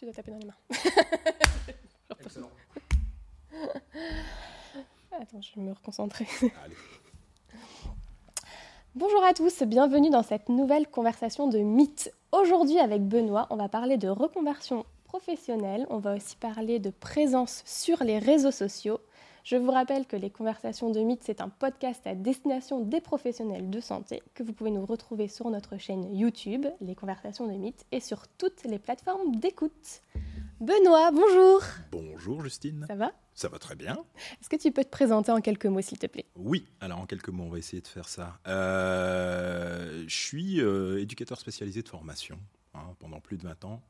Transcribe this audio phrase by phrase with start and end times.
[0.00, 0.54] Tu dois taper dans les mains.
[2.24, 2.48] Excellent.
[5.12, 6.26] Attends, je vais me reconcentrer.
[6.64, 6.74] Allez.
[8.94, 12.10] Bonjour à tous, bienvenue dans cette nouvelle conversation de mythes.
[12.32, 17.62] Aujourd'hui avec Benoît, on va parler de reconversion professionnelle, on va aussi parler de présence
[17.66, 19.00] sur les réseaux sociaux.
[19.42, 23.70] Je vous rappelle que les conversations de mythes, c'est un podcast à destination des professionnels
[23.70, 27.86] de santé que vous pouvez nous retrouver sur notre chaîne YouTube, les conversations de mythes,
[27.90, 30.02] et sur toutes les plateformes d'écoute.
[30.60, 32.84] Benoît, bonjour Bonjour Justine.
[32.86, 33.12] Ça va?
[33.32, 34.04] Ça va très bien.
[34.42, 36.26] Est-ce que tu peux te présenter en quelques mots, s'il te plaît?
[36.36, 38.38] Oui, alors en quelques mots, on va essayer de faire ça.
[38.46, 42.38] Euh, je suis euh, éducateur spécialisé de formation
[42.74, 43.80] hein, pendant plus de 20 ans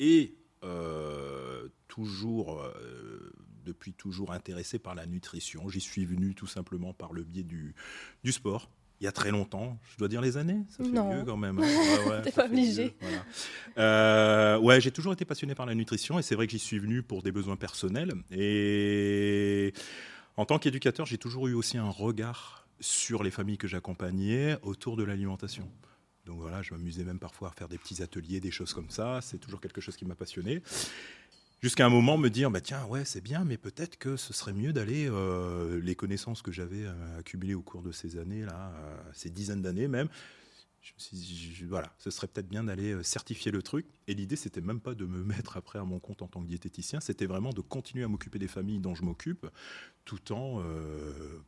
[0.00, 3.32] et euh, toujours, euh,
[3.64, 5.68] depuis toujours intéressé par la nutrition.
[5.68, 7.74] J'y suis venu tout simplement par le biais du,
[8.24, 8.70] du sport.
[9.00, 11.14] Il y a très longtemps, je dois dire les années, ça fait Non.
[11.14, 11.60] vieux quand même.
[11.60, 11.62] hein.
[12.06, 12.96] Ouais, ouais, T'es pas obligé.
[13.00, 13.24] voilà.
[13.78, 16.80] Euh, ouais, j'ai toujours été passionné par la nutrition et c'est vrai que j'y suis
[16.80, 18.12] venu pour des besoins personnels.
[18.32, 19.72] Et
[20.36, 24.96] en tant qu'éducateur, j'ai toujours eu aussi un regard sur les familles que j'accompagnais autour
[24.96, 25.68] de l'alimentation.
[26.28, 29.20] Donc voilà, je m'amusais même parfois à faire des petits ateliers, des choses comme ça.
[29.22, 30.62] C'est toujours quelque chose qui m'a passionné.
[31.62, 34.52] Jusqu'à un moment, me dire, bah tiens, ouais, c'est bien, mais peut-être que ce serait
[34.52, 38.96] mieux d'aller euh, les connaissances que j'avais euh, accumulées au cours de ces années-là, euh,
[39.14, 40.08] ces dizaines d'années même.
[41.66, 43.86] Voilà, ce serait peut-être bien d'aller certifier le truc.
[44.06, 46.46] Et l'idée, c'était même pas de me mettre après à mon compte en tant que
[46.46, 49.46] diététicien, c'était vraiment de continuer à m'occuper des familles dont je m'occupe,
[50.04, 50.62] tout en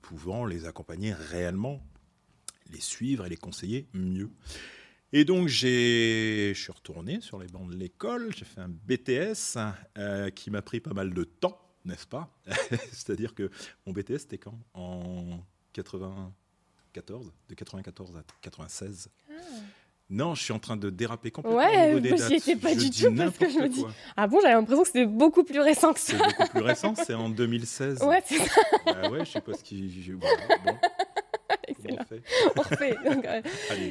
[0.00, 1.83] pouvant les accompagner réellement,
[2.73, 4.31] les suivre et les conseiller mieux.
[5.13, 9.59] Et donc, j'ai, je suis retourné sur les bancs de l'école, j'ai fait un BTS
[9.99, 12.33] euh, qui m'a pris pas mal de temps, n'est-ce pas?
[12.93, 13.51] C'est-à-dire que
[13.87, 14.57] mon BTS, c'était quand?
[14.75, 15.41] En
[15.73, 19.09] 94 De 94 à 96
[20.11, 22.49] Non, je suis en train de déraper complètement Ouais, au niveau des moi, j'y dates.
[22.49, 23.93] étais pas Je du tout parce que je me dis- quoi.
[24.17, 26.12] Ah bon, j'avais l'impression que c'était beaucoup plus récent que ça.
[26.19, 28.03] C'est beaucoup plus récent, c'est en 2016.
[28.03, 30.12] Ouais, c'est ça, Bah ouais, je sais pas ce qui...
[30.12, 30.78] Voilà, bon,
[31.69, 31.97] excellent.
[32.00, 32.22] on fait
[32.56, 32.97] On refait.
[33.05, 33.43] Donc, euh,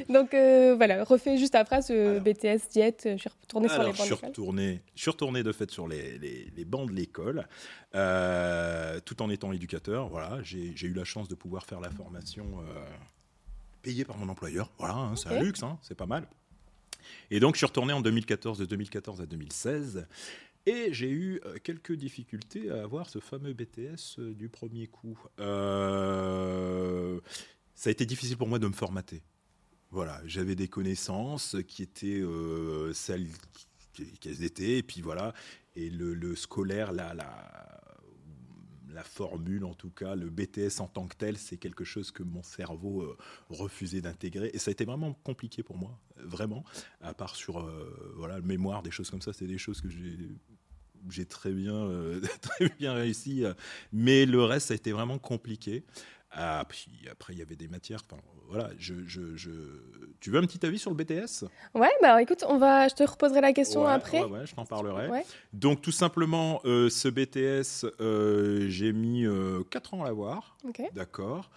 [0.08, 2.20] donc, euh, voilà, refait juste après ce Alors.
[2.22, 3.08] BTS diète.
[3.12, 4.28] Je suis retournée sur les Alors, je bancs suis d'école.
[4.30, 7.46] retourné, je suis retourné de fait sur les, les- les bancs de l'école,
[7.94, 10.08] euh, tout en étant éducateur.
[10.08, 12.80] Voilà, j'ai eu la chance de pouvoir faire la formation euh,
[13.82, 14.70] payée par mon employeur.
[14.78, 16.26] Voilà, hein, c'est un luxe, hein, c'est pas mal.
[17.30, 20.06] Et donc, je suis retourné en 2014, de 2014 à 2016.
[20.66, 25.18] Et j'ai eu euh, quelques difficultés à avoir ce fameux BTS euh, du premier coup.
[25.38, 27.18] Euh,
[27.74, 29.22] ça a été difficile pour moi de me formater.
[29.90, 32.22] Voilà, j'avais des connaissances qui étaient
[32.92, 33.26] celles
[34.20, 35.34] qu'elles étaient, et puis voilà.
[35.74, 37.16] Et le, scolaire, la,
[39.02, 42.44] formule en tout cas, le BTS en tant que tel, c'est quelque chose que mon
[42.44, 43.16] cerveau
[43.48, 44.50] refusait d'intégrer.
[44.52, 46.64] Et ça a été vraiment compliqué pour moi, vraiment.
[47.00, 50.16] À part sur euh, voilà, mémoire, des choses comme ça, c'est des choses que j'ai
[51.08, 53.44] j'ai très bien, euh, très bien réussi.
[53.44, 53.54] euh,
[53.92, 55.84] mais le reste, ça a été vraiment compliqué.
[56.32, 58.02] Ah, puis après, il y avait des matières.
[58.08, 59.50] Enfin, voilà, je, je, je...
[60.20, 61.44] Tu veux un petit avis sur le BTS
[61.74, 64.20] Ouais, bah écoute, on va, je te reposerai la question Ouais, après.
[64.22, 65.08] Ouais, ouais, je t'en parlerai.
[65.08, 65.24] Ouais.
[65.52, 69.24] Donc, tout simplement, euh, ce BTS, euh, j'ai mis
[69.70, 70.56] 4 ans à l'avoir.
[70.94, 71.50] D'accord.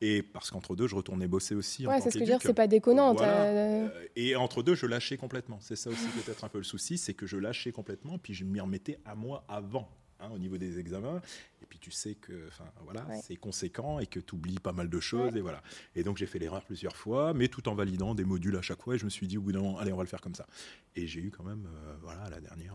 [0.00, 1.86] Et parce qu'entre deux, je retournais bosser aussi.
[1.86, 3.14] Ouais, c'est ce que je veux dire, c'est pas déconnant.
[3.14, 3.90] Voilà.
[4.14, 5.58] Et entre deux, je lâchais complètement.
[5.60, 8.44] C'est ça aussi peut-être un peu le souci, c'est que je lâchais complètement, puis je
[8.44, 9.88] m'y remettais à moi avant,
[10.20, 11.20] hein, au niveau des examens.
[11.62, 12.48] Et puis tu sais que,
[12.84, 13.20] voilà, Ouais.
[13.26, 15.38] c'est conséquent et que tu oublies pas mal de choses Ouais.
[15.40, 15.62] et voilà.
[15.96, 18.82] Et donc j'ai fait l'erreur plusieurs fois, mais tout en validant des modules à chaque
[18.82, 18.94] fois.
[18.94, 20.36] Et je me suis dit au bout d'un moment, allez, on va le faire comme
[20.36, 20.46] ça.
[20.94, 22.74] Et j'ai eu quand même, euh, voilà, à la dernière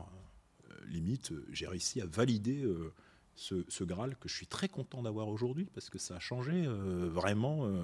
[0.70, 2.64] euh, limite, euh, j'ai réussi à valider.
[2.64, 2.92] euh,
[3.36, 6.66] ce, ce Graal que je suis très content d'avoir aujourd'hui parce que ça a changé
[6.66, 7.84] euh, vraiment euh,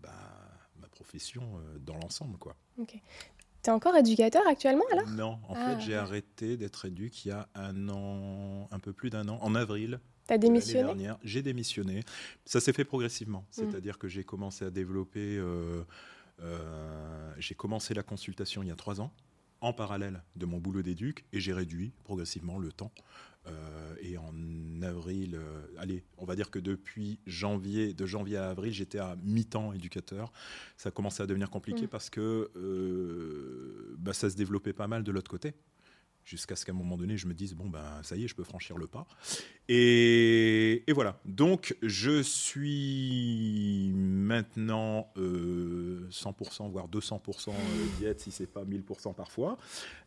[0.00, 0.10] bah,
[0.80, 2.56] ma profession euh, dans l'ensemble quoi.
[3.62, 5.08] T'es encore éducateur actuellement alors?
[5.08, 5.76] Non, en Ah.
[5.76, 9.38] fait j'ai arrêté d'être éduc il y a un an, un peu plus d'un an,
[9.40, 10.00] en avril.
[10.26, 10.84] T'as démissionné?
[10.84, 11.18] dernière.
[11.22, 12.02] J'ai démissionné.
[12.46, 15.38] Ça s'est fait progressivement, c'est-à-dire que j'ai commencé à développer.
[17.38, 19.12] j'ai commencé la consultation il y a trois ans
[19.60, 22.92] en parallèle de mon boulot d'éduc et j'ai réduit progressivement le temps.
[23.46, 28.50] Euh, et en avril, euh, allez, on va dire que depuis janvier, de janvier à
[28.50, 30.32] avril, j'étais à mi-temps éducateur.
[30.76, 31.88] Ça commençait à devenir compliqué Mm.
[31.88, 35.54] parce que euh, bah, ça se développait pas mal de l'autre côté.
[36.24, 38.34] Jusqu'à ce qu'à un moment donné, je me dise, bon, ben, ça y est, je
[38.34, 39.06] peux franchir le pas.
[39.68, 41.20] Et, et voilà.
[41.26, 47.52] Donc, je suis maintenant euh, 100%, voire 200% euh,
[47.98, 49.58] diète, si c'est pas 1000% parfois,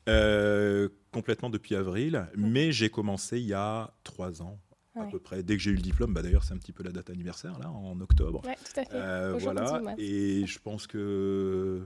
[0.09, 2.27] euh, complètement depuis avril.
[2.35, 4.59] Mais j'ai commencé il y a trois ans,
[4.95, 5.11] à Ouais.
[5.11, 5.43] peu près.
[5.43, 7.59] Dès que j'ai eu le diplôme, bah, d'ailleurs, c'est un petit peu la date anniversaire,
[7.59, 8.41] là, en octobre.
[8.43, 8.89] Ouais, tout à fait.
[8.95, 9.81] Euh, voilà.
[9.99, 11.85] Et je pense que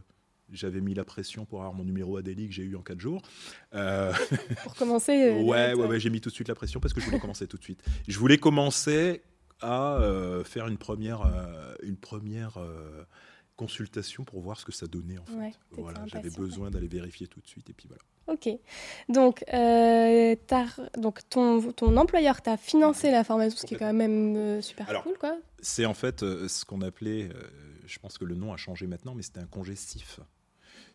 [0.52, 3.22] J'avais mis la pression pour avoir mon numéro Adélie que j'ai eu en 4 jours.
[3.74, 4.14] Euh,
[4.64, 7.06] pour commencer Ouais, ouais, ouais j'ai mis tout de suite la pression parce que je
[7.06, 7.84] voulais commencer tout de suite.
[8.08, 9.22] Je voulais commencer
[9.62, 10.00] à
[10.44, 11.22] faire une première,
[11.84, 12.58] une première
[13.56, 15.54] consultation pour voir ce que ça donnait en fait.
[15.72, 18.02] voilà, j'avais besoin d'aller vérifier tout de suite et puis voilà.
[18.28, 18.50] Ok.
[19.10, 20.36] Donc, euh,
[20.98, 24.88] donc ton, ton employeur t'a financé la formation, ce qui est quand même euh, super
[25.04, 25.38] cool, quoi.
[25.60, 27.30] C'est en fait euh, ce qu'on appelait,
[27.86, 29.76] je pense que le nom a changé maintenant, mais c'était un congé.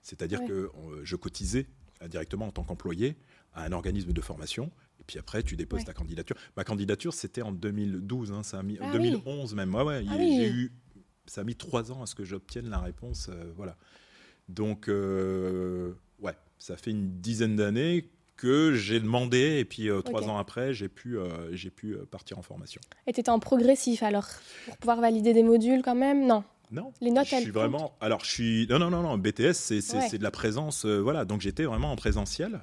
[0.07, 0.71] C'est-à-dire que
[1.03, 1.67] je cotisais
[2.09, 3.17] directement en tant qu'employé
[3.53, 4.71] à un organisme de formation.
[5.01, 6.37] Et puis après, tu déposes ta candidature.
[6.57, 9.75] Ma candidature, c'était en 2012, hein, ça a mis, 2011 ah même.
[9.75, 10.73] Ouais, ouais, ah j'ai eu
[11.27, 13.29] ça a mis trois ans à ce que j'obtienne la réponse.
[13.29, 13.77] Euh, voilà.
[14.49, 20.29] Donc, euh, ouais, ça fait une dizaine d'années que j'ai demandé et puis euh, trois
[20.29, 21.17] ans après, j'ai pu,
[21.53, 22.81] j'ai pu partir en formation.
[23.07, 24.29] Et tu étais en progressif alors
[24.67, 26.27] Pour pouvoir valider des modules quand même?
[26.27, 27.97] Non non, les notes, je suis vraiment.
[28.01, 28.67] Alors, je suis.
[28.69, 29.19] Non, non, non, non.
[29.19, 30.85] BTS, c'est de la présence.
[30.85, 32.61] voilà, donc j'étais vraiment en présentiel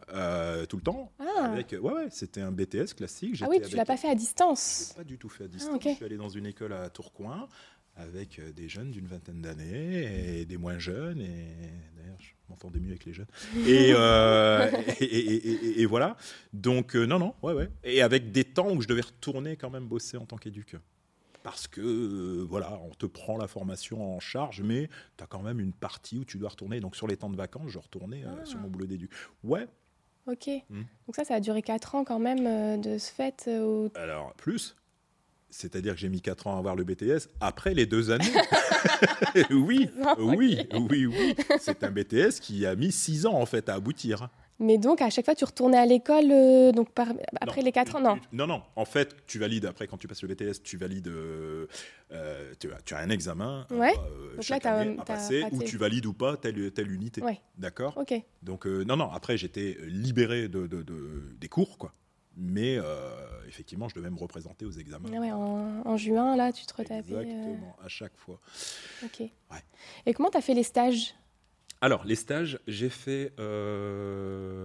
[0.70, 1.12] tout le temps.
[1.20, 1.46] Ah.
[1.46, 3.42] Avec, ouais, ouais, c'était un BTS classique.
[3.42, 4.94] Ah oui, tu l'as pas fait à distance.
[4.96, 5.80] Pas du tout fait à distance.
[5.80, 7.48] Ah, je suis allé dans une école à Tourcoing
[7.96, 11.22] avec euh, des jeunes d'une vingtaine d'années et des moins jeunes.
[11.22, 11.48] Et
[11.96, 13.28] d'ailleurs, je m'entendais mieux avec les jeunes.
[13.68, 16.18] Euh, et, et, voilà.
[16.54, 17.70] Donc, euh, non, non, ouais, ouais.
[17.84, 20.76] Et avec des temps où je devais retourner quand même bosser en tant qu'éduc.
[21.44, 25.60] Parce que, voilà, on te prend la formation en charge, mais tu as quand même
[25.60, 26.80] une partie où tu dois retourner.
[26.80, 29.12] Donc, sur les temps de vacances, je retournais sur mon boulot d'éduc.
[29.44, 29.68] Ouais.
[30.26, 30.50] Ok.
[30.70, 30.84] Hmm.
[31.06, 33.50] Donc, ça, ça a duré 4 ans quand même de ce fait
[33.96, 34.76] Alors, plus
[35.54, 38.26] c'est-à-dire que j'ai mis 4 ans à avoir le BTS après les deux années.
[39.52, 41.36] oui, oui, oui, oui.
[41.60, 44.30] C'est un BTS qui a mis 6 ans en fait à aboutir.
[44.60, 46.30] Mais donc, à chaque fois, tu retournais à l'école
[46.74, 47.08] donc par,
[47.42, 48.20] après les 4 ans Non?
[48.32, 48.62] Non, non.
[48.76, 51.08] En fait, tu valides, après, quand tu passes le BTS, tu valides.
[51.08, 51.68] Euh,
[52.12, 53.96] euh, tu, as, tu, as, un examen euh, ouais.
[53.96, 57.22] donc chaque là, année à passer, où tu valides ou pas telle, telle unité.
[57.22, 57.42] Ouais.
[57.58, 57.98] D'accord?
[57.98, 58.14] Ok.
[58.42, 59.10] Donc, non, non.
[59.12, 60.84] Après, j'étais libéré de, de,
[61.40, 61.94] des cours, quoi.
[62.36, 63.12] Mais euh,
[63.48, 65.10] effectivement, je devais me représenter aux examens.
[65.14, 66.98] Ah en, juin, là, tu te retapais.
[67.00, 68.40] Exactement, à chaque fois.
[69.04, 69.22] Ok.
[70.06, 71.14] Et comment tu as fait les stages?
[71.84, 73.34] Alors, les stages, j'ai fait.
[73.40, 74.64] Euh,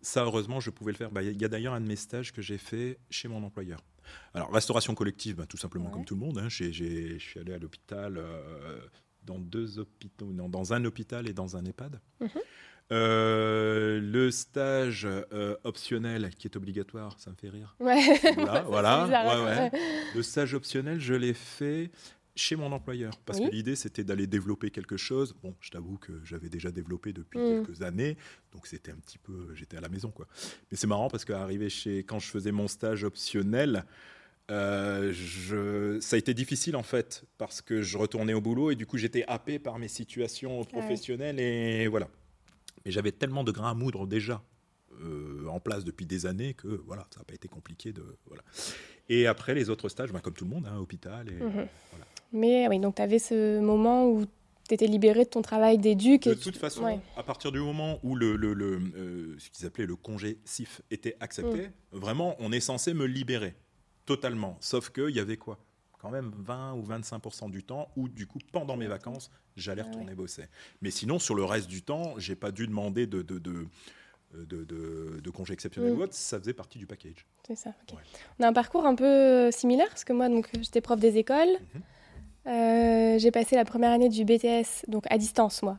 [0.00, 1.12] ça, heureusement, je pouvais le faire.
[1.12, 3.78] Bah, il y a d'ailleurs un de mes stages que j'ai fait chez mon employeur.
[4.34, 6.38] Alors, restauration collective, bah, tout simplement comme tout le monde.
[6.38, 6.48] Hein.
[6.48, 8.80] Je suis allé à l'hôpital, euh,
[9.22, 12.00] dans deux hôpitaux, non, dans un hôpital et dans un EHPAD.
[12.20, 12.28] Mhm.
[12.90, 17.76] Euh, le stage euh, optionnel qui est obligatoire, ça me fait rire.
[17.78, 18.02] Ouais.
[18.66, 19.70] Voilà, hein.
[20.12, 21.92] Le stage optionnel, je l'ai fait
[22.34, 25.34] chez mon employeur parce que l'idée c'était d'aller développer quelque chose.
[25.42, 27.64] Bon, je t'avoue que j'avais déjà développé depuis mm.
[27.64, 28.16] quelques années,
[28.52, 30.26] donc c'était un petit peu, j'étais à la maison quoi.
[30.70, 33.84] Mais c'est marrant parce qu'arrivé chez, quand je faisais mon stage optionnel,
[34.50, 38.76] euh, je, ça a été difficile en fait parce que je retournais au boulot et
[38.76, 42.08] du coup j'étais happé par mes situations professionnelles et voilà.
[42.84, 44.42] Mais j'avais tellement de grains à moudre déjà
[45.00, 48.42] euh, en place depuis des années que voilà, ça n'a pas été compliqué de voilà.
[49.08, 51.66] Et après les autres stages, ben, comme tout le monde, hein, hôpital et mhm.
[52.32, 54.24] Mais oui, donc tu avais ce moment où
[54.68, 56.24] tu étais libéré de ton travail d'éduc.
[56.24, 59.86] De toute façon, à partir du moment où le, le, le euh, ce qu'ils appelaient
[59.86, 61.98] le congé SIF était accepté, mm.
[61.98, 63.54] vraiment, on est censé me libérer
[64.06, 64.56] totalement.
[64.60, 65.58] Sauf qu'il y avait quoi?
[66.00, 69.88] Quand même 20 ou 25% du temps où, du coup, pendant mes vacances, j'allais ah
[69.88, 70.44] retourner bosser.
[70.80, 73.66] Mais sinon, sur le reste du temps, j'ai pas dû demander de, de, de
[74.34, 74.64] de,
[75.20, 76.06] de, congé exceptionnel mm.
[76.10, 77.26] ça faisait partie du package.
[77.46, 77.74] C'est ça.
[78.38, 81.18] On a un parcours un peu euh, similaire parce que moi, donc, j'étais prof des
[81.18, 81.58] écoles.
[81.74, 81.82] Mhm.
[82.46, 85.78] Euh, j'ai passé la première année du BTS, donc à distance, moi,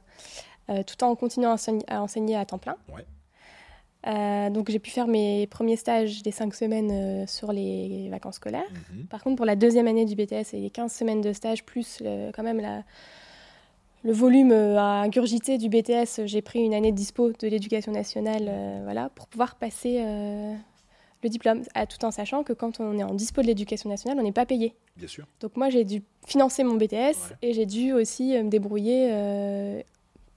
[0.70, 1.56] euh, tout en continuant
[1.88, 2.78] à enseigner à, temps plein.
[2.94, 3.06] Ouais.
[4.06, 8.70] Euh, donc j'ai pu faire mes premiers stages des 5 semaines sur les vacances scolaires.
[8.92, 9.06] Mhm.
[9.06, 12.00] Par contre, pour la deuxième année du BTS et les 15 semaines de stage, plus
[12.02, 12.84] euh, quand même la,
[14.04, 18.52] le volume à ingurgiter du BTS, j'ai pris une année de dispo de l'éducation nationale
[18.84, 20.04] voilà, pour pouvoir passer
[21.24, 24.20] le diplôme, à, tout en sachant que quand on est en dispo de l'éducation nationale,
[24.20, 24.76] on n'est pas payé.
[24.98, 25.26] Bien sûr.
[25.40, 29.84] Donc moi, j'ai dû financer mon BTS et j'ai dû aussi me débrouiller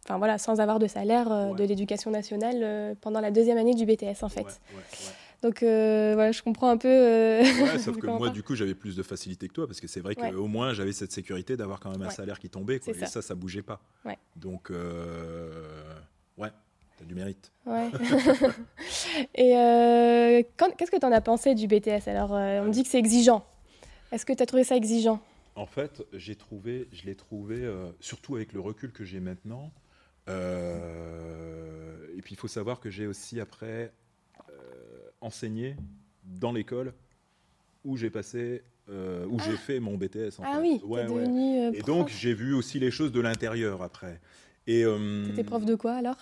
[0.06, 3.74] enfin voilà, sans avoir de salaire euh, de l'éducation nationale euh, pendant la deuxième année
[3.74, 4.60] du BTS en fait.
[5.42, 7.42] Donc euh, voilà, je comprends un peu.
[7.78, 10.14] sauf que moi, du coup, j'avais plus de facilité que toi parce que c'est vrai
[10.14, 12.78] qu'au moins j'avais cette sécurité d'avoir quand même un salaire qui tombait.
[12.80, 13.06] Quoi, et ça.
[13.06, 13.80] ça, ça bougeait pas.
[14.36, 14.70] Donc,
[16.38, 16.50] ouais,
[16.96, 17.52] t'as du mérite.
[17.66, 17.90] Ouais.
[19.34, 22.98] et qu'est-ce que tu en as pensé du BTS Alors, on me dit que c'est
[22.98, 23.44] exigeant.
[24.12, 25.20] Est-ce que tu as trouvé ça exigeant?
[25.56, 27.68] En fait, j'ai trouvé, je l'ai trouvé,
[28.00, 29.72] surtout avec le recul que j'ai maintenant,
[30.28, 33.92] euh, et puis il faut savoir que j'ai aussi après
[34.50, 34.52] euh,
[35.20, 35.76] enseigné
[36.24, 36.92] dans l'école
[37.84, 39.56] où j'ai passé euh, où j'ai Ah.
[39.58, 40.38] fait mon BTS.
[40.38, 40.60] En Ah fait.
[40.60, 41.20] oui, Ouais, t'es ouais.
[41.22, 44.20] devenu euh, Et donc, j'ai vu aussi les choses de l'intérieur après.
[44.68, 46.16] Et euh, T'étais prof de quoi alors?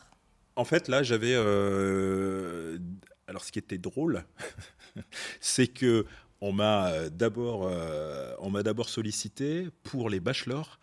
[0.56, 1.34] En fait, là, j'avais.
[1.34, 2.78] euh,
[3.26, 4.24] Alors, ce qui était drôle,
[5.40, 6.04] c'est que
[6.40, 10.78] on m'a euh, d'abord, euh, on m'a d'abord sollicité pour les bachelors,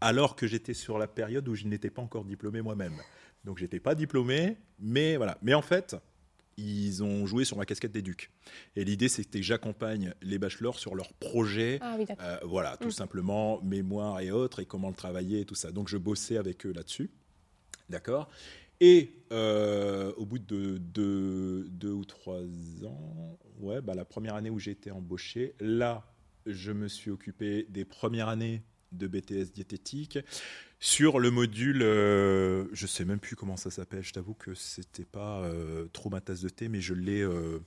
[0.00, 2.94] alors que j'étais sur la période où je n'étais pas encore diplômé moi-même.
[3.44, 5.38] Donc, j'étais pas diplômé, mais voilà.
[5.42, 5.96] Mais en fait,
[6.58, 8.30] ils ont joué sur ma casquette d'éduc.
[8.76, 11.78] Et l'idée, c'était que j'accompagne les bachelors sur leurs projets.
[11.82, 12.06] Ah oui.
[12.20, 12.92] Euh, voilà, tout Mm.
[12.92, 15.70] simplement, mémoire et autres, et comment le travailler et tout ça.
[15.70, 17.10] Donc je bossais avec eux là-dessus.
[17.88, 18.28] D'accord?
[18.80, 22.42] Et euh, au bout de deux, ou trois
[22.84, 26.04] ans, ouais, bah, la première année où j'ai été embauché, là,
[26.46, 30.18] je me suis occupé des premières années de BTS diététique
[30.78, 35.06] sur le module, euh, je sais même plus comment ça s'appelle, je t'avoue que c'était
[35.06, 37.60] pas euh, trop ma tasse de thé, mais je l'ai euh,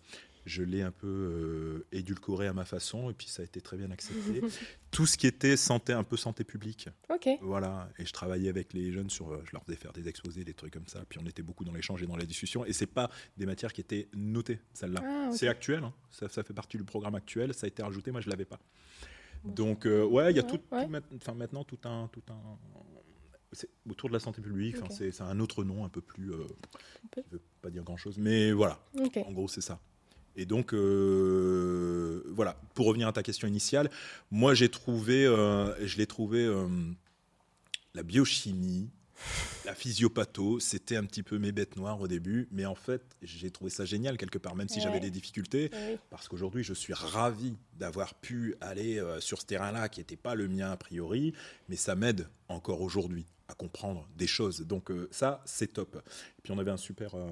[0.50, 3.78] je l'ai un peu euh, édulcoré à ma façon et puis ça a été très
[3.78, 4.42] bien accepté.
[4.92, 7.30] Tout ce qui était santé, un peu santé publique, Ok.
[7.42, 7.90] voilà.
[8.00, 10.54] Et je travaillais avec les jeunes sur, euh, je leur faisais faire des exposés, des
[10.56, 11.04] trucs comme ça.
[11.08, 12.66] Puis on était beaucoup dans l'échange et dans la discussion.
[12.66, 15.02] Et c'est pas des matières qui étaient notées, celle-là.
[15.04, 15.30] Ah.
[15.32, 15.94] C'est actuel, hein.
[16.12, 17.54] ça, ça fait partie du programme actuel.
[17.54, 18.60] Ça a été rajouté, moi je l'avais pas.
[19.46, 20.86] Donc euh, ouais, il y a Ouais, tout, ouais.
[21.24, 22.58] tout maintenant tout un, tout un,
[23.90, 24.76] autour de la santé publique.
[24.78, 25.12] enfin, Ok.
[25.14, 26.46] C'est un autre nom un peu plus, euh,
[27.12, 27.22] peu.
[27.22, 28.80] qui veut pas dire grand chose, mais voilà.
[29.26, 29.80] En gros, c'est ça.
[30.36, 33.90] Et donc, euh, voilà, pour revenir à ta question initiale,
[34.32, 36.68] moi, j'ai trouvé, euh, je l'ai trouvé, euh,
[37.94, 38.90] la biochimie,
[39.66, 43.52] la physiopatho, c'était un petit peu mes bêtes noires au début, mais en fait, j'ai
[43.52, 45.98] trouvé ça génial quelque part, même si j'avais des difficultés, Oui.
[46.10, 50.48] parce qu'aujourd'hui, je suis ravi d'avoir pu aller sur ce terrain-là, qui n'était pas le
[50.48, 51.34] mien a priori,
[51.68, 54.62] mais ça m'aide encore aujourd'hui à comprendre des choses.
[54.62, 55.96] Donc euh, ça, c'est top.
[56.38, 57.28] Et puis on avait un super, euh,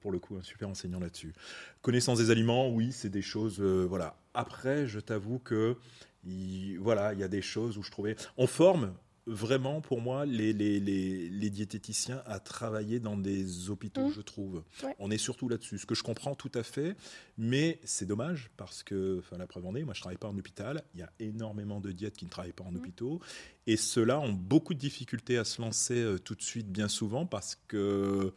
[0.00, 1.32] pour le coup, un super enseignant là-dessus.
[1.80, 4.16] Connaissance des aliments, oui, c'est des choses, euh, voilà.
[4.34, 5.76] Après, je t'avoue que,
[6.24, 8.92] il, voilà, il y a des choses où je trouvais, on forme
[9.26, 14.12] vraiment pour moi les, les, les, les diététiciens à travailler dans des hôpitaux, Mhm.
[14.14, 14.64] je trouve.
[14.82, 14.96] Ouais.
[14.98, 16.96] On est surtout là-dessus, ce que je comprends tout à fait,
[17.38, 20.36] mais c'est dommage parce que, enfin, la preuve en est, moi je travaille pas en
[20.36, 22.78] hôpital, il y a énormément de diètes qui ne travaillent pas en Mhm.
[22.78, 23.20] hôpitaux,
[23.66, 27.24] et ceux-là ont beaucoup de difficultés à se lancer euh, tout de suite, bien souvent,
[27.26, 28.32] parce que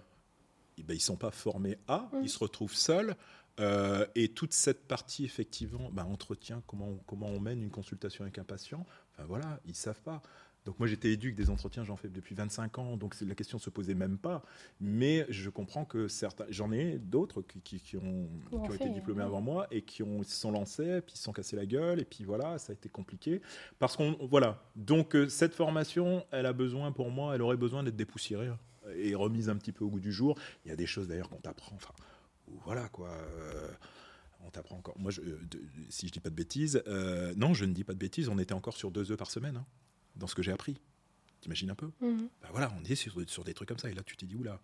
[0.77, 2.23] eh ben, ils sont pas formés à, Mhm.
[2.23, 3.15] ils se retrouvent seuls.
[3.61, 8.23] euh, et toute cette partie, effectivement, bah, entretien, comment on, comment on mène une consultation
[8.25, 10.21] avec un patient, enfin voilà, ils savent pas.
[10.65, 13.69] Donc moi j'étais éduque des entretiens, j'en fais depuis 25 ans, donc la question se
[13.69, 14.43] posait même pas.
[14.81, 18.89] Mais je comprends que certains, j'en ai d'autres qui, qui- qui ont, Qui ont été
[18.93, 21.99] diplômés avant moi et qui ont, se sont lancés, puis se sont cassés la gueule,
[21.99, 23.41] et puis voilà, ça a été compliqué.
[23.77, 27.83] Parce qu'on, voilà, donc euh, cette formation, elle a besoin pour moi, elle aurait besoin
[27.83, 28.49] d'être dépoussiérée
[28.87, 30.35] euh, et remise un petit peu au goût du jour.
[30.65, 31.93] Il y a des choses d'ailleurs qu'on t'apprend, enfin,
[32.65, 33.09] voilà quoi.
[33.09, 33.69] euh,
[34.47, 34.97] on t'apprend encore.
[34.99, 37.83] Moi, je, euh, de- si je dis pas de bêtises, euh, non, je ne dis
[37.83, 38.29] pas de bêtises.
[38.29, 39.65] On était encore sur deux œufs par semaine hein,
[40.15, 40.77] dans ce que j'ai appris.
[41.41, 41.91] T'imagines un peu.
[42.01, 42.17] Ben
[42.51, 43.89] voilà, on est sur, sur des trucs comme ça.
[43.89, 44.59] Et là, tu t'es dit oula.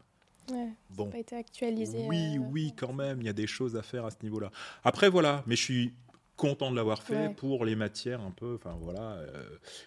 [0.51, 0.69] Ouais.
[0.89, 2.05] Bon, Pas été actualisé.
[2.07, 4.51] oui, euh, oui, quand même, il y a des choses à faire à ce niveau-là.
[4.83, 5.93] Après, voilà, mais je suis
[6.35, 7.33] content de l'avoir fait Ouais.
[7.35, 9.45] pour les matières un peu, enfin voilà, euh,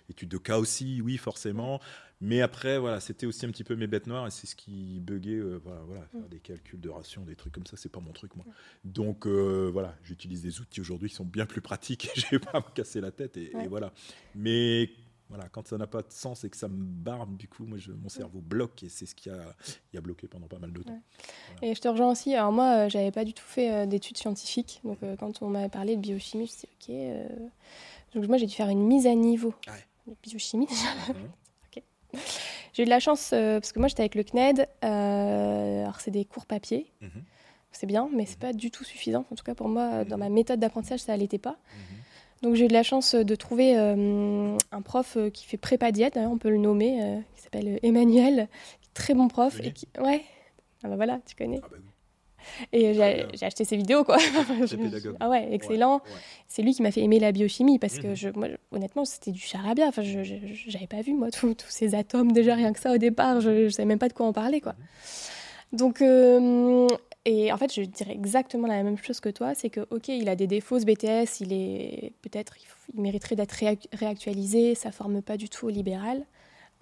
[0.09, 1.81] études de cas aussi, oui, forcément.
[2.21, 5.01] Mais après, voilà, c'était aussi un petit peu mes bêtes noires et c'est ce qui
[5.01, 6.29] buguait, euh, voilà, voilà, faire Mm.
[6.29, 8.45] des calculs de ration, des trucs comme ça, c'est pas mon truc, moi.
[8.85, 12.39] Donc euh, voilà, j'utilise des outils aujourd'hui qui sont bien plus pratiques et je vais
[12.39, 13.93] pas me casser la tête et, voilà.
[14.37, 14.91] Mais
[15.29, 17.79] voilà, quand ça n'a pas de sens et que ça me barbe, du coup, moi,
[17.79, 19.55] je- mon cerveau bloque et c'est ce qui a,
[20.01, 21.01] bloqué pendant pas mal de temps.
[21.63, 22.35] Et je te rejoins aussi.
[22.35, 24.81] Alors moi, euh, j'avais pas du tout fait euh, d'études scientifiques.
[24.85, 26.95] Donc euh, quand on m'avait parlé de biochimie, je me suis dit, ok.
[26.95, 27.49] euh,
[28.15, 30.13] Donc moi, j'ai dû faire une mise à niveau Ah ouais.
[30.13, 30.69] de biochimie.
[31.15, 31.83] Mhm.
[32.73, 34.69] j'ai eu de la chance parce que moi, j'étais avec le CNED.
[34.83, 36.93] alors c'est des cours papier.
[37.01, 37.11] Mhm.
[37.73, 39.25] C'est bien, mais c'est pas du tout suffisant.
[39.33, 40.21] En tout cas, pour moi, dans Mhm.
[40.21, 41.57] ma méthode d'apprentissage, ça l'était pas.
[42.43, 42.49] Mhm.
[42.49, 45.93] Donc j'ai eu de la chance de trouver euh, un prof euh, qui fait prépa
[45.93, 48.49] diète, on peut le nommer, euh, qui s'appelle euh, Emmanuel,
[48.95, 49.57] très bon prof.
[49.57, 49.89] Connais Et qui...
[50.01, 50.23] Ouais,
[50.83, 51.61] ah bah voilà, tu connais.
[51.63, 51.77] Ah bah.
[52.75, 54.19] Et j'ai acheté ses vidéos, quoi.
[55.21, 55.95] Ah ouais, excellent.
[55.95, 56.21] Ouais, ouais.
[56.47, 58.15] C'est lui qui m'a fait aimer la biochimie parce que Mhm.
[58.17, 59.87] je, moi, honnêtement, c'était du charabia.
[59.89, 60.23] Enfin, je
[60.69, 63.41] j'avais pas vu, moi, tous ces atomes, déjà rien que ça au départ.
[63.41, 64.75] Je, je savais même pas de quoi on parlait, quoi.
[65.73, 66.87] Donc, euh,
[67.25, 69.55] et en fait, je dirais exactement la même chose que toi.
[69.55, 72.55] C'est que, ok, il a des défauts, ce BTS, il est peut-être,
[72.95, 76.27] il, mériterait d'être réac- réactualisé, ça forme pas du tout au libéral.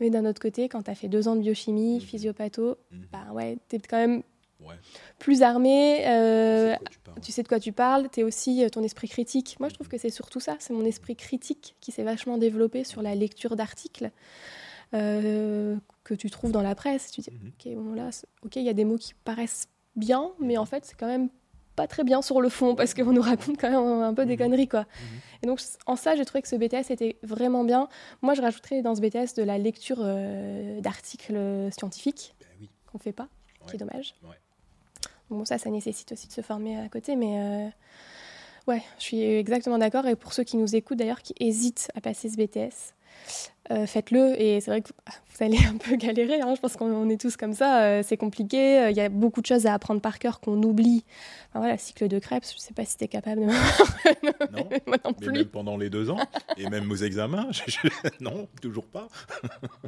[0.00, 2.00] Mais d'un autre côté, quand tu as fait deux ans de biochimie, Mhm.
[2.00, 3.06] physiopatho, Mhm.
[3.12, 4.22] bah ouais, tu es quand même
[4.60, 4.74] Ouais.
[5.18, 6.06] plus armé.
[6.08, 6.74] euh,
[7.22, 9.56] tu sais de quoi tu parles, tu es aussi euh, ton esprit critique.
[9.60, 12.82] Moi, je trouve que c'est surtout ça, c'est mon esprit critique qui s'est vachement développé
[12.84, 14.10] sur la lecture d'articles
[14.94, 17.10] euh, que tu trouves dans la presse.
[17.10, 17.48] Tu dis, Mhm.
[17.48, 18.10] ok, bon là,
[18.44, 21.28] ok, il y a des mots qui paraissent bien, mais en fait, c'est quand même
[21.76, 24.34] pas très bien sur le fond parce qu'on nous raconte quand même un peu des
[24.34, 24.38] mhm.
[24.38, 24.80] conneries quoi.
[24.80, 25.20] Mhm.
[25.42, 27.88] Et donc en ça, j'ai trouvé que ce BTS était vraiment bien.
[28.20, 32.70] Moi, je rajouterais dans ce BTS de la lecture euh, d'articles scientifiques ben oui.
[32.90, 33.28] qu'on fait pas,
[33.66, 34.14] qui est dommage.
[35.30, 37.68] Bon, ça, ça nécessite aussi de se former à côté, mais euh,
[38.68, 40.06] ouais, je suis exactement d'accord.
[40.06, 42.94] Et pour ceux qui nous écoutent d'ailleurs, qui hésitent à passer ce BTS,
[43.70, 44.40] euh, faites-le.
[44.40, 46.40] Et c'est vrai que vous allez un peu galérer.
[46.40, 46.54] Hein.
[46.54, 47.82] Je pense qu'on est tous comme ça.
[47.82, 48.78] Euh, c'est compliqué.
[48.78, 51.04] Euh, il y a beaucoup de choses à apprendre par cœur qu'on oublie.
[51.48, 53.46] Enfin, voilà, cycle de crêpes, je ne sais pas si tu es capable de.
[54.52, 55.28] non, Moi non plus.
[55.28, 56.18] Mais même pendant les deux ans.
[56.56, 57.48] Et même aux examens.
[58.20, 59.08] non, toujours pas.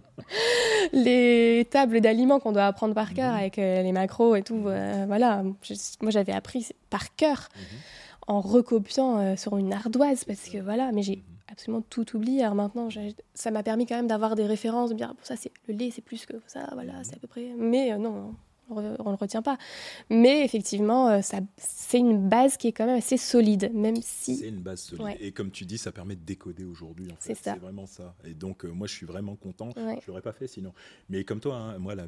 [0.92, 3.38] les tables d'aliments qu'on doit apprendre par cœur mhm.
[3.38, 4.62] avec les macros et tout.
[5.06, 5.42] voilà.
[6.00, 7.48] moi, j'avais appris par cœur.
[7.56, 7.78] Mhm.
[8.26, 12.42] En recopiant sur une ardoise parce que voilà, mais j'ai mhm absolument tout oublié.
[12.42, 12.88] Alors maintenant,
[13.34, 15.74] ça m'a permis quand même d'avoir des références, de me dire, ah, ça, c'est le
[15.74, 17.52] lait, c'est plus que ça, voilà, c'est à peu près.
[17.56, 18.34] Mais euh, non,
[18.68, 19.58] on ne le retient pas.
[20.10, 24.36] Mais effectivement, euh, ça, c'est une base qui est quand même assez solide, même si.
[24.36, 25.16] C'est une base solide.
[25.20, 27.08] Et comme tu dis, ça permet de décoder aujourd'hui.
[27.12, 27.34] En fait.
[27.34, 28.14] C'est, vraiment ça.
[28.24, 29.70] Et donc, euh, moi, je suis vraiment content.
[29.76, 30.72] Je ne l'aurais pas fait sinon.
[31.08, 32.06] Mais comme toi, hein, moi, la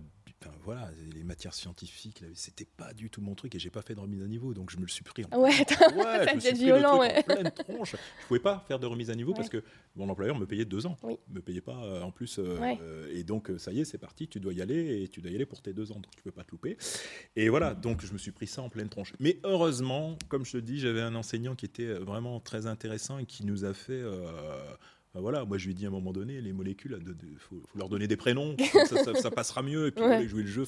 [0.64, 4.00] voilà, les matières scientifiques, c'était pas du tout mon truc et j'ai pas fait de
[4.00, 6.98] remise à niveau, donc je me le suis pris en ouais, ouais, je me violent,
[6.98, 7.18] ouais.
[7.18, 7.96] en pleine tronche.
[8.22, 9.62] Je pouvais pas faire de remise à niveau parce que
[9.94, 11.16] mon employeur me payait deux ans, oui.
[11.28, 14.28] me payait pas euh, en plus, euh, euh, et donc ça y est, c'est parti,
[14.28, 16.22] tu dois y aller et tu dois y aller pour tes deux ans, donc tu
[16.22, 16.76] peux pas te louper.
[17.36, 19.12] Et voilà, donc je me suis pris ça en pleine tronche.
[19.20, 23.24] Mais heureusement, comme je te dis, j'avais un enseignant qui était vraiment très intéressant et
[23.24, 24.02] qui nous a fait
[25.20, 27.88] voilà, moi je lui ai dit à un moment donné, les molécules, il faut, leur
[27.88, 28.56] donner des prénoms,
[29.20, 30.26] ça, passera mieux, et puis ouais.
[30.28, 30.64] jouer le jeu.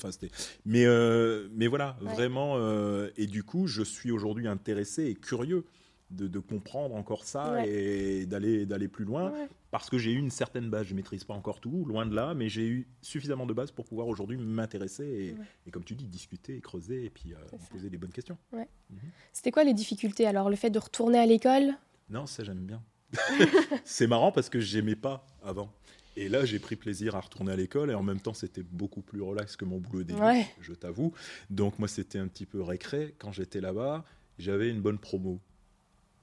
[0.64, 2.55] Mais, euh, mais voilà, vraiment.
[2.57, 5.64] Euh, et du coup, je suis aujourd'hui intéressé et curieux
[6.11, 9.33] de, comprendre encore ça et d'aller d'aller plus loin,
[9.71, 10.87] parce que j'ai eu une certaine base.
[10.87, 13.85] Je maîtrise pas encore tout, loin de là, mais j'ai eu suffisamment de base pour
[13.85, 15.37] pouvoir aujourd'hui m'intéresser
[15.67, 18.38] et, comme tu dis, discuter, creuser et puis euh, poser des bonnes questions.
[18.52, 18.99] Mhm.
[19.33, 21.75] C'était quoi les difficultés Alors, le fait de retourner à l'école?
[22.09, 22.83] Non, ça j'aime bien.
[23.84, 25.72] c'est marrant parce que j'aimais pas avant.
[26.16, 29.02] Et là, j'ai pris plaisir à retourner à l'école et en même temps, c'était beaucoup
[29.02, 30.20] plus relax que mon boulot début,
[30.60, 31.12] je t'avoue.
[31.48, 33.14] Donc, moi, c'était un petit peu récré.
[33.18, 34.04] Quand j'étais là-bas,
[34.36, 35.40] j'avais une bonne promo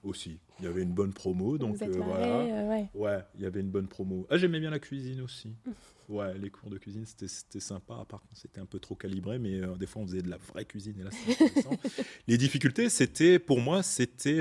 [0.04, 0.38] aussi.
[0.60, 2.40] Il y avait une bonne promo, donc euh, voilà.
[2.40, 3.20] Euh, ouais.
[3.36, 4.28] il y avait une bonne promo.
[4.30, 5.54] Ah, j'aimais bien la cuisine aussi.
[6.08, 8.06] Ouais, les cours de cuisine, c'était sympa.
[8.08, 10.38] Par contre, c'était un peu trop calibré, mais euh, des fois, on faisait de la
[10.38, 11.72] vraie cuisine et là, intéressant.
[12.28, 14.40] les difficultés, c'était, pour moi, c'était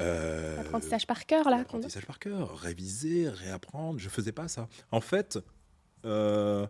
[0.00, 1.58] euh, apprentissage par cœur, là.
[1.58, 3.98] Apprentissage par cœur, réviser, réapprendre.
[3.98, 4.68] Je faisais pas ça.
[4.90, 5.38] En fait,
[6.04, 6.66] euh,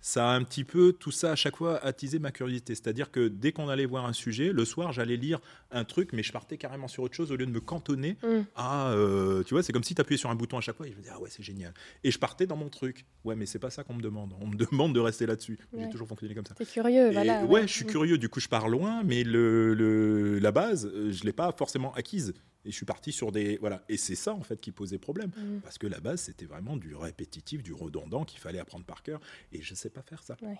[0.00, 2.74] ça a un petit peu, tout ça à chaque fois, attisé ma curiosité.
[2.74, 6.22] C'est-à-dire que dès qu'on allait voir un sujet, le soir, j'allais lire un truc, mais
[6.22, 8.40] je partais carrément sur autre chose au lieu de me cantonner mm.
[8.56, 8.90] à.
[8.90, 10.90] Euh, tu vois, c'est comme si tu appuyais sur un bouton à chaque fois et
[10.90, 11.72] je me disais, ah ouais, c'est génial.
[12.02, 13.06] Et je partais dans mon truc.
[13.24, 14.34] Ouais, mais c'est pas ça qu'on me demande.
[14.40, 15.58] On me demande de rester là-dessus.
[15.78, 16.54] J'ai toujours fonctionné comme ça.
[16.54, 17.44] T'es curieux, voilà.
[17.44, 17.88] Ouais, je suis mm.
[17.88, 18.18] curieux.
[18.18, 22.34] Du coup, je pars loin, mais le, le la base, je l'ai pas forcément acquise.
[22.64, 23.58] Et je suis parti sur des.
[23.58, 23.82] Voilà.
[23.88, 25.30] Et c'est ça, en fait, qui posait problème.
[25.36, 25.60] Mm.
[25.60, 29.20] Parce que la base, c'était vraiment du répétitif, du redondant qu'il fallait apprendre par cœur.
[29.52, 30.36] Et je ne sais pas faire ça.
[30.42, 30.58] Ouais.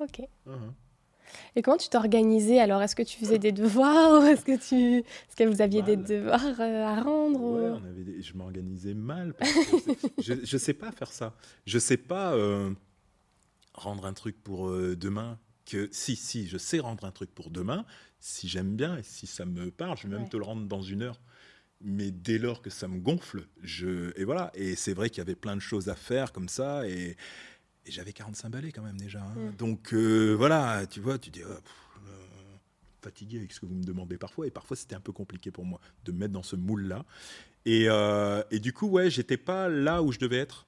[0.00, 0.22] Ok.
[0.46, 0.72] Uh-huh.
[1.54, 2.82] Et comment tu t'organisais alors?
[2.82, 4.98] Est-ce que tu faisais des devoirs Est-ce que, tu...
[4.98, 9.34] Est que vous aviez des devoirs euh, à rendre ouais, on avait Je m'organisais mal.
[10.18, 11.34] je ne sais pas faire ça.
[11.66, 12.72] Je ne sais pas euh,
[13.74, 15.38] rendre un truc pour euh, demain.
[15.66, 15.88] Que...
[15.92, 17.84] Si, si, je sais rendre un truc pour demain
[18.20, 20.82] si j'aime bien et si ça me parle, je vais même te le rendre dans
[20.82, 21.20] une heure.
[21.82, 24.50] Mais dès lors que ça me gonfle, je et voilà.
[24.54, 27.16] Et c'est vrai qu'il y avait plein de choses à faire comme ça et,
[27.86, 29.20] j'avais 45 balais quand même déjà.
[29.20, 29.52] Hein.
[29.58, 32.56] Donc euh, voilà, tu vois, tu dis oh, euh,
[33.02, 35.64] fatigué avec ce que vous me demandez parfois et parfois c'était un peu compliqué pour
[35.64, 37.04] moi de me mettre dans ce moule là.
[37.64, 40.66] Et, euh, et du coup ouais, j'étais pas là où je devais être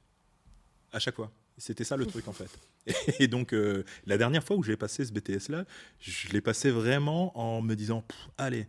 [0.91, 1.31] à chaque fois.
[1.59, 2.51] C'était ça le truc en fait.
[3.21, 5.65] Et donc, euh, la dernière fois où j'ai passé ce BTS-là,
[6.01, 8.05] je l'ai passé vraiment en me disant
[8.39, 8.67] allez,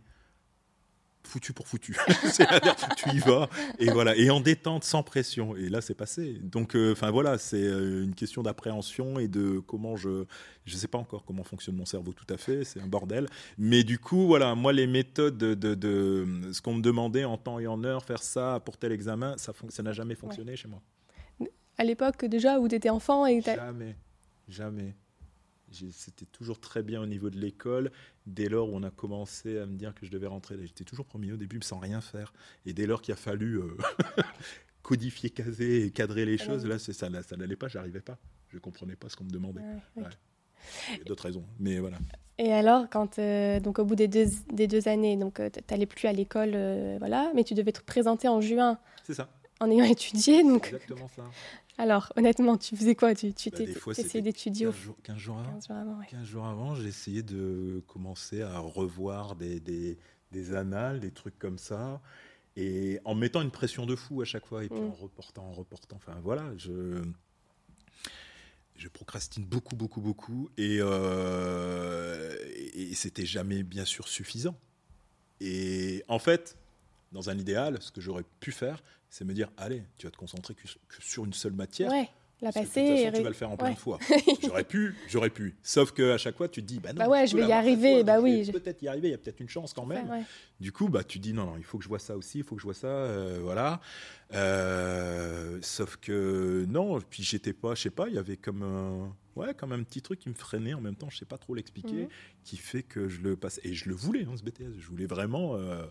[1.26, 1.96] foutu pour foutu.
[2.96, 5.56] Tu y vas, et voilà, et en détente, sans pression.
[5.56, 6.38] Et là, c'est passé.
[6.42, 10.24] Donc, euh, enfin voilà, c'est euh, une question d'appréhension et de comment je.
[10.64, 13.28] Je ne sais pas encore comment fonctionne mon cerveau tout à fait, c'est un bordel.
[13.58, 17.58] Mais du coup, voilà, moi, les méthodes de, de, ce qu'on me demandait en temps
[17.58, 20.80] et en heure, faire ça pour tel examen, ça n'a jamais fonctionné chez moi.
[21.78, 23.96] À l'époque, déjà, où tu étais enfant et Jamais.
[24.48, 24.94] Jamais.
[25.72, 27.90] C'était toujours très bien au niveau de l'école.
[28.26, 31.04] Dès lors où on a commencé à me dire que je devais rentrer, j'étais toujours
[31.04, 32.32] premier au début, sans rien faire.
[32.64, 33.76] Et dès lors qu'il a fallu euh,
[34.82, 38.18] codifier, caser et cadrer les choses, là, ça, n'allait pas, j'arrivais pas.
[38.50, 39.62] Je comprenais pas ce qu'on me demandait.
[39.96, 41.98] Il y a d'autres raisons, mais voilà.
[42.38, 45.60] Et alors, quand, euh, donc au bout des deux, des deux années, donc euh, tu
[45.70, 46.50] n'allais plus à l'école,
[46.98, 48.78] voilà, mais tu devais te présenter en juin.
[49.02, 49.28] C'est ça
[49.60, 50.42] en ayant étudié.
[50.42, 51.22] Donc, Exactement ça.
[51.76, 53.14] Alors, honnêtement, tu faisais quoi?
[53.14, 53.58] Tu, tu Bah,
[53.94, 55.52] c'était d'étudier au 15 jours, 15 jours avant.
[55.52, 56.06] 15 jours avant, ouais.
[56.08, 59.98] 15 jours avant, j'ai essayé de commencer à revoir des, des,
[60.30, 62.00] des annales, des trucs comme ça,
[62.56, 64.86] et en mettant une pression de fou à chaque fois, et puis Mm.
[64.86, 65.96] en reportant, en reportant.
[65.96, 67.02] Enfin voilà, je,
[68.76, 74.56] je procrastine beaucoup, beaucoup, beaucoup, et, euh, et, et c'était jamais bien sûr suffisant.
[75.40, 76.56] Et en fait,
[77.10, 78.82] dans un idéal, ce que j'aurais pu faire,
[79.14, 81.88] c'est me dire allez, tu vas te concentrer que, que sur une seule matière.
[81.88, 82.08] Ouais,
[82.42, 82.80] la Parce que passer.
[82.82, 83.74] de toute et façon, tu vas le faire en plein ouais.
[83.74, 83.98] de fois.
[84.42, 85.54] J'aurais pu, j'aurais pu.
[85.62, 87.52] Sauf que à chaque fois, tu te dis, bah non, Bah ouais, je vais y
[87.52, 89.48] arriver, fois, bah donc je oui, vais Peut-être y arriver, il y a peut-être une
[89.48, 90.10] chance quand même.
[90.10, 90.22] Ouais.
[90.58, 92.44] Du coup, bah tu dis non, non, il faut que je vois ça aussi, il
[92.44, 93.80] faut que je vois ça, euh, voilà.
[94.32, 99.14] Euh, sauf que non, puis j'étais pas, je sais pas, il y avait comme un,
[99.40, 101.54] ouais, comme un petit truc qui me freinait en même temps, je sais pas trop
[101.54, 102.08] l'expliquer, Mhm.
[102.42, 103.60] qui fait que je le passe.
[103.64, 105.84] Et je le voulais, hein, ce BTS, je voulais vraiment euh,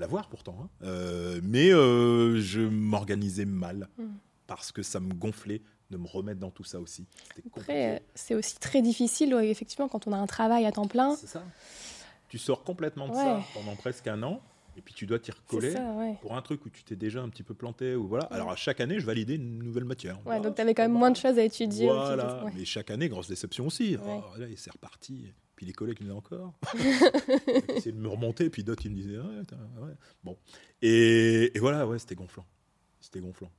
[0.00, 0.68] l'avoir pourtant, hein.
[0.82, 4.12] Euh, mais euh, je m'organisais mal Mhm.
[4.46, 7.06] parce que ça me gonflait de me remettre dans tout ça aussi.
[7.56, 10.86] Après, euh, c'est aussi très difficile, ouais, effectivement, quand on a un travail à temps
[10.88, 11.16] plein.
[11.16, 11.42] C'est ça.
[12.28, 13.18] Tu sors complètement de Ouais.
[13.24, 14.40] ça pendant presque un an,
[14.76, 16.14] et puis tu dois t'y recoller ça, ouais.
[16.22, 17.96] pour un truc où tu t'es déjà un petit peu planté.
[17.96, 18.24] Ou voilà.
[18.26, 20.16] Alors à chaque année, je validais une nouvelle matière.
[20.24, 21.12] Ouais, donc tu avais quand même moins mal.
[21.12, 21.88] de choses à étudier.
[21.88, 22.44] Voilà.
[22.56, 23.96] Mais chaque année, grosse déception aussi.
[24.00, 24.22] Oh,
[24.56, 25.32] c'est reparti.
[25.60, 26.54] Puis les collègues, ils en ont encore.
[27.76, 29.92] Essayer de me remonter, puis d'autres, ils me disaient ouais, t'as- ouais.
[30.24, 30.38] Bon.
[30.80, 32.46] Et, et voilà, ouais, c'était gonflant.
[32.98, 33.50] C'était gonflant.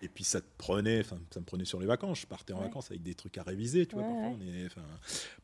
[0.00, 2.20] Et puis ça te prenait, ça me prenait sur les vacances.
[2.20, 2.66] Je partais en Ouais.
[2.66, 4.04] vacances avec des trucs à réviser, tu vois.
[4.04, 4.82] Ouais, parfois, on est- enfin,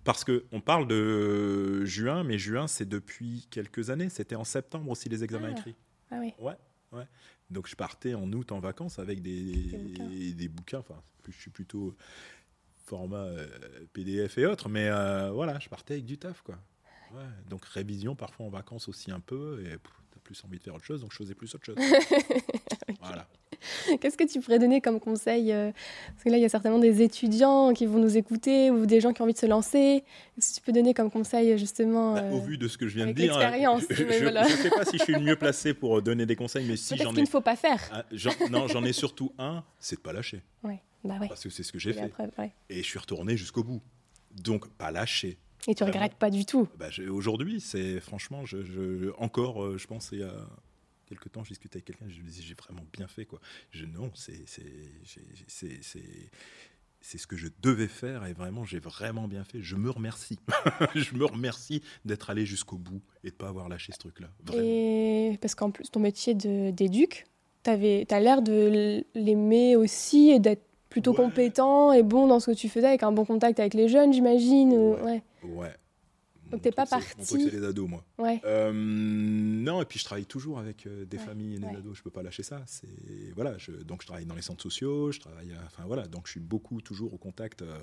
[0.05, 4.09] parce que on parle de juin, mais juin, c'est depuis quelques années.
[4.09, 5.59] C'était en septembre aussi les examens Ah.
[5.59, 5.75] écrits.
[6.13, 6.33] Ah oui.
[6.39, 6.55] Ouais,
[6.93, 7.05] ouais.
[7.51, 10.79] Donc je partais en août en vacances avec des, Des bouquins.
[10.79, 11.97] Enfin, je suis plutôt
[12.87, 13.47] format euh,
[13.93, 16.57] PDF et autres, mais euh, voilà, je partais avec du taf, quoi.
[17.15, 19.77] Ouais, donc révision parfois en vacances aussi un peu, et
[20.11, 21.77] t'as plus envie de faire autre chose, donc je faisais plus autre chose.
[23.01, 23.27] Voilà.
[24.01, 25.71] Qu'est-ce que tu pourrais donner comme conseil euh,
[26.09, 29.01] Parce que là, il y a certainement des étudiants qui vont nous écouter ou des
[29.01, 30.05] gens qui ont envie de se lancer.
[30.35, 32.89] Qu'est-ce que tu peux donner comme conseil, justement Bah, euh, au vu de ce que
[32.89, 34.45] je viens de dire, hein, je ne voilà.
[34.45, 37.11] sais pas si je suis le mieux placé pour donner des conseils, mais si j'en
[37.11, 37.81] qu'il ai, ne faut pas faire.
[37.93, 38.05] Ah,
[38.51, 41.29] non, j'en ai surtout un, c'est de pas lâcher, Ouais, bah ouais.
[41.29, 42.53] parce que c'est ce que j'ai fait, preuve, ouais.
[42.69, 43.83] et je suis retourné jusqu'au bout.
[44.33, 45.39] Donc pas lâcher.
[45.69, 45.95] Et tu Vraiment.
[45.99, 46.69] regrettes pas du tout.
[46.79, 50.33] Bah, Aujourd'hui, c'est franchement, je, je- encore, euh, je pense, il y a
[51.07, 53.41] quelques temps, je discutais avec quelqu'un, je me disais, j'ai vraiment bien fait, quoi.
[53.71, 54.63] Je, non, c'est, c'est,
[57.19, 59.61] ce que je devais faire et vraiment, j'ai vraiment bien fait.
[59.63, 60.39] Je me remercie.
[60.95, 64.29] je me remercie d'être allé jusqu'au bout et de pas avoir lâché ce truc-là.
[64.55, 67.27] Et parce qu'en plus, ton métier d'éduc,
[67.65, 70.66] tu as l'air de l'aimer aussi et d'être
[70.97, 71.17] plutôt Ouais.
[71.17, 74.13] compétent et bon dans ce que tu faisais, avec un bon contact avec les jeunes,
[74.15, 74.73] j'imagine.
[74.73, 75.23] ou- Ouais.
[75.45, 75.51] Ouais.
[75.55, 75.75] Ouais.
[76.51, 78.05] Donc Mon t'es pas Mon parti- c'est les ados, moi.
[78.19, 78.41] ouais.
[78.45, 81.77] Euh, non, et puis je travaille toujours avec euh, des Ouais, familles et des ouais.
[81.77, 81.97] ados.
[81.99, 82.63] Je peux pas lâcher ça.
[82.67, 82.87] C'est
[83.35, 83.59] voilà.
[83.59, 85.11] Je, donc je travaille dans les centres sociaux.
[85.11, 85.51] Je travaille.
[85.53, 86.07] à- Enfin voilà.
[86.07, 87.63] Donc je suis beaucoup toujours au contact.
[87.63, 87.79] Euh,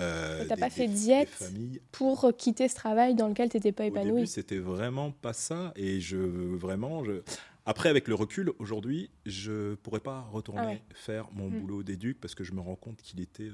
[0.00, 1.80] euh, t'as pas fait des- diète des familles.
[1.92, 4.26] Pour quitter ce travail dans lequel tu n'étais pas Au début, épanoui.
[4.26, 5.72] c'était vraiment pas ça.
[5.76, 7.04] Et je vraiment.
[7.04, 7.22] Je...
[7.64, 10.82] Après, avec le recul, aujourd'hui, je pourrais pas retourner Ah ouais.
[10.94, 11.58] faire mon Mm.
[11.60, 13.50] boulot d'éduc parce que je me rends compte qu'il était.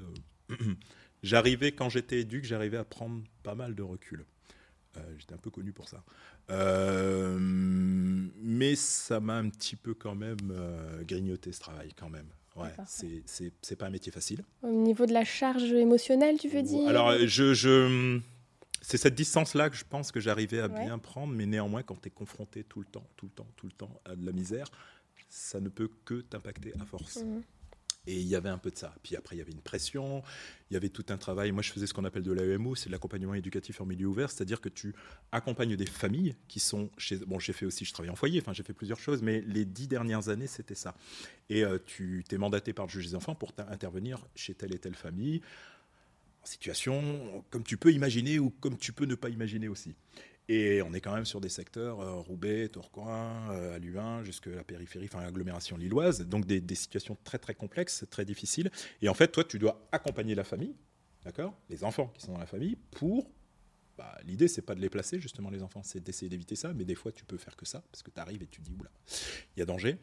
[0.51, 0.55] euh,
[1.23, 4.25] j'arrivais quand j'étais éduc, j'arrivais à prendre pas mal de recul.
[4.97, 6.03] Euh, J'étais un peu connu pour ça.
[6.49, 10.37] Euh, mais ça m'a un petit peu quand même
[11.03, 12.25] grignoté ce travail, quand même.
[12.55, 14.43] Ouais, c'est- pas un métier facile.
[14.63, 16.89] Au niveau de la charge émotionnelle, tu veux dire?
[16.89, 18.19] Alors, je, je,
[18.81, 20.85] c'est cette distance-là que je pense que j'arrivais à Ouais.
[20.85, 23.65] bien prendre, mais néanmoins, quand tu es confronté tout le temps, tout le temps, tout
[23.67, 24.67] le temps à de la misère,
[25.29, 27.17] ça ne peut que t'impacter à force.
[27.17, 27.43] Mhm.
[28.07, 28.95] Et il y avait un peu de ça.
[29.03, 30.23] Puis après, il y avait une pression,
[30.71, 31.51] il y avait tout un travail.
[31.51, 34.31] Moi, je faisais ce qu'on appelle de l'AEMO, c'est de l'accompagnement éducatif en milieu ouvert,
[34.31, 34.95] c'est-à-dire que tu
[35.31, 37.17] accompagnes des familles qui sont chez.
[37.17, 39.65] Bon, j'ai fait aussi, je travaille en foyer, enfin, j'ai fait plusieurs choses, mais les
[39.65, 40.95] dix dernières années, c'était ça.
[41.49, 44.79] Et euh, tu t'es mandaté par le juge des enfants pour intervenir chez telle et
[44.79, 45.41] telle famille,
[46.41, 49.95] en situation comme tu peux imaginer ou comme tu peux ne pas imaginer aussi.
[50.47, 54.63] Et on est quand même sur des secteurs, euh, Roubaix, Tourcoing, euh, Aluin, jusque la
[54.63, 58.71] périphérie, enfin l'agglomération lilloise, donc des, des situations très très complexes, très difficiles.
[59.03, 60.73] Et en fait, toi, tu dois accompagner la famille,
[61.23, 61.53] d'accord?
[61.69, 63.29] Les enfants qui sont dans la famille, pour...
[63.99, 66.85] Bah, L'idée, c'est pas de les placer, justement, les enfants, c'est d'essayer d'éviter ça, mais
[66.85, 68.89] des fois, tu peux faire que ça, parce que tu arrives et tu dis, oula,
[69.57, 69.97] il y a danger.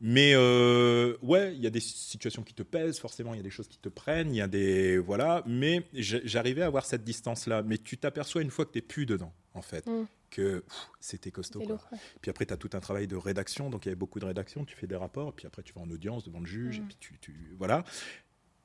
[0.00, 3.42] Mais euh, ouais, il y a des situations qui te pèsent, forcément, il y a
[3.42, 4.98] des choses qui te prennent, il y a des.
[4.98, 7.64] Voilà, mais j'arrivais à avoir cette distance-là.
[7.64, 10.06] Mais tu t'aperçois une fois que tu n'es plus dedans, en fait, Mm.
[10.30, 10.62] que
[11.00, 11.60] c'était costaud.
[11.62, 11.74] Quoi.
[11.90, 11.98] ouais.
[12.22, 14.26] Puis après, tu as tout un travail de rédaction, donc il y avait beaucoup de
[14.26, 16.82] rédaction, tu fais des rapports, puis après, tu vas en audience devant le juge, Mm.
[16.82, 17.18] et puis tu.
[17.20, 17.82] tu voilà.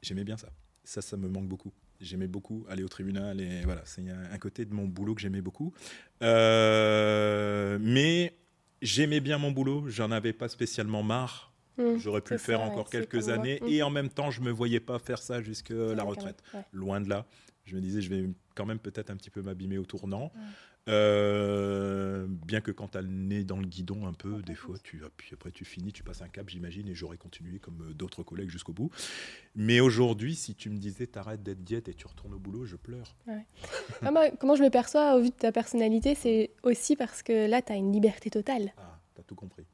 [0.04, 0.50] J'aimais bien ça.
[0.86, 1.72] Ça, ça me manque beaucoup.
[2.00, 5.42] J'aimais beaucoup aller au tribunal, et voilà, c'est un, côté de mon boulot que j'aimais
[5.42, 5.74] beaucoup.
[6.22, 8.36] Euh, mais
[8.82, 11.52] j'aimais bien mon boulot, j'en avais pas spécialement marre.
[11.78, 13.68] Mmh, J'aurais pu le faire ça, encore quelques années Mmh.
[13.68, 16.42] et en même temps, je me voyais pas faire ça jusqu'à la retraite.
[16.54, 16.62] ouais.
[16.72, 17.26] Loin de là.
[17.66, 20.32] Je me disais, je vais quand même peut-être un petit peu m'abîmer au tournant.
[20.36, 20.42] Ouais.
[20.88, 24.76] Euh, bien que quand tu as le nez dans le guidon un peu, des fois,
[24.84, 27.94] tu, puis après tu finis, tu passes un cap, j'imagine, et j'aurais continué comme euh,
[27.94, 28.92] d'autres collègues jusqu'au bout.
[29.56, 32.76] Mais aujourd'hui, si tu me disais, t'arrêtes d'être diète et tu retournes au boulot, je
[32.76, 33.16] pleure.
[34.04, 37.48] Ah, moi, comment je le perçois au vu de ta personnalité, c'est aussi parce que
[37.48, 38.74] là, tu as une liberté totale.
[38.78, 39.66] Ah, t'as tout compris.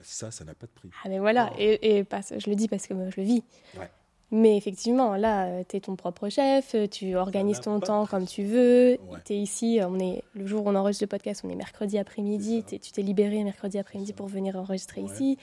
[0.00, 0.90] Ça, ça n'a pas de prix.
[1.04, 1.56] Ah mais voilà, Oh.
[1.58, 3.42] et, et parce- je le dis parce que je le vis.
[3.76, 3.90] Ouais.
[4.30, 8.42] Mais effectivement, là, tu es ton propre chef, euh, tu organises ton temps comme tu
[8.44, 8.98] veux.
[9.10, 9.18] Ouais.
[9.24, 11.98] Tu es ici, on est, le jour où on enregistre le podcast, on est mercredi
[11.98, 12.62] après-midi.
[12.68, 15.06] Tu t'es libéré mercredi après-midi pour venir enregistrer Ouais.
[15.10, 15.38] ici.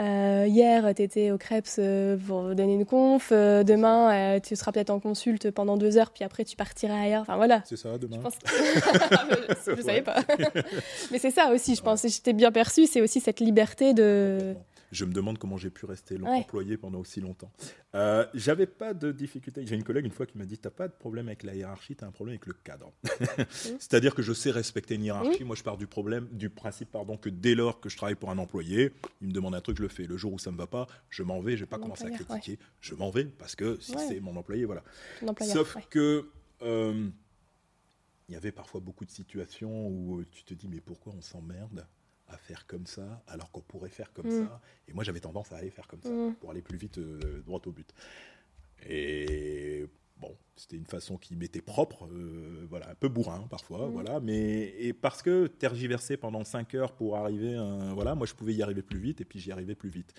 [0.00, 3.30] Euh, hier, tu étais au Krebs euh, pour donner une conf.
[3.32, 6.98] Euh, demain, euh, tu seras peut-être en consulte pendant deux heures, puis après, tu partiras
[7.00, 7.22] ailleurs.
[7.22, 7.62] Enfin voilà.
[7.66, 9.76] C'est ça, demain Je pense que...
[9.76, 10.20] je savais pas.
[11.10, 12.04] Mais c'est ça aussi, je pense.
[12.04, 14.54] Et j'étais bien perçue, c'est aussi cette liberté de...
[14.92, 16.28] Je me demande comment j'ai pu rester Ouais.
[16.28, 17.50] employé pendant aussi longtemps.
[17.94, 19.66] Euh, J'avais pas de difficulté.
[19.66, 21.96] J'ai une collègue une fois qui m'a dit T'as pas de problème avec la hiérarchie,
[21.96, 22.92] t'as un problème avec le cadre.
[23.50, 25.44] C'est-à-dire que je sais respecter une hiérarchie.
[25.44, 28.30] Moi, je pars du problème, du principe, pardon, que dès lors que je travaille pour
[28.30, 30.04] un employé, il me demande un truc, je le fais.
[30.04, 31.56] Le jour où ça me va pas, je m'en vais.
[31.56, 32.18] Je vais pas Mon commencer à ouais.
[32.18, 32.58] critiquer.
[32.80, 34.06] Je m'en vais parce que si Ouais.
[34.06, 34.84] c'est mon employé, voilà.
[35.40, 36.28] Sauf que
[36.60, 37.08] euh,
[38.28, 41.86] il y avait parfois beaucoup de situations où tu te dis mais pourquoi on s'emmerde?
[42.32, 44.46] À faire comme ça alors qu'on pourrait faire comme Mm.
[44.46, 46.34] ça Et moi j'avais tendance à aller faire comme ça Mm.
[46.40, 47.92] pour aller plus vite euh, droit au but.
[48.88, 49.86] Et
[50.20, 53.92] bon, c'était une façon qui m'était propre, euh, voilà, un peu bourrin parfois, Mm.
[53.92, 57.56] voilà, mais et parce que tergiverser pendant 5 heures pour arriver,
[57.94, 60.12] voilà, moi je pouvais y arriver plus vite et puis j'y arrivais plus vite.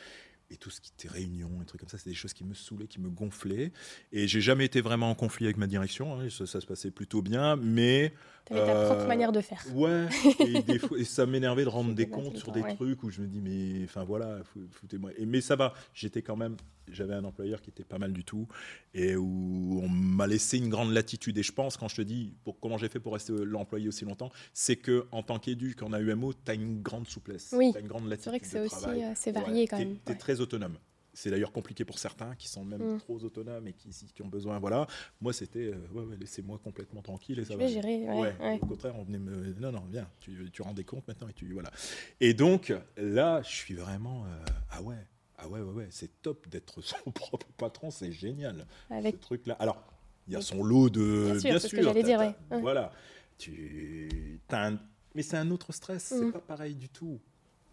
[0.49, 2.53] Et tout ce qui était réunion, et trucs comme ça, c'est des choses qui me
[2.53, 3.71] saoulaient, qui me gonflaient.
[4.11, 6.19] Et j'ai jamais été vraiment en conflit avec ma direction.
[6.19, 8.13] hein, ça, ça se passait plutôt bien, mais
[8.45, 9.63] Tu avais ta Euh, propre manière de faire.
[9.73, 10.07] ouais.
[10.39, 12.75] et, des fois- et ça m'énervait de rendre des comptes sur des ouais.
[12.75, 15.11] trucs où je me dis mais enfin voilà, fou- foutez-moi.
[15.25, 15.73] Mais ça va.
[15.93, 16.57] J'étais quand même.
[16.91, 18.45] J'avais un employeur qui était pas mal du tout
[18.93, 21.37] et où on m'a laissé une grande latitude.
[21.37, 24.03] Et je pense quand je te dis pour comment j'ai fait pour rester l'employé aussi
[24.03, 27.53] longtemps, c'est que en tant qu'éduc en AUMO, tu as une grande souplesse.
[27.57, 27.71] Oui.
[27.71, 28.23] Tu as une grande latitude.
[28.23, 29.03] C'est vrai que c'est aussi travail.
[29.05, 29.95] euh, Ouais, varié quand même.
[30.03, 30.17] T'es ouais.
[30.17, 30.75] très autonome.
[31.15, 32.97] C'est d'ailleurs compliqué pour certains qui sont même Mm.
[32.99, 34.57] trop autonomes et qui, qui ont besoin.
[34.59, 34.87] Voilà.
[35.21, 37.65] Moi, c'était euh, ouais, ouais, laissez-moi complètement tranquille et ça Je va.
[37.65, 38.09] vais gérer.
[38.09, 39.53] Ouais, au contraire, on venait me.
[39.59, 41.51] Non, non, viens, tu, tu rends des comptes maintenant et tu.
[41.53, 41.71] Voilà.
[42.19, 44.25] Et donc, là, je suis vraiment.
[44.25, 44.95] euh, ah ouais,
[45.37, 48.65] ah ouais, ouais, ouais, c'est top d'être son propre patron, c'est génial.
[48.89, 49.55] Avec Ce truc-là.
[49.59, 49.83] Alors,
[50.27, 51.31] il y a son lot de.
[51.31, 52.33] Bien sûr, c'est ce que j'allais dire.
[52.49, 52.91] Voilà.
[53.37, 54.39] Tu.
[54.51, 54.79] un-
[55.15, 56.31] Mais c'est un autre stress, c'est Mhm.
[56.31, 57.19] pas pareil du tout.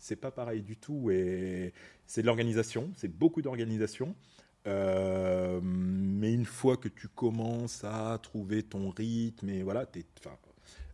[0.01, 1.11] C'est pas pareil du tout.
[1.11, 1.73] Et
[2.07, 4.17] c'est de l'organisation, c'est beaucoup d'organisation.
[4.67, 9.87] Euh, mais une fois que tu commences à trouver ton rythme et voilà,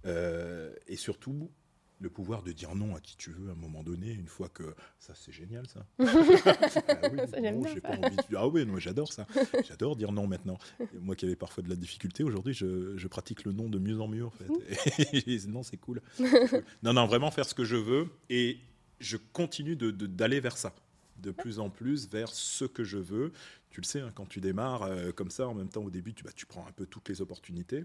[0.07, 1.51] euh, et surtout
[1.99, 4.49] le pouvoir de dire non à qui tu veux à un moment donné, une fois
[4.51, 5.87] que ça c'est génial ça.
[5.99, 7.89] Ah oui, Ça, j'aime non, bien j'ai ça.
[7.89, 9.27] pas envie de- Ah oui, j'adore ça.
[9.67, 10.59] J'adore dire non maintenant.
[10.81, 13.79] Et moi qui avais parfois de la difficulté, aujourd'hui je, je pratique le non de
[13.79, 14.47] mieux en mieux en fait.
[15.27, 16.03] Et non, c'est cool.
[16.15, 16.65] C'est cool.
[16.83, 18.59] Non, non, vraiment faire ce que je veux et
[19.01, 20.73] je continue de- de- d'aller vers ça.
[21.19, 23.33] De plus en plus vers ce que je veux.
[23.71, 26.13] Tu le sais, hein, quand tu démarres euh, comme ça, en même temps au début,
[26.13, 27.85] tu, bah, tu prends un peu toutes les opportunités.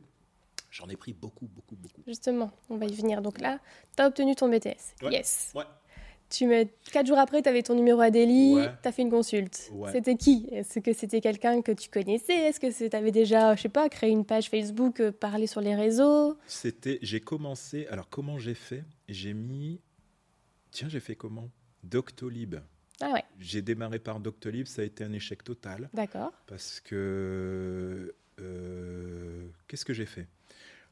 [0.70, 2.02] J'en ai pris beaucoup, beaucoup, beaucoup.
[2.08, 3.22] Justement, on va y venir.
[3.22, 3.60] Donc là,
[3.96, 4.96] tu as obtenu ton BTS.
[5.02, 5.12] Ouais.
[5.14, 5.52] Yes.
[5.56, 5.64] Ouais.
[6.30, 8.70] Tu mets quatre jours après, tu avais ton numéro à Delhi, Ouais.
[8.82, 9.70] tu as fait une consulte.
[9.74, 9.92] Ouais.
[9.92, 10.48] C'était qui?
[10.52, 12.34] Est-ce que c'était quelqu'un que tu connaissais?
[12.34, 15.60] Est-ce que tu avais déjà, je sais pas, créé une page Facebook, euh, parlé sur
[15.60, 16.38] les réseaux?
[16.48, 17.86] C'était, j'ai commencé.
[17.88, 18.84] Alors comment j'ai fait?
[19.10, 19.82] J'ai mis.
[20.72, 21.50] Tiens, j'ai fait comment?
[21.84, 22.56] Doctolib.
[23.02, 26.32] Ah ouais, J'ai démarré par Doctolib, ça a été un échec total d'accord.
[26.46, 30.28] parce que euh, qu'est-ce que j'ai fait?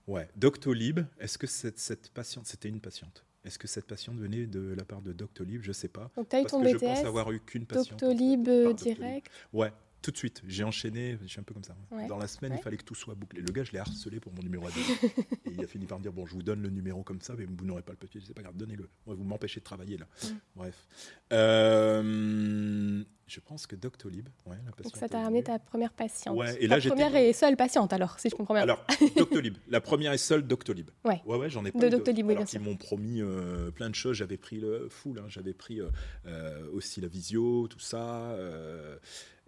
[0.08, 1.02] Ouais, Doctolib.
[1.20, 3.24] Est-ce que cette, cette patiente, c'était une patiente?
[3.46, 5.62] Est-ce que cette patiente venait de la part de Doctolib?
[5.62, 6.10] Je sais pas.
[6.15, 8.00] Donc tu as eu ton que je pense BTS, avoir eu qu'une patiente.
[8.00, 8.96] Doctolib euh, Doctolib.
[8.98, 9.32] direct?
[9.54, 10.41] Ouais, tout de suite.
[10.47, 11.17] J'ai enchaîné.
[11.21, 11.75] Je suis un peu comme ça.
[11.91, 12.07] Ouais.
[12.07, 12.57] Dans la semaine, Ouais.
[12.59, 13.41] il fallait que tout soit bouclé.
[13.41, 14.79] Le gars, je l'ai harcelé pour mon numéro à deux.
[15.45, 17.33] et il a fini par me dire bon, je vous donne le numéro comme ça,
[17.38, 18.21] mais vous n'aurez pas le papier.
[18.25, 18.89] C'est pas grave, donnez-le.
[19.05, 20.07] Vous m'empêchez de travailler là.
[20.23, 20.27] Mm.
[20.55, 20.88] Bref.
[21.33, 24.27] Euh, je pense que Doctolib.
[24.45, 26.35] Ouais, la Donc ça t'a ramené ta première patiente.
[26.35, 28.63] Ouais, et ta là, première et seule patiente alors, si je comprends bien.
[28.63, 28.83] Alors,
[29.17, 29.55] Doctolib.
[29.67, 30.89] La première et seule Doctolib.
[31.05, 31.21] Ouais.
[31.25, 31.89] Ouais, ouais, j'en ai pas De eu.
[31.91, 32.67] Doctolib, oui, Alors qu'ils sûr.
[32.67, 34.17] m'ont promis euh, plein de choses.
[34.17, 35.19] J'avais pris le full.
[35.19, 35.25] hein.
[35.27, 35.79] J'avais pris
[36.25, 38.35] euh, aussi la visio, tout ça.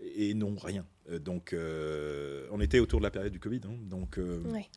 [0.02, 0.86] Et non, rien.
[1.10, 3.62] Euh, donc, euh, on était autour de la période du Covid.
[3.66, 3.76] hein.
[3.90, 4.68] donc, euh, Ouais.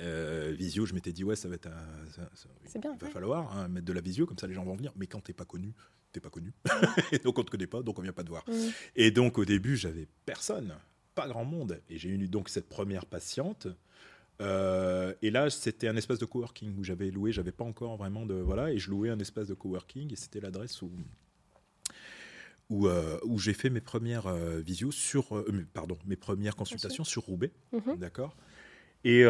[0.00, 1.66] euh, visio, je m'étais dit, ouais, ça va être.
[1.68, 3.12] un- ça- ça- C'est bien, Il va ouais.
[3.12, 4.92] falloir hein, mettre de la visio, comme ça les gens vont venir.
[4.96, 5.72] Mais quand t'es pas connu,
[6.12, 6.52] t'es pas connu.
[7.12, 8.44] et donc on te connaît pas, donc on vient pas te voir.
[8.96, 10.74] Et donc au début, j'avais personne,
[11.14, 11.80] pas grand monde.
[11.90, 13.68] Et j'ai eu donc cette première patiente.
[14.40, 18.26] Euh, et là, c'était un espace de coworking où j'avais loué, j'avais pas encore vraiment
[18.26, 20.90] de voilà, et je louais un espace de coworking et c'était l'adresse où
[22.74, 27.04] où, euh, où j'ai fait mes premières euh, visios sur, euh, pardon, mes premières consultations
[27.04, 27.96] sur Roubaix, Mhm.
[27.98, 28.36] d'accord.
[29.04, 29.24] Et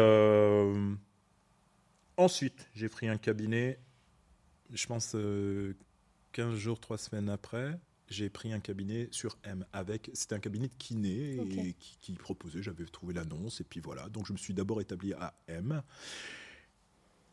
[2.17, 3.79] ensuite, j'ai pris un cabinet,
[4.73, 5.73] je pense euh,
[6.31, 7.77] 15 jours, 3 semaines après,
[8.09, 11.49] j'ai pris un cabinet sur M avec, c'était un cabinet de kiné et Ok.
[11.79, 14.07] qui, qui proposait, j'avais trouvé l'annonce et puis voilà.
[14.09, 15.81] Donc je me suis d'abord établi à M.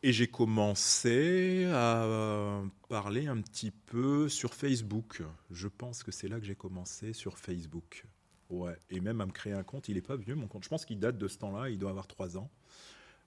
[0.05, 5.23] Et j'ai commencé à euh, parler un petit peu sur Facebook.
[5.53, 8.05] Je pense que c'est là que j'ai commencé sur Facebook.
[8.51, 9.89] Ouais, et même à me créer un compte.
[9.89, 10.65] Il n'est pas vieux, mon compte.
[10.65, 11.71] Je pense qu'il date de ce temps-là.
[11.71, 12.51] Il doit avoir trois ans.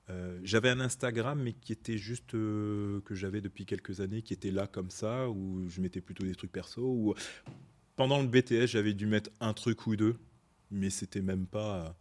[0.10, 4.34] Euh, j'avais un Instagram, mais qui était juste euh, que j'avais depuis quelques années, qui
[4.34, 7.16] était là comme ça, où je mettais plutôt des trucs perso.
[7.96, 10.18] Pendant le BTS, j'avais dû mettre un truc ou deux,
[10.72, 11.96] mais c'était même pas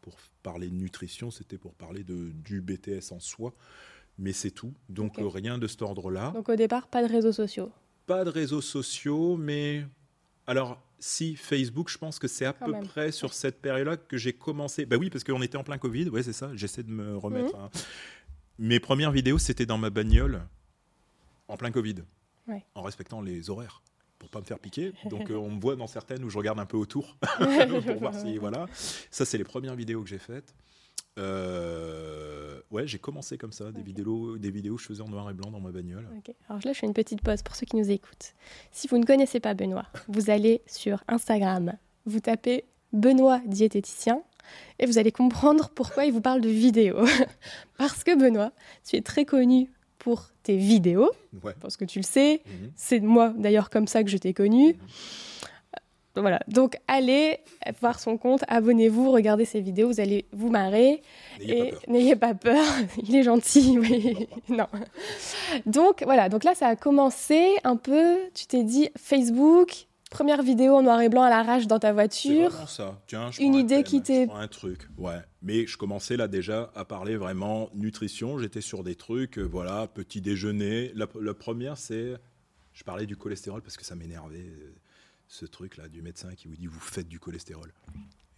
[0.00, 3.54] pour parler de nutrition, c'était pour parler du BTS en soi.
[4.18, 4.72] Mais c'est tout.
[4.88, 6.30] Donc rien de cet ordre-là.
[6.34, 7.70] Donc au départ, pas de réseaux sociaux.
[8.06, 9.84] Pas de réseaux sociaux, mais
[10.46, 12.86] alors si Facebook, je pense que c'est à Quand peu même.
[12.86, 14.86] près sur cette période-là que j'ai commencé.
[14.86, 16.08] Bah oui, parce qu'on était en plein Covid.
[16.08, 16.50] Ouais, c'est ça.
[16.54, 17.54] J'essaie de me remettre.
[17.56, 17.62] Mhm.
[17.64, 17.70] hein.
[18.58, 20.42] Mes premières vidéos, c'était dans ma bagnole
[21.48, 21.96] en plein Covid,
[22.48, 22.64] Ouais.
[22.74, 23.82] en respectant les horaires
[24.18, 24.92] pour pas me faire piquer.
[25.10, 27.16] Donc euh, on me voit dans certaines où je regarde un peu autour
[27.86, 28.66] pour voir si voilà.
[29.10, 30.54] Ça, c'est les premières vidéos que j'ai faites.
[31.18, 35.30] Euh, ouais, j'ai commencé comme ça, des vidéos, des vidéos que je faisais en noir
[35.30, 36.06] et blanc dans ma bagnole.
[36.48, 38.34] Alors là, je fais une petite pause pour ceux qui nous écoutent.
[38.72, 41.74] Si vous ne connaissez pas Benoît, vous allez sur Instagram,
[42.04, 44.22] vous tapez Benoît diététicien
[44.78, 47.04] et vous allez comprendre pourquoi il vous parle de vidéos.
[47.78, 48.52] Parce que Benoît,
[48.88, 51.10] tu es très connu pour tes vidéos,
[51.42, 51.54] Ouais.
[51.60, 52.70] parce que tu le sais, Mhm.
[52.76, 54.70] c'est moi d'ailleurs comme ça que je t'ai connu.
[54.70, 54.74] Euh,
[56.16, 57.38] Voilà, donc allez
[57.80, 61.02] voir son compte, abonnez-vous, regardez ses vidéos, vous allez vous marrer.
[61.40, 62.64] N'ayez Et n'ayez pas peur,
[63.02, 64.26] il est gentil, oui.
[64.48, 64.66] non.
[65.66, 70.74] Donc voilà, donc là ça a commencé un peu, tu t'es dit Facebook, première vidéo
[70.76, 72.52] en noir et blanc à l'arrache dans ta voiture.
[72.68, 73.00] ça.
[73.06, 74.88] Tiens, je Une un idée thème, qui t'est- un truc.
[74.98, 75.18] Ouais.
[75.42, 78.38] Mais je commençais là déjà à parler vraiment nutrition.
[78.38, 80.92] J'étais sur des trucs, euh, voilà, petit déjeuner.
[80.94, 82.14] La, la première, c'est,
[82.72, 84.74] je parlais du cholestérol parce que ça m'énervait, euh,
[85.28, 87.72] ce truc là du médecin qui vous dit vous faites du cholestérol.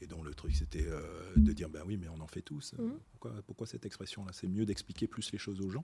[0.01, 1.01] Et donc le truc c'était euh,
[1.37, 2.73] de dire ben oui mais on en fait tous.
[2.79, 2.93] Mhm.
[3.11, 5.83] Pourquoi, pourquoi cette expression là C'est mieux d'expliquer plus les choses aux gens.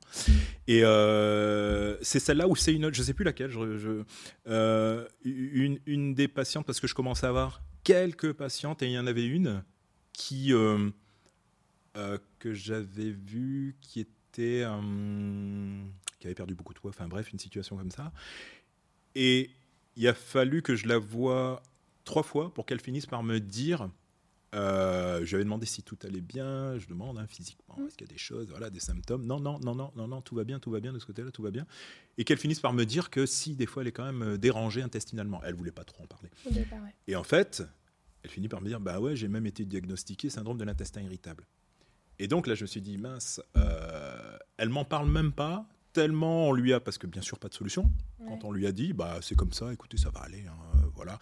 [0.68, 3.50] Et euh, c'est celle-là où c'est une autre, je sais plus laquelle.
[3.50, 4.04] Je, je-
[4.46, 8.92] euh, une, une des patientes parce que je commençais à avoir quelques patientes et il
[8.92, 9.64] y en avait une
[10.12, 10.52] qui
[12.38, 14.64] que j'avais vue qui était
[16.20, 16.90] qui avait perdu beaucoup de poids.
[16.90, 18.12] Enfin bref une situation comme ça.
[19.16, 19.50] Et
[19.96, 21.62] il a fallu que je la voie
[22.04, 23.88] trois fois pour qu'elle finisse par me dire.
[24.54, 26.78] Euh, je lui avais demandé si tout allait bien.
[26.78, 29.26] Je demande hein, physiquement, est-ce qu'il y a des choses, voilà, des symptômes.
[29.26, 31.32] Non, non, non, non, non, non, tout va bien, tout va bien de ce côté-là,
[31.32, 31.66] tout va bien.
[32.18, 34.38] Et qu'elle finisse par me dire que si des fois elle est quand même euh,
[34.38, 35.40] dérangée intestinalement.
[35.44, 36.30] Elle voulait pas trop en parler.
[36.46, 36.94] Au départ, ouais.
[37.08, 37.64] Et en fait,
[38.22, 41.46] elle finit par me dire bah ouais, j'ai même été diagnostiqué syndrome de l'intestin irritable.
[42.20, 46.48] Et donc là, je me suis dit mince, euh, elle m'en parle même pas tellement
[46.48, 47.90] on lui a parce que bien sûr pas de solution.
[48.24, 48.30] Ouais.
[48.30, 50.86] Quand on lui a dit bah c'est comme ça, écoutez ça va aller, hein, euh,
[50.94, 51.18] voilà,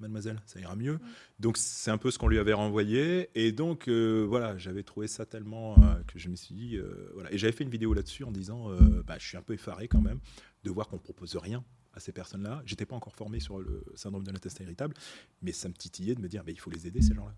[0.00, 0.98] mademoiselle, ça ira mieux.
[1.38, 5.08] Donc c'est un peu ce qu'on lui avait renvoyé et donc euh, voilà, j'avais trouvé
[5.08, 7.94] ça tellement euh, que je me suis dit euh, voilà et j'avais fait une vidéo
[7.94, 8.70] là-dessus en disant
[9.06, 10.20] bah je suis un peu effaré quand même
[10.64, 11.64] de voir qu'on propose rien
[11.94, 12.62] à ces personnes-là.
[12.66, 14.94] J'étais pas encore formé sur le syndrome de l'intestin irritable,
[15.42, 17.34] mais ça me titillait de me dire, bah, il faut les aider, ces gens-là.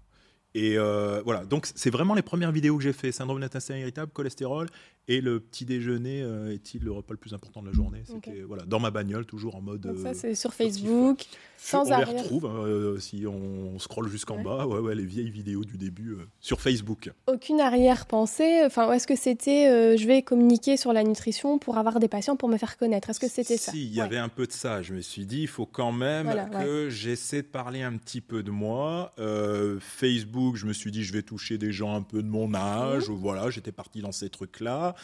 [0.54, 3.12] Et euh, voilà, donc c'est vraiment les premières vidéos que j'ai fait.
[3.12, 4.68] Syndrome de l'intestin irritable, cholestérol,
[5.08, 8.02] et le petit déjeuner euh, est-il le repas le plus important de la journée?
[8.04, 9.80] C'était voilà, dans ma bagnole, toujours en mode.
[9.80, 11.24] Donc ça, euh, c'est sur Facebook,
[11.56, 12.22] sans on les arrière.
[12.22, 14.44] retrouve hein, euh, si on scrolle jusqu'en Ouais.
[14.44, 14.66] bas.
[14.66, 17.10] Ouais, ouais, les vieilles vidéos du début sur Facebook.
[17.26, 18.62] aucune arrière-pensée.
[18.64, 22.48] Enfin, est-ce que c'était je vais communiquer sur la nutrition pour avoir des patients pour
[22.48, 23.10] me faire connaître?
[23.10, 23.72] Est-ce que c'était ça?
[23.72, 24.82] Si, il y avait un peu de ça.
[24.82, 28.20] Je me suis dit, il faut quand même Voilà, que j'essaie de parler un petit
[28.20, 29.12] peu de moi.
[29.18, 32.54] Euh, Facebook, je me suis dit, je vais toucher des gens un peu de mon
[32.54, 33.08] âge.
[33.08, 33.14] Mmh.
[33.14, 34.94] Voilà, j'étais parti dans ces trucs-là.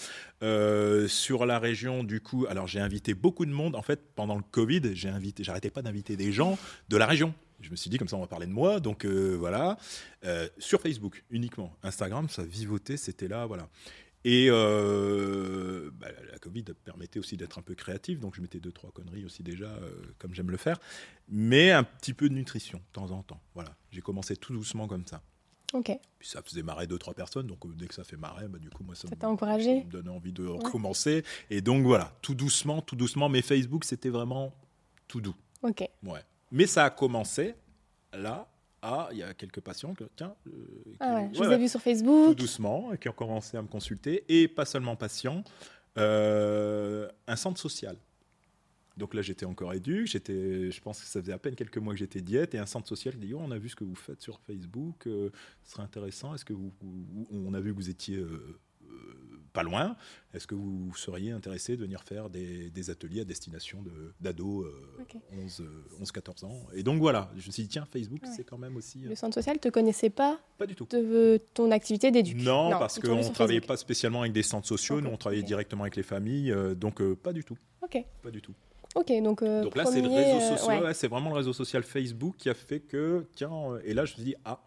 [0.43, 3.77] Euh, sur la région, du coup, alors j'ai invité beaucoup de monde.
[3.77, 7.35] En fait, pendant le Covid, j'ai invité, j'arrêtais pas d'inviter des gens de la région.
[7.61, 8.81] Je me suis dit, comme ça, on va parler de moi.
[8.81, 9.79] Donc euh, voilà,
[10.25, 11.77] Euh, sur Facebook uniquement.
[11.83, 13.69] Instagram, ça vivotait, c'était là, voilà.
[14.27, 18.91] Et bah, la Covid permettait aussi d'être un peu créatif, donc je mettais deux, trois
[18.91, 19.71] conneries aussi déjà,
[20.19, 20.79] comme j'aime le faire,
[21.29, 23.43] mais un petit peu de nutrition, de temps en temps.
[23.55, 25.23] Voilà, j'ai commencé tout doucement comme ça.
[26.19, 28.59] Puis ça faisait marrer deux, trois personnes, donc euh, dès que ça fait marrer, bah,
[28.59, 31.25] du coup, moi, ça, Ça me- encouragé ça me donnait envie de recommencer.
[31.51, 34.53] Et donc voilà, tout doucement, tout doucement, mais Facebook, c'était vraiment
[35.09, 35.35] tout doux.
[35.63, 35.89] Ok.
[36.05, 36.21] Ouais.
[36.53, 37.55] Mais ça a commencé
[38.13, 38.47] là,
[38.83, 40.51] à, il y a quelques patients que, tiens, euh,
[40.85, 42.37] qui- Ah ouais, je vous ai vu sur tout Facebook.
[42.37, 45.43] doucement, et qui ont commencé à me consulter, et pas seulement patients,
[45.99, 47.97] euh, un centre social.
[48.97, 51.95] Donc là, j'étais encore éduque, j'étais, je pense que ça faisait à peine quelques mois
[51.95, 53.97] que j'étais diète, et un centre social dit, oh, on a vu ce que vous
[53.97, 55.31] faites sur Facebook, euh,
[55.65, 58.57] ce serait intéressant, est-ce que vous, vous- on a vu que vous étiez euh,
[58.89, 59.97] euh, pas loin,
[60.33, 64.65] est-ce que vous seriez intéressé de venir faire des, des ateliers à destination de- d'ados
[64.67, 65.17] euh, Ok.
[65.33, 68.29] 11, euh, 11, 14 ans Et donc voilà, je me suis dit, tiens, Facebook, Ouais.
[68.37, 69.01] c'est quand même aussi...
[69.01, 70.87] Le centre social te connaissait pas pas du tout.
[70.91, 75.01] de ton activité d'éduc Non, parce qu'on ne travaillait pas spécialement avec des centres sociaux,
[75.01, 78.55] nous on travaillait directement avec les familles, donc pas du tout, Ok, pas du tout.
[78.95, 80.87] Ok, donc, euh, Donc là, c'est le réseau euh, social, ouais.
[80.87, 84.05] ouais, c'est vraiment le réseau social Facebook qui a fait que, tiens, euh, et là
[84.05, 84.61] je me suis dit, ah,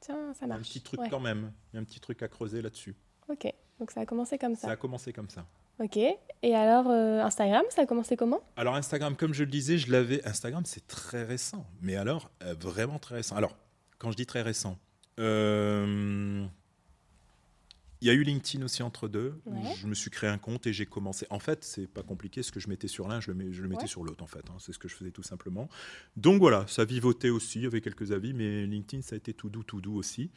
[0.00, 0.68] Tiens, ça il y a un marche.
[0.68, 1.08] petit truc Ouais.
[1.10, 2.94] quand même, il y a un petit truc à creuser là-dessus.
[3.28, 4.70] Ok, donc ça a commencé comme Ça ça.
[4.72, 5.44] a commencé comme ça.
[5.78, 8.40] Ok, et alors euh, Instagram, ça a commencé comment?
[8.56, 10.22] Alors Instagram, comme je le disais, je l'avais.
[10.26, 13.34] Instagram, c'est très récent, mais alors euh, vraiment très récent.
[13.36, 13.56] Alors,
[13.98, 14.76] quand je dis très récent,
[15.18, 16.44] euh,
[18.00, 19.34] il y a eu LinkedIn aussi entre deux.
[19.46, 19.74] Ouais.
[19.76, 21.26] Je me suis créé un compte et j'ai commencé.
[21.30, 22.42] En fait, c'est pas compliqué.
[22.42, 23.88] Ce que je mettais sur l'un, je le, mets- je le mettais Ouais.
[23.88, 24.22] sur l'autre.
[24.24, 24.56] En fait, hein.
[24.58, 25.68] c'est ce que je faisais tout simplement.
[26.16, 29.62] Donc voilà, ça vivotait aussi avec quelques avis, mais LinkedIn, ça a été tout doux,
[29.64, 30.30] tout doux aussi.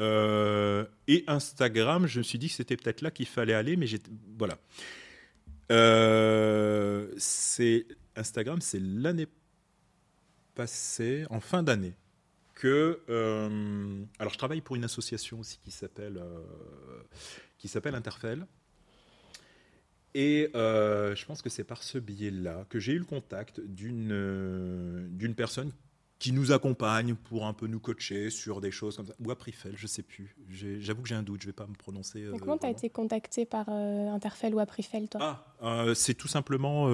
[0.00, 3.86] Euh, et Instagram, je me suis dit que c'était peut-être là qu'il fallait aller, mais
[3.86, 4.58] j'étais voilà.
[5.72, 7.86] Euh, c'est
[8.16, 9.26] Instagram, c'est l'année
[10.54, 11.94] passée, en fin d'année,
[12.58, 18.46] que euh, alors je travaille pour une association aussi qui s'appelle euh, Interfel.
[20.14, 24.10] Et euh, je pense que c'est par ce biais-là que j'ai eu le contact d'une
[24.10, 25.70] euh, d'une personne
[26.18, 29.14] qui nous accompagne pour un peu nous coacher sur des choses comme ça.
[29.20, 30.34] Ou Aprifel, je sais plus.
[30.80, 32.22] J'avoue que j'ai un doute, je vais pas me prononcer.
[32.22, 35.20] Et Comment tu as été contacté par euh, Interfel ou Aprifel, toi?
[35.22, 36.88] Ah, euh, c'est tout simplement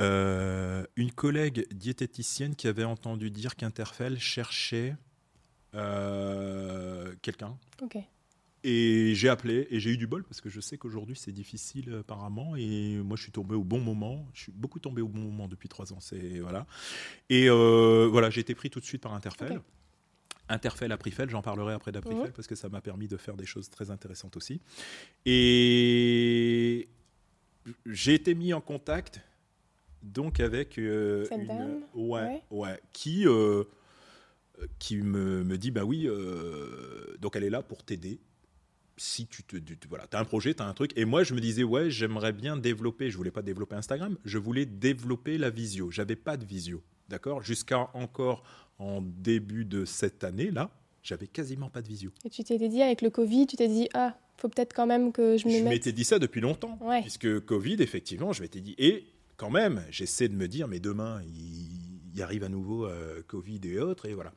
[0.00, 4.96] euh, une collègue diététicienne qui avait entendu dire qu'Interfel cherchait
[5.74, 7.56] euh, quelqu'un.
[7.82, 7.96] Ok,
[8.64, 11.90] Et j'ai appelé et j'ai eu du bol parce que je sais qu'aujourd'hui c'est difficile
[11.90, 14.26] euh, apparemment et moi je suis tombé au bon moment.
[14.34, 16.00] Je suis beaucoup tombé au bon moment depuis trois ans.
[16.00, 16.66] C'est voilà.
[17.28, 19.52] Et euh, voilà, j'ai été pris tout de suite par Interfel.
[19.58, 19.62] Ok.
[20.48, 22.32] Interfel, Aprifel, j'en parlerai après d'Aprifel Mhm.
[22.32, 24.60] parce que ça m'a permis de faire des choses très intéressantes aussi.
[25.24, 26.88] Et
[27.86, 29.20] j'ai été mis en contact
[30.02, 32.42] donc avec euh, une dame ouais, Ouais.
[32.50, 33.64] ouais, qui euh,
[34.78, 38.20] qui me, me dit bah oui euh, donc elle est là pour t'aider.
[38.96, 40.92] Si tu te tu- voilà as un projet tu as un truc.
[40.96, 43.10] Et moi je me disais ouais j'aimerais bien développer.
[43.10, 44.16] Je voulais pas développer Instagram.
[44.24, 45.90] Je voulais développer la visio.
[45.90, 46.82] J'avais pas de visio.
[47.08, 47.42] D'accord?
[47.42, 48.42] Jusqu'à encore
[48.78, 50.70] en début de cette année là
[51.02, 52.10] j'avais quasiment pas de visio.
[52.26, 55.12] Et tu t'es dit avec le Covid, tu t'es dit, ah, faut peut-être quand même
[55.12, 57.00] que je me je m'étais dit ça depuis longtemps, Ouais.
[57.00, 58.74] puisque Covid, effectivement, je m'étais dit.
[58.76, 59.06] Et
[59.40, 63.58] quand même, j'essaie de me dire, mais demain, il, il arrive à nouveau euh, Covid
[63.64, 64.34] et autres, et voilà.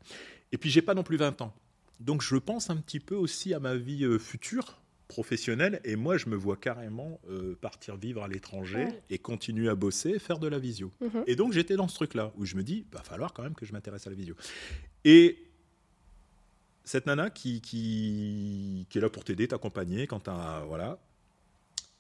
[0.53, 1.53] Et puis, j'ai pas non plus 20 ans.
[1.99, 6.15] Donc, je pense un petit peu aussi à ma vie euh, future professionnelle, et moi,
[6.15, 9.03] je me vois carrément euh, partir vivre à l'étranger Ouais.
[9.09, 10.89] et continuer à bosser, faire de la visio.
[11.01, 11.23] Mhm.
[11.27, 13.65] Et donc, j'étais dans ce truc-là, où je me dis, va falloir quand même que
[13.65, 14.35] je m'intéresse à la visio.
[15.03, 15.37] Et
[16.85, 20.63] cette nana qui, qui, qui est là pour t'aider, t'accompagner quand t'as.
[20.63, 20.97] Voilà.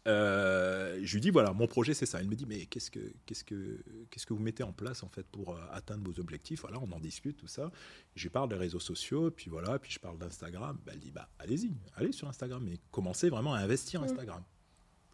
[0.05, 2.19] Euh, je lui dis voilà, mon projet c'est ça.
[2.19, 5.07] Elle me dit mais qu'est-ce que qu'est-ce que qu'est-ce que vous mettez en place en
[5.07, 6.61] fait pour euh, atteindre vos objectifs?
[6.61, 7.71] Voilà, on en discute tout ça.
[8.15, 10.77] Je lui parle des réseaux sociaux, puis voilà, puis je parle d'Instagram.
[10.85, 14.05] Bah, elle dit bah allez-y, allez sur Instagram, mais commencez vraiment à investir Mm.
[14.05, 14.43] Instagram.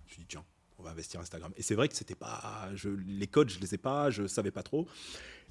[0.07, 0.45] Je lui dis tiens,
[0.79, 1.51] on va investir Instagram.
[1.57, 4.51] Et c'est vrai que c'était pas, je, les codes je les ai pas, je savais
[4.51, 4.87] pas trop.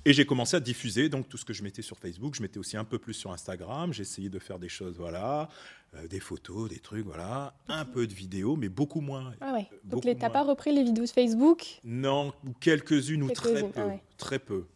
[0.04, 2.34] Et j'ai commencé à diffuser donc tout ce que je mettais sur Facebook.
[2.34, 3.92] Je mettais aussi un peu plus sur Instagram.
[3.92, 5.48] J'ai essayé de faire des choses, voilà,
[5.94, 9.34] euh, des photos, des trucs, voilà, un peu de vidéos, mais beaucoup moins.
[9.40, 11.80] Ah ouais, donc beaucoup les- t'as pas repris les vidéos de Facebook?
[11.84, 14.02] Non, ou quelques-unes ou très peu, ah ouais.
[14.16, 14.66] très peu.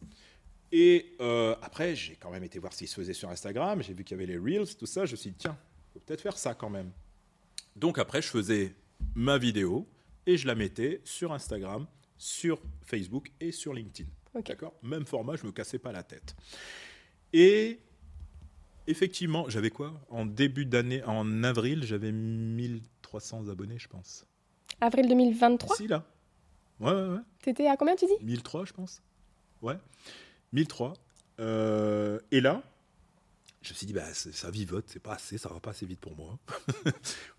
[0.73, 3.81] Et euh, après, j'ai quand même été voir ce qui se faisait sur Instagram.
[3.81, 5.05] J'ai vu qu'il y avait les reels, tout ça.
[5.05, 5.57] Je me suis dit tiens,
[5.93, 6.91] faut peut-être faire ça quand même.
[7.75, 8.75] Donc après, je faisais
[9.15, 9.87] ma vidéo
[10.25, 11.85] et je la mettais sur Instagram,
[12.17, 14.09] sur Facebook et sur LinkedIn.
[14.45, 14.73] D'accord?
[14.81, 16.35] Même format, je me cassais pas la tête.
[17.33, 17.79] Et
[18.87, 19.93] effectivement, j'avais quoi?
[20.09, 24.25] En début d'année, en avril, j'avais 1300 abonnés, je pense.
[24.81, 26.05] Avril 2023 Ici, là.
[26.79, 27.19] Ouais, ouais, ouais.
[27.41, 28.25] T'étais à combien tu dis?
[28.25, 29.01] 1003, je pense.
[29.61, 29.77] Ouais.
[30.51, 30.93] 1003.
[31.39, 32.63] Euh, et là,
[33.61, 35.99] je me suis dit, bah, ça vivote, c'est pas assez, ça va pas assez vite
[35.99, 36.37] pour moi.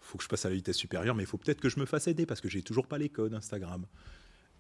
[0.05, 1.86] Faut que je passe à la vitesse supérieure, mais il faut peut-être que je me
[1.86, 3.86] fasse aider parce que j'ai toujours pas les codes Instagram.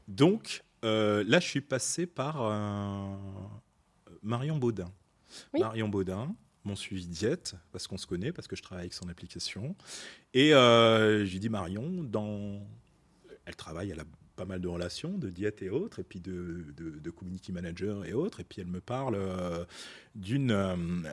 [0.08, 3.14] Donc, euh, là, je suis passé par euh,
[4.22, 4.90] Marion Baudin.
[5.52, 5.60] Oui.
[5.60, 6.34] Marion Baudin,
[6.64, 9.76] mon suivi diète, parce qu'on se connaît, parce que je travaille avec son application.
[10.32, 12.66] Et euh, j'ai dit, Marion, dans...
[13.44, 16.66] elle travaille, elle a pas mal de relations, de diète et autres, et puis de,
[16.76, 18.40] de, de community manager et autres.
[18.40, 19.16] Et puis elle me parle
[20.16, 21.06] d'une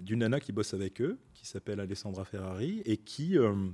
[0.00, 3.68] d'une nana qui bosse avec eux, qui s'appelle Alessandra Ferrari, et qui, euh,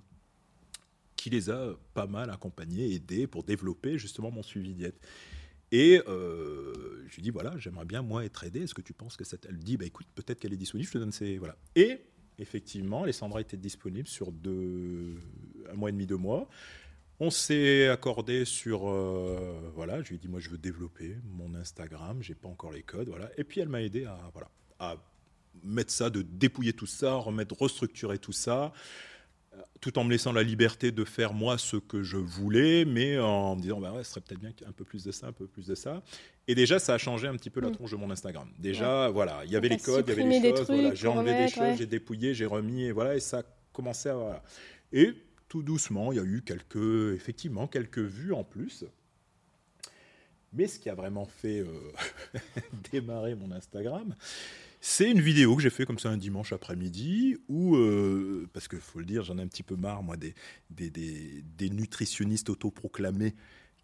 [1.16, 4.98] qui les a pas mal accompagnés, aidés pour développer justement mon suivi diète.
[5.70, 8.62] Et euh, je lui dis voilà, j'aimerais bien moi être aidé.
[8.62, 10.88] Est-ce que tu penses que cette Elle dit bah écoute, peut-être qu'elle est disponible.
[10.88, 11.56] Je te donne ces voilà.
[11.76, 12.00] Et
[12.38, 15.18] effectivement, Alessandra était disponible sur deux,
[15.70, 16.48] un mois et demi, deux mois.
[17.20, 20.02] On s'est accordé sur euh, voilà.
[20.02, 22.22] Je lui ai dit moi je veux développer mon Instagram.
[22.22, 23.30] J'ai pas encore les codes voilà.
[23.36, 24.96] Et puis elle m'a aidé à voilà à
[25.64, 28.72] mettre ça, de dépouiller tout ça, remettre, restructurer tout ça
[29.80, 33.56] tout en me laissant la liberté de faire moi ce que je voulais, mais en
[33.56, 35.46] me disant, bah ouais, ce serait peut-être bien un peu plus de ça, un peu
[35.46, 36.02] plus de ça.
[36.46, 37.72] Et déjà, ça a changé un petit peu la mm.
[37.72, 38.48] tronche de mon Instagram.
[38.58, 41.34] Déjà, voilà, il y avait les codes, il y avait les choses, voilà, j'ai enlevé
[41.34, 43.42] des choses, j'ai dépouillé, j'ai remis, et voilà, et ça a
[43.72, 44.14] commencé à.
[44.14, 44.42] Voilà.
[44.92, 45.12] Et
[45.48, 48.84] tout doucement, il y a eu quelques, effectivement, quelques vues en plus.
[50.52, 51.92] Mais ce qui a vraiment fait euh,
[52.90, 54.14] démarrer mon Instagram,
[54.80, 58.80] c'est une vidéo que j'ai fait comme ça un dimanche après-midi où, euh, parce qu'il
[58.80, 60.34] faut le dire, j'en ai un petit peu marre, moi, des,
[60.70, 63.34] des, des, nutritionnistes autoproclamés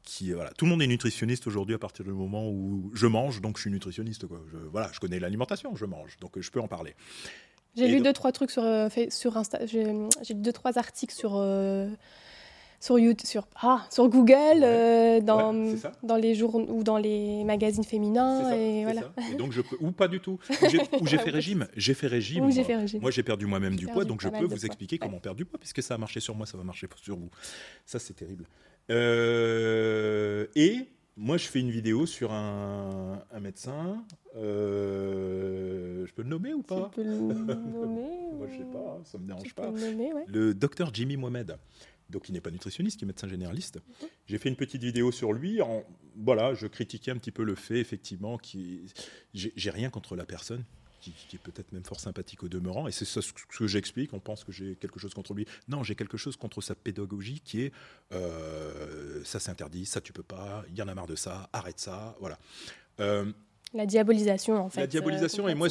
[0.05, 3.41] qui, voilà, tout le monde est nutritionniste aujourd'hui à partir du moment où je mange,
[3.41, 4.27] donc je suis nutritionniste.
[4.27, 4.43] Quoi.
[4.53, 6.95] Je, voilà, je connais l'alimentation, je mange, donc je peux en parler.
[7.77, 11.37] J'ai lu deux, trois trucs sur, euh, sur Insta, j'ai lu deux, trois articles sur.
[11.37, 11.89] Euh,
[12.85, 15.55] sur YouTube, sur, ah, sur Google, euh, dans,
[16.03, 18.53] dans les journaux ou dans les magazines féminins.
[18.53, 19.11] et voilà.
[19.33, 20.39] Et donc je peux, ou pas du tout.
[21.01, 21.67] Ou j'ai fait régime.
[21.77, 22.43] J'ai fait régime.
[23.01, 25.59] Moi, j'ai perdu moi-même du poids, donc je peux vous expliquer comment perdre du poids,
[25.59, 27.31] puisque ça a marché sur moi, ça va marcher sur vous.
[27.87, 28.45] Ça, c'est terrible.
[28.91, 34.05] Euh, et moi, je fais une vidéo sur un, un médecin.
[34.37, 36.91] Euh, je peux le nommer ou pas?
[36.91, 38.09] Je peux le nommer.
[38.35, 39.71] moi, je sais pas, ça me dérange pas.
[40.27, 41.57] Le, docteur Jimmy Mohamed
[42.11, 43.79] donc il n'est pas nutritionniste, il est médecin généraliste.
[44.27, 45.61] J'ai fait une petite vidéo sur lui.
[45.63, 45.85] En,
[46.17, 48.93] voilà, je critiquais un petit peu le fait, effectivement, qui
[49.33, 50.65] j'ai rien contre la personne.
[51.01, 53.21] Qui, est peut-être même fort sympathique au demeurant, et c'est ce
[53.59, 54.15] que j'explique.
[54.15, 55.45] On pense que j'ai quelque chose contre lui.
[55.69, 57.73] Non, j'ai quelque chose contre sa pédagogie qui est
[58.13, 61.51] euh, ça c'est interdit, ça tu peux pas, il y en a marre de ça,
[61.53, 62.39] arrête ça, voilà.
[63.01, 63.31] Euh,
[63.75, 64.81] la diabolisation en fait.
[64.81, 65.69] La diabolisation, et moi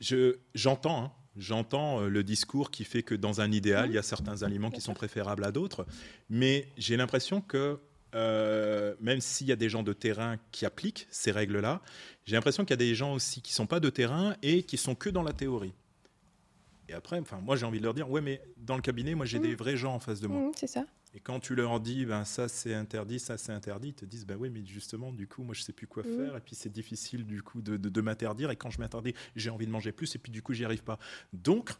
[0.00, 3.98] je j'entends, hein, J'entends euh, le discours qui fait que dans un idéal, il y
[3.98, 5.86] a certains aliments qui sont préférables à d'autres,
[6.28, 7.78] mais j'ai l'impression que
[8.14, 11.82] euh, même s'il y a des gens de terrain qui appliquent ces règles-là,
[12.24, 14.62] j'ai l'impression qu'il y a des gens aussi qui ne sont pas de terrain et
[14.62, 15.74] qui sont que dans la théorie.
[16.88, 19.26] Et après, enfin, moi j'ai envie de leur dire, ouais, mais dans le cabinet, moi
[19.26, 19.42] j'ai mmh.
[19.42, 20.40] des vrais gens en face de moi.
[20.40, 20.86] Mmh, c'est ça.
[21.14, 24.26] Et quand tu leur dis, ben ça c'est interdit, ça c'est interdit, ils te disent,
[24.26, 26.72] ben oui, mais justement, du coup, moi je sais plus quoi faire, et puis c'est
[26.72, 30.14] difficile du coup de, de, m'interdire, et quand je m'interdis, j'ai envie de manger plus,
[30.14, 30.98] et puis du coup, j'y arrive pas.
[31.32, 31.70] Donc,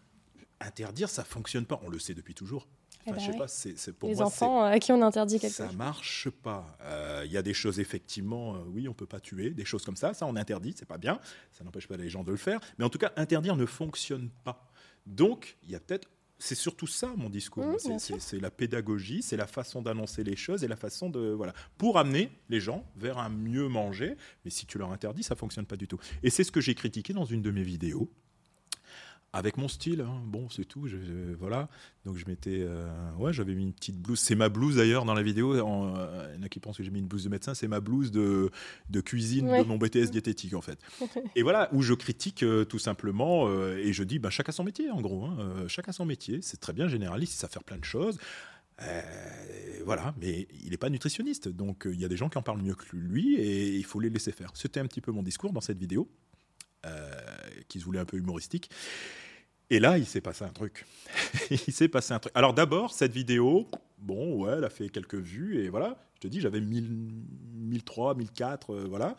[0.60, 1.80] interdire, ça fonctionne pas.
[1.84, 2.66] On le sait depuis toujours.
[3.06, 5.54] Eh je sais ben pas, c'est, pour Les enfants euh, à qui on interdit quelque
[5.54, 5.66] chose.
[5.66, 6.76] Ça marche pas.
[6.82, 9.84] Euh, il y a des choses effectivement, euh, oui, on peut pas tuer, des choses
[9.84, 11.20] comme ça, ça on interdit, c'est pas bien,
[11.52, 14.30] ça n'empêche pas les gens de le faire, mais en tout cas, interdire ne fonctionne
[14.44, 14.68] pas.
[15.06, 16.08] Donc, il y a peut-être
[16.38, 17.64] c'est surtout ça mon discours.
[17.64, 21.52] Mmh, c'est la pédagogie, c'est la façon d'annoncer les choses et la façon de voilà
[21.76, 24.16] pour amener les gens vers un mieux manger.
[24.44, 25.98] Mais si tu leur interdis, ça fonctionne pas du tout.
[26.22, 28.10] Et c'est ce que j'ai critiqué dans une de mes vidéos
[29.32, 30.00] avec mon style.
[30.00, 30.22] Hein.
[30.26, 30.86] Bon, c'est tout.
[30.86, 30.96] Je,
[31.38, 31.68] voilà.
[32.04, 34.18] Donc je m'étais, euh, ouais, j'avais mis une petite blouse.
[34.18, 35.54] C'est ma blouse d'ailleurs dans la vidéo.
[35.54, 37.54] Euh, il y en a qui pensent que j'ai mis une blouse de médecin.
[37.54, 38.50] C'est ma blouse de,
[38.88, 40.78] de cuisine de mon BTS diététique en fait.
[41.36, 44.90] et voilà où je critique euh, tout simplement et je dis, bah, chacun son métier
[44.90, 45.24] en gros.
[45.24, 45.66] Hein.
[45.68, 46.40] chacun son métier.
[46.42, 47.38] C'est très bien généraliste.
[47.38, 48.18] Ça faire plein de choses.
[49.84, 52.62] voilà, mais il n'est pas nutritionniste, donc il y a des gens qui en parlent
[52.62, 54.50] mieux que lui et il faut les laisser faire.
[54.54, 56.08] C'était un petit peu mon discours dans cette vidéo.
[56.86, 57.10] Euh,
[57.66, 58.70] qui se voulait un peu humoristique.
[59.68, 60.86] Et là, il s'est passé un truc.
[61.50, 62.32] il s'est passé un truc.
[62.36, 63.66] Alors d'abord, cette vidéo,
[63.98, 68.70] bon, ouais, elle a fait quelques vues, et voilà, je te dis, j'avais 1003, 1004,
[68.70, 69.16] euh, voilà.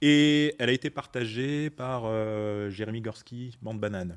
[0.00, 4.16] Et elle a été partagée par euh, Jérémy Gorski, Bande Banane.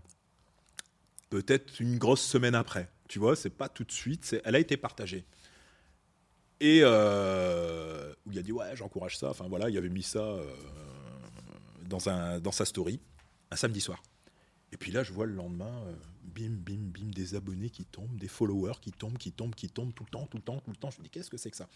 [1.30, 2.90] Peut-être une grosse semaine après.
[3.10, 5.26] Tu vois, c'est pas tout de suite, elle a été partagée.
[6.62, 9.32] Et où il a dit, ouais, j'encourage ça.
[9.32, 10.40] Enfin voilà, il avait mis ça
[11.92, 13.00] dans, un, dans sa story
[13.52, 14.02] un samedi soir.
[14.72, 18.18] Et puis là, je vois le lendemain, euh, bim, bim, bim, des abonnés qui tombent,
[18.18, 20.72] des followers qui tombent, qui tombent, qui tombent tout le temps, tout le temps, tout
[20.72, 20.90] le temps.
[20.90, 21.68] Je me dis, qu'est-ce que c'est que ça?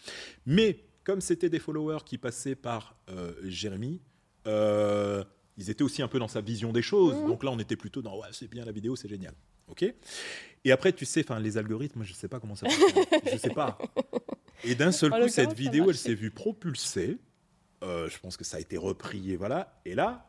[0.46, 4.00] Mais comme c'était des followers qui passaient par euh, Jérémy,
[4.46, 5.22] euh,
[5.58, 7.16] ils étaient aussi un peu dans sa vision des choses.
[7.16, 7.26] Mmh.
[7.26, 9.34] Donc là, on était plutôt dans, ouais, c'est bien la vidéo, c'est génial.
[9.68, 9.84] OK?
[10.64, 13.04] Et après, tu sais, enfin, les algorithmes, je ne sais pas comment ça fonctionne.
[13.26, 13.78] je ne sais pas.
[14.64, 17.18] Et d'un seul coup, cette vidéo, elle s'est vue propulsée.
[17.82, 19.80] Je pense que ça a été repris et voilà.
[19.84, 20.26] Et là,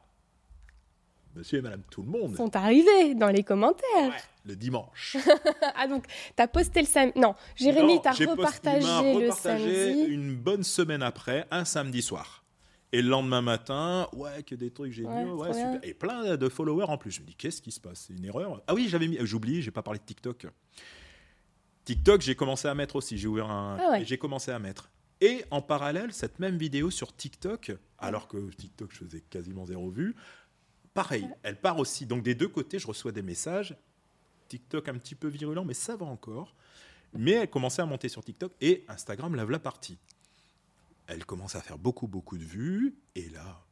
[1.35, 4.13] monsieur et madame tout le monde sont arrivés dans les commentaires.
[4.45, 5.17] le dimanche.
[5.75, 7.19] ah donc, t'as posté le samedi.
[7.19, 10.05] Non, Jérémy, t'as repartagé, le samedi.
[10.09, 12.43] Une bonne semaine après, un samedi soir.
[12.93, 15.79] Et le lendemain matin, ouais, que des trucs, j'ai vu, ouais, super.
[15.83, 17.11] Et plein de followers en plus.
[17.11, 18.05] Je me dis, qu'est-ce qui se passe?
[18.07, 20.47] C'est une erreur Ah oui, j'avais mis, j'oublie, j'ai pas parlé de TikTok.
[21.83, 23.17] TikTok, j'ai commencé à mettre aussi.
[23.17, 23.77] J'ai ouvert un.
[23.79, 24.05] Ah ouais.
[24.05, 24.89] J'ai commencé à mettre.
[25.21, 29.89] Et en parallèle, cette même vidéo sur TikTok, alors que TikTok, je faisais quasiment zéro
[29.89, 30.15] vue,
[30.93, 32.05] pareil, elle part aussi.
[32.05, 33.75] Donc des deux côtés, je reçois des messages.
[34.47, 36.55] TikTok un petit peu virulent, mais ça va encore.
[37.13, 39.97] Mais elle commençait à monter sur TikTok et Instagram lave la partie.
[41.07, 42.95] Elle commence à faire beaucoup, beaucoup de vues.
[43.15, 43.65] Et là,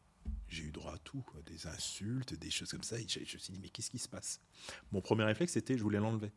[0.47, 1.41] j'ai eu droit à tout, quoi.
[1.45, 2.97] des insultes, des choses comme ça.
[2.97, 4.39] Et je, je me suis dit, mais qu'est-ce qui se passe?
[4.91, 6.31] Mon premier réflexe, c'était, je voulais l'enlever.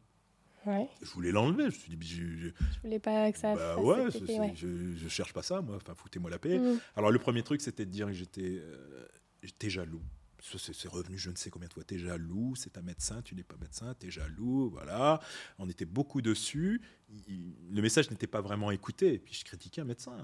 [0.67, 0.89] Ouais.
[1.03, 1.65] Je voulais l'enlever.
[1.65, 2.51] Je me suis dit, je-
[2.83, 4.53] voulais pas que ça bah fasse ouais.
[4.55, 5.77] Je, je cherche pas ça, moi.
[5.77, 6.59] Enfin, foutez-moi la paix.
[6.59, 6.79] Mm.
[6.97, 9.07] Alors, le premier truc, c'était de dire que j'étais euh,
[9.43, 10.03] j'étais jaloux.
[10.41, 11.83] C'est revenu je ne sais combien de fois.
[11.83, 15.21] T'es jaloux, c'est un médecin, tu n'es pas médecin, t'es jaloux, voilà.
[15.59, 16.81] On était beaucoup dessus.
[17.29, 19.15] Il- le message n'était pas vraiment écouté.
[19.15, 20.17] Et puis, je critiquais un médecin.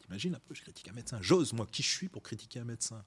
[0.00, 1.18] T'imagines un peu, je critique un médecin.
[1.20, 3.02] J'ose, moi, qui je suis pour critiquer un médecin?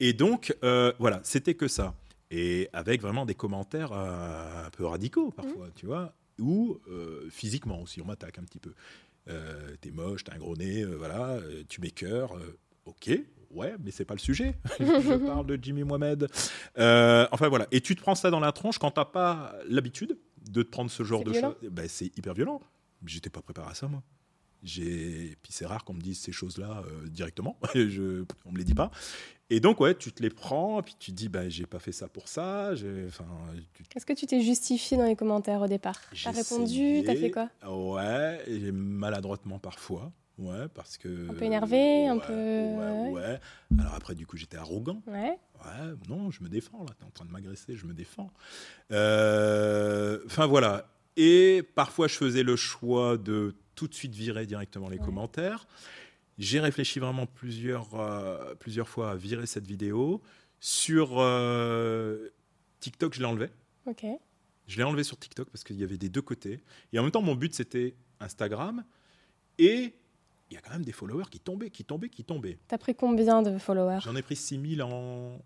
[0.00, 1.94] Et donc, euh, voilà, c'était que ça.
[2.30, 7.80] Et avec vraiment des commentaires euh, un peu radicaux, parfois, tu vois, ou euh, physiquement
[7.80, 8.74] aussi, on m'attaque un petit peu.
[9.28, 12.38] Euh, t'es moche, t'as un gros nez, voilà, tu m'écœures.
[12.84, 13.10] ok,
[13.50, 14.56] ouais, mais c'est pas le sujet.
[14.78, 16.28] Je parle de Jimmy Mohamed.
[16.76, 20.18] Enfin voilà, et tu te prends ça dans la tronche quand t'as pas l'habitude
[20.50, 21.56] de te prendre ce genre de choses.
[21.62, 22.60] Ben, c'est hyper violent.
[23.06, 24.02] J'étais pas préparé à ça, moi.
[24.62, 25.36] J'ai...
[25.42, 27.58] Puis c'est rare qu'on me dise ces choses-là euh, directement.
[27.74, 28.24] Je...
[28.44, 28.90] On me les dit pas.
[29.50, 31.92] Et donc, ouais, tu te les prends, puis tu te dis, ben, j'ai pas fait
[31.92, 32.74] ça pour ça.
[32.74, 33.24] j'ai- Enfin,
[33.72, 35.98] tu- Est-ce que tu t'es justifié dans les commentaires au départ?
[36.22, 37.02] T'as répondu.
[37.06, 37.48] T'as fait quoi?
[37.66, 40.12] Ouais, et maladroitement parfois.
[40.36, 41.30] Ouais, parce que.
[41.30, 43.10] Un peu énervé, un peu- Ouais, ouais.
[43.12, 43.40] ouais.
[43.80, 45.02] Alors après, du coup, j'étais arrogant.
[45.06, 45.38] Ouais.
[45.64, 46.94] Ouais, non, je me défends là.
[46.98, 48.30] T'es en train de m'agresser, je me défends.
[48.92, 50.86] Euh, Enfin voilà.
[51.16, 55.04] Et parfois, je faisais le choix de tout de suite virer directement les Ouais.
[55.04, 55.68] commentaires.
[56.36, 60.20] J'ai réfléchi vraiment plusieurs, euh, plusieurs fois à virer cette vidéo.
[60.58, 62.28] Sur euh,
[62.80, 63.50] TikTok, je l'ai enlevé.
[63.86, 64.04] Ok.
[64.66, 66.60] Je l'ai enlevé sur TikTok parce qu'il y avait des deux côtés.
[66.92, 68.84] Et en même temps, mon but, c'était Instagram.
[69.58, 69.94] Et
[70.50, 72.58] il y a quand même des followers qui tombaient, qui tombaient, qui tombaient.
[72.66, 74.00] T'as pris combien de followers?
[74.02, 75.40] J'en ai pris 6000 en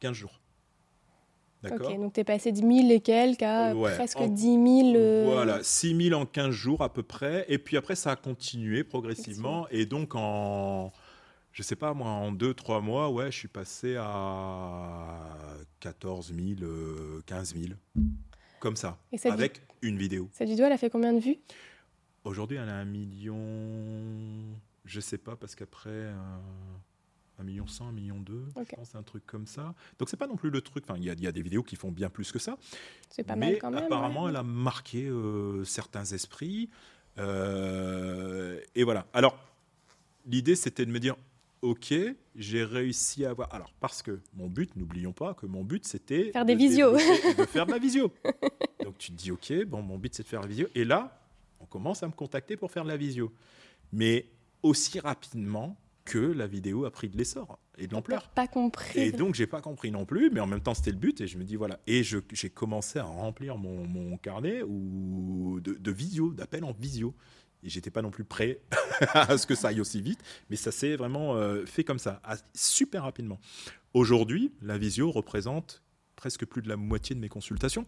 [0.00, 0.40] 15 jours.
[1.70, 4.42] D'accord Ok, donc t'es passé de 1000 et quelques à Ouais, presque en- 10
[4.82, 4.96] 000.
[4.96, 7.44] euh, Voilà, 6000 en 15 jours à peu près.
[7.48, 9.66] Et puis après, ça a continué progressivement.
[9.70, 10.92] Et donc, en,
[11.52, 15.18] je sais pas, moi, en 2-3 mois, ouais, je suis passé à
[15.80, 17.74] 14 000, euh, 15 000.
[18.60, 18.98] Comme ça.
[19.12, 20.28] Et Avec une vidéo.
[20.32, 21.36] cette vidéo, elle a fait combien de vues?
[22.24, 23.36] Aujourd'hui, elle a un million.
[24.84, 25.90] Je sais pas, parce qu'après.
[25.90, 26.12] euh,
[27.38, 28.66] un million cent, un million deux, Ok.
[28.70, 29.74] je pense, un truc comme ça.
[29.98, 30.84] Donc c'est pas non plus le truc.
[30.88, 32.56] Enfin, il y, a- il y a des vidéos qui font bien plus que ça.
[33.10, 33.84] C'est pas mais mal quand même.
[33.84, 34.30] apparemment, ouais.
[34.30, 36.70] elle a marqué euh, certains esprits.
[37.18, 39.06] Euh, et voilà.
[39.12, 39.38] Alors,
[40.26, 41.16] l'idée, c'était de me dire,
[41.62, 41.94] ok,
[42.36, 43.52] j'ai réussi à avoir.
[43.54, 46.92] Alors, parce que mon but, n'oublions pas que mon but, c'était Faire des de visios.
[46.92, 46.98] de
[47.46, 48.12] faire de la visio.
[48.84, 50.68] Donc tu te dis, ok, bon, mon but, c'est de faire la visio.
[50.74, 51.20] Et là,
[51.60, 53.32] on commence à me contacter pour faire de la visio.
[53.92, 54.26] Mais
[54.62, 55.76] aussi rapidement
[56.06, 58.28] que la vidéo a pris de l'essor et de l'ampleur.
[58.30, 58.98] pas compris.
[58.98, 61.20] Et donc, j'ai pas compris non plus, mais en même temps, c'était le but.
[61.20, 61.78] Et je me dis, voilà.
[61.86, 67.14] Et j'ai commencé à remplir mon, mon carnet ou de, de visio, d'appels en visio.
[67.62, 68.60] Et j'étais pas non plus prêt
[69.12, 72.20] à ce que ça aille aussi vite, mais ça s'est vraiment euh, fait comme ça,
[72.24, 73.38] à- super rapidement.
[73.92, 75.82] Aujourd'hui, la visio représente
[76.14, 77.86] presque plus de la moitié de mes consultations.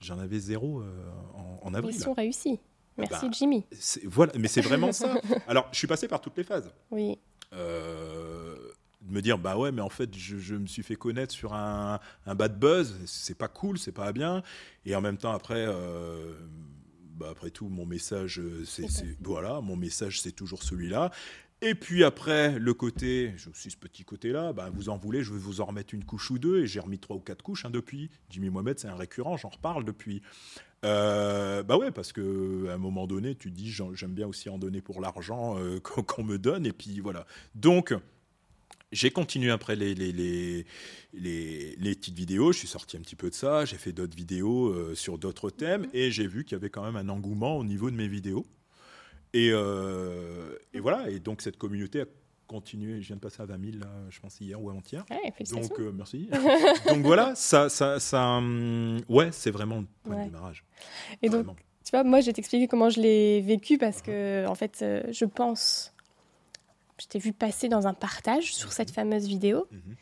[0.00, 1.94] J'en avais zéro euh, en, en avril.
[1.94, 2.58] Mission réussie.
[2.96, 3.64] Merci Bah, Jimmy.
[4.06, 5.20] Voilà, mais c'est vraiment ça.
[5.46, 7.18] Alors, je suis passé par toutes les phases Oui.
[7.52, 8.56] Euh,
[9.02, 11.54] de me dire bah ouais mais en fait je, je me suis fait connaître sur
[11.54, 14.42] un, un bad buzz c'est pas cool c'est pas bien.
[14.84, 16.34] Et en même temps après euh,
[17.14, 18.86] bah après tout mon message c'est
[19.22, 21.10] voilà mon message c'est toujours celui-là.
[21.60, 25.22] Et puis après le côté j'ai aussi ce petit côté là bah vous en voulez
[25.22, 27.42] je vais vous en remettre une couche ou deux et j'ai remis trois ou quatre
[27.42, 28.10] couches hein, depuis.
[28.30, 30.22] Jimmy Mohamed c'est un récurrent j'en reparle depuis
[30.84, 34.58] euh, bah ouais, parce que à un moment donné, tu dis j'aime bien aussi en
[34.58, 37.26] donner pour l'argent euh, qu'on me donne, et puis voilà.
[37.54, 37.94] Donc,
[38.92, 40.66] j'ai continué après les, les, les,
[41.12, 44.16] les, les petites vidéos, je suis sorti un petit peu de ça, j'ai fait d'autres
[44.16, 47.58] vidéos euh, sur d'autres thèmes, et j'ai vu qu'il y avait quand même un engouement
[47.58, 48.46] au niveau de mes vidéos.
[49.34, 52.06] Et, euh, et voilà, et donc cette communauté a
[52.48, 55.04] continué, je viens de passer à 20 000, là, je pense hier ou avant-hier.
[55.10, 55.68] Ouais, félicitations.
[55.68, 56.28] Donc euh, merci.
[56.88, 60.24] donc voilà, ça, ça, ça, hum, ouais, c'est vraiment le point Ouais.
[60.24, 60.64] de démarrage.
[61.22, 61.46] Et donc,
[61.84, 65.02] tu vois, moi, je vais t'expliquer comment je l'ai vécu parce que, en fait, euh,
[65.12, 65.94] je pense.
[67.00, 69.68] Je t'ai vu passer dans un partage sur cette fameuse vidéo.
[69.70, 69.94] Mhm.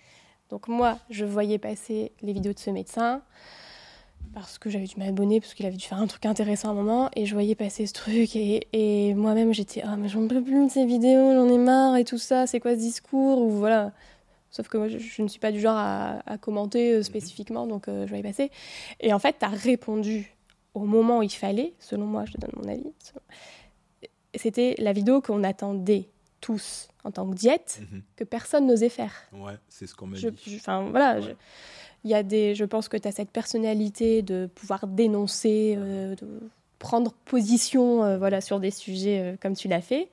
[0.49, 3.23] Donc, moi, je voyais passer les vidéos de ce médecin
[4.41, 6.75] parce que j'avais dû m'abonner, parce qu'il avait dû faire un truc intéressant à un
[6.75, 10.43] moment, et je voyais passer ce truc, et, et moi-même j'étais Ah, mais j'en peux
[10.43, 13.51] plus de ces vidéos, j'en ai marre, et tout ça, c'est quoi ce discours Ou
[13.51, 13.93] voilà.
[14.51, 17.67] Sauf que moi, je, je ne suis pas du genre à, à commenter euh, spécifiquement,
[17.67, 18.51] donc euh, je voyais passer.
[19.01, 20.37] Et en fait, tu as répondu
[20.75, 22.93] au moment où il fallait, selon moi, je te donne mon avis,
[24.35, 26.11] c'était la vidéo qu'on attendait
[26.43, 28.03] tous en tant que diète, Mhm.
[28.17, 29.13] que personne n'osait faire.
[29.33, 30.29] Ouais, c'est ce qu'on m'a dit.
[30.57, 31.23] enfin, voilà, Ouais.
[31.23, 31.31] je,
[32.07, 36.15] il y a des, je pense que tu as cette personnalité de pouvoir dénoncer, euh,
[36.15, 36.27] de
[36.79, 40.09] prendre position euh, voilà, sur des sujets euh, comme tu l'as fait.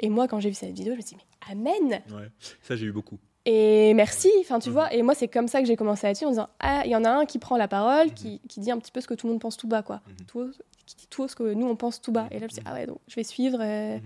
[0.00, 2.28] Et moi, quand j'ai vu cette vidéo, je me suis dit, mais amen Ouais.
[2.62, 3.18] Ça, j'ai eu beaucoup.
[3.44, 4.74] Et merci, enfin, tu Mhm.
[4.74, 4.92] vois.
[4.92, 6.96] Et moi, c'est comme ça que j'ai commencé à dire en disant, ah, il y
[6.96, 8.14] en a un qui prend la parole, Mhm.
[8.14, 10.00] qui, qui dit un petit peu ce que tout le monde pense tout bas, quoi.
[10.26, 10.50] Tout,
[10.86, 12.26] qui dit tout ce que nous, on pense tout bas.
[12.32, 13.62] Et là, je me suis dit, ah ouais, donc je vais suivre.
[13.62, 14.00] Et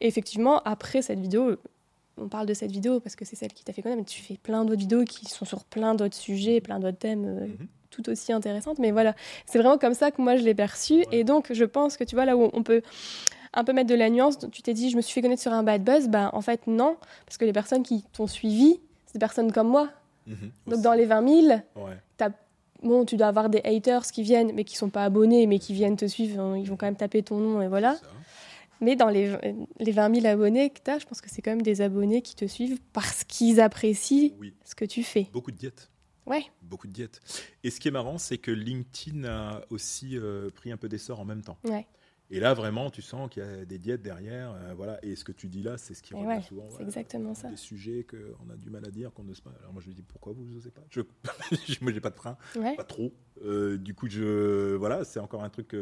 [0.00, 1.56] effectivement, après cette vidéo,
[2.20, 4.20] on parle de cette vidéo parce que c'est celle qui t'a fait connaître, mais tu
[4.22, 7.66] fais plein d'autres vidéos qui sont sur plein d'autres sujets, plein d'autres thèmes euh, Mhm.
[7.90, 8.78] tout aussi intéressantes.
[8.78, 9.14] Mais voilà,
[9.46, 10.94] c'est vraiment comme ça que moi je l'ai perçu.
[10.98, 11.06] Ouais.
[11.12, 12.82] Et donc, je pense que tu vois, là où on peut
[13.54, 15.52] un peu mettre de la nuance, tu t'es dit, je me suis fait connaître sur
[15.52, 16.96] un bad buzz, bah en fait, non,
[17.26, 19.88] parce que les personnes qui t'ont suivi, c'est des personnes comme moi.
[20.26, 20.50] Mhm.
[20.66, 22.28] Donc, dans les 20 000, Ouais.
[22.82, 25.72] bon, tu dois avoir des haters qui viennent, mais qui sont pas abonnés, mais qui
[25.72, 27.96] viennent te suivre, hein, ils vont quand même taper ton nom, et voilà.
[28.80, 29.36] Mais dans les,
[29.80, 32.22] les 20 000 abonnés que tu as, je pense que c'est quand même des abonnés
[32.22, 35.28] qui te suivent parce qu'ils apprécient Oui, ce que tu fais.
[35.32, 35.90] beaucoup de diètes.
[36.26, 37.20] Ouais, Beaucoup de diètes.
[37.64, 41.18] Et ce qui est marrant, c'est que LinkedIn a aussi euh, pris un peu d'essor
[41.20, 41.56] en même temps.
[41.64, 41.86] ouais,
[42.30, 44.52] Et là, vraiment, tu sens qu'il y a des diètes derrière.
[44.52, 44.98] euh, voilà.
[45.02, 46.66] Et ce que tu dis là, c'est ce qui revient ouais, souvent.
[46.68, 46.86] c'est voilà.
[46.88, 47.48] exactement ça.
[47.48, 49.54] Des sujets qu'on a du mal à dire, qu'on n'ose pas.
[49.60, 50.82] Alors moi, je lui dis pourquoi vous n'osez pas?
[50.90, 51.00] Je...
[51.80, 53.10] Moi, j'ai pas de frein, ouais, pas trop.
[53.42, 55.74] Euh, du coup, je voilà, c'est encore un truc.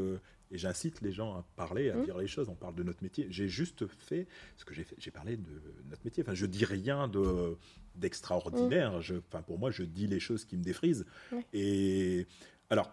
[0.52, 2.04] Et j'incite les gens à parler, à Mm.
[2.04, 2.48] dire les choses.
[2.48, 3.26] On parle de notre métier.
[3.30, 4.94] J'ai juste fait ce que j'ai fait.
[4.98, 5.50] J'ai parlé de
[5.90, 6.22] notre métier.
[6.22, 7.56] Enfin, je dis rien de
[7.96, 8.94] d'extraordinaire.
[9.28, 11.06] Enfin, pour moi, je dis les choses qui me défrisent.
[11.54, 12.26] Et
[12.70, 12.90] alors,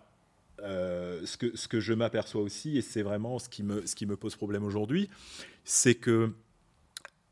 [0.62, 3.96] euh, ce, que, ce que je m'aperçois aussi, et c'est vraiment ce qui me, ce
[3.96, 5.10] qui me pose problème aujourd'hui,
[5.66, 6.32] c'est que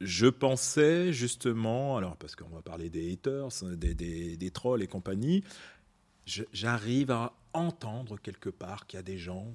[0.01, 3.47] je pensais justement, alors parce qu'on va parler des haters,
[3.77, 5.43] des, des- des trolls et compagnie,
[6.25, 9.47] j'arrive à entendre quelque part qu'il y a des gens,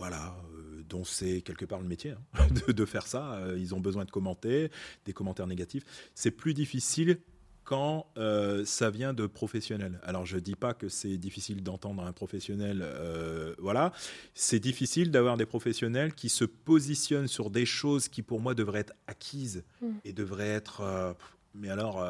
[0.00, 3.34] voilà, euh, dont c'est quelque part le métier hein, de, de faire ça.
[3.34, 4.70] euh, ils ont besoin de commenter,
[5.04, 5.84] des commentaires négatifs.
[6.14, 7.18] C'est plus difficile
[7.64, 10.00] quand euh, ça vient de professionnels.
[10.02, 13.92] Alors je dis pas que c'est difficile d'entendre un professionnel, euh, voilà.
[14.34, 18.80] C'est difficile d'avoir des professionnels qui se positionnent sur des choses qui pour moi devraient
[18.80, 19.86] être acquises Mm.
[20.04, 21.12] et devraient être, euh,
[21.54, 22.02] mais alors,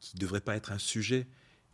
[0.00, 1.26] qui devraient pas être un sujet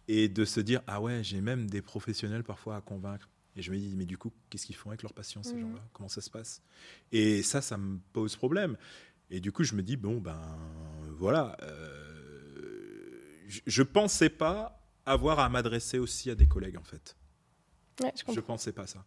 [0.09, 3.29] et de se dire ah ouais j'ai même des professionnels parfois à convaincre.
[3.57, 5.61] Et je me dis mais du coup qu'est-ce qu'ils font avec leur patients ces Mhm.
[5.63, 5.89] gens-là?
[5.93, 6.63] Comment ça se passe?
[7.13, 8.77] Et ça ça me pose problème.
[9.31, 10.41] Et du coup je me dis bon ben
[11.19, 11.57] voilà.
[11.63, 17.17] euh, je- je pensais pas avoir à m'adresser aussi à des collègues en fait.
[18.01, 18.43] ouais, je comprends.
[18.43, 19.05] pensais pas ça.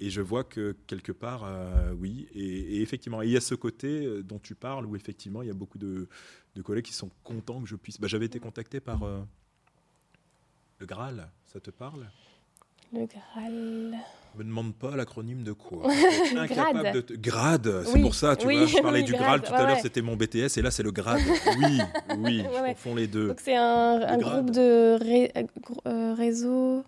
[0.00, 2.26] Et je vois que quelque part, euh, oui.
[2.34, 5.48] Et, et effectivement, il y a ce côté euh, dont tu parles où effectivement, il
[5.48, 6.08] y a beaucoup de,
[6.56, 8.00] de collègues qui sont contents que je puisse.
[8.00, 9.22] Bah, J'avais été contacté par euh,
[10.78, 11.30] le Graal.
[11.46, 12.10] Ça te parle?
[12.92, 13.98] Le Graal.
[14.34, 15.90] Me demande pas l'acronyme de quoi.
[16.24, 16.94] J'étais incapable Grade.
[16.94, 17.82] de te- Grade.
[17.84, 18.66] C'est Oui, pour ça, tu oui, vois.
[18.66, 19.76] Je parlais oui, du grade, Graal tout ouais, à l'heure.
[19.76, 19.82] ouais.
[19.82, 21.20] C'était mon BTS et là, c'est le Grade.
[21.58, 21.78] Oui,
[22.18, 22.44] oui.
[22.44, 22.68] Je ouais.
[22.74, 23.28] confonds les deux.
[23.28, 25.32] Donc c'est un, groupe de ré-
[25.86, 26.84] euh, réseau.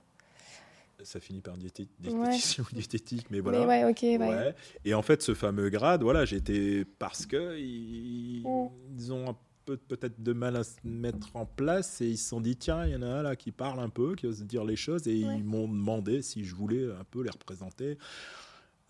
[1.02, 2.30] Ça finit par diété- Ouais.
[2.61, 3.61] ou diététique, mais voilà.
[3.61, 4.16] Mais ouais, ok, ouais.
[4.18, 4.55] Ouais.
[4.86, 8.68] Et en fait, ce fameux grade, voilà, été parce que ils, Mm.
[8.98, 12.28] ils ont un peu peut-être de mal à se mettre en place et ils se
[12.28, 14.42] sont dit tiens, il y en a un là qui parle un peu, qui ose
[14.44, 15.36] dire les choses et Ouais.
[15.38, 17.98] ils m'ont demandé si je voulais un peu les représenter.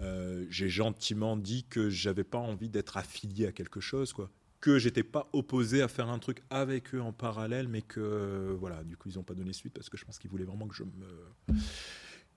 [0.00, 4.28] Euh, j'ai gentiment dit que j'avais pas envie d'être affilié à quelque chose, quoi.
[4.60, 8.56] Que j'étais pas opposé à faire un truc avec eux en parallèle, mais que euh,
[8.58, 10.66] voilà, du coup ils ont pas donné suite parce que je pense qu'ils voulaient vraiment
[10.66, 11.56] que je me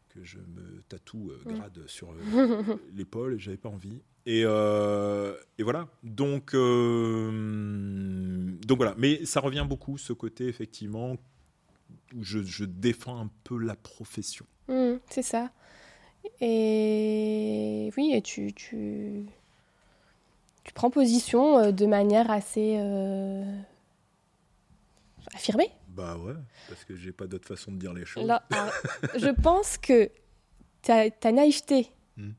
[0.09, 1.53] que je me tatoue euh, Mm.
[1.53, 4.01] grade sur euh, l'épaule et j'avais pas envie.
[4.25, 5.87] Et, euh, et voilà.
[6.03, 8.93] Donc, donc voilà.
[8.97, 11.15] Mais ça revient beaucoup, ce côté, effectivement,
[12.15, 14.45] où je, je défends un peu la profession.
[14.67, 15.49] Hmm, c'est ça.
[16.41, 19.23] Et oui, et tu, tu,
[20.65, 22.75] tu prends position de manière assez
[25.33, 25.71] affirmée.
[25.97, 26.35] Bah ouais,
[26.69, 28.23] parce que j'ai pas d'autre façon de dire les choses.
[28.25, 28.71] Là, alors,
[29.17, 30.11] je pense que
[30.83, 32.31] ta, ta naïveté, Hmm.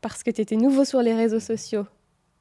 [0.00, 1.86] parce que tu étais nouveau sur les réseaux sociaux,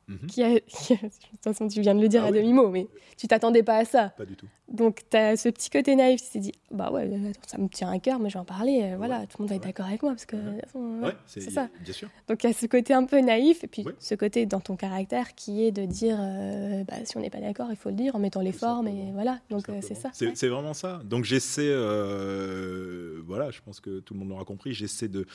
[0.08, 0.28] Mhm.
[0.28, 2.38] qui a, qui a- de toute façon tu viens de le dire Ah à oui.
[2.40, 2.88] demi-mot, mais
[3.18, 4.10] tu t'attendais pas à ça.
[4.18, 4.48] Pas du tout.
[4.70, 7.68] Donc tu as ce petit côté naïf, tu t'es dit, bah ouais, attends, ça me
[7.68, 9.62] tient à cœur, mais je vais en parler, euh, voilà, tout le monde va être
[9.62, 9.68] Ouais.
[9.70, 10.36] d'accord avec moi, parce que...
[10.36, 10.62] Ouais.
[10.74, 11.70] Ouais, ouais, c'est ça.
[11.82, 12.10] Bien sûr.
[12.28, 14.76] Donc il y a ce côté un peu naïf, et puis ce côté dans ton
[14.76, 17.96] caractère qui est de dire, euh, bah, si on n'est pas d'accord, il faut le
[17.96, 20.10] dire en mettant les Tout formes, et voilà, donc euh, c'est ça.
[20.14, 21.02] C'est vraiment ça.
[21.06, 25.26] Donc j'essaie, euh, voilà, je pense que tout le monde l'aura compris, j'essaie de,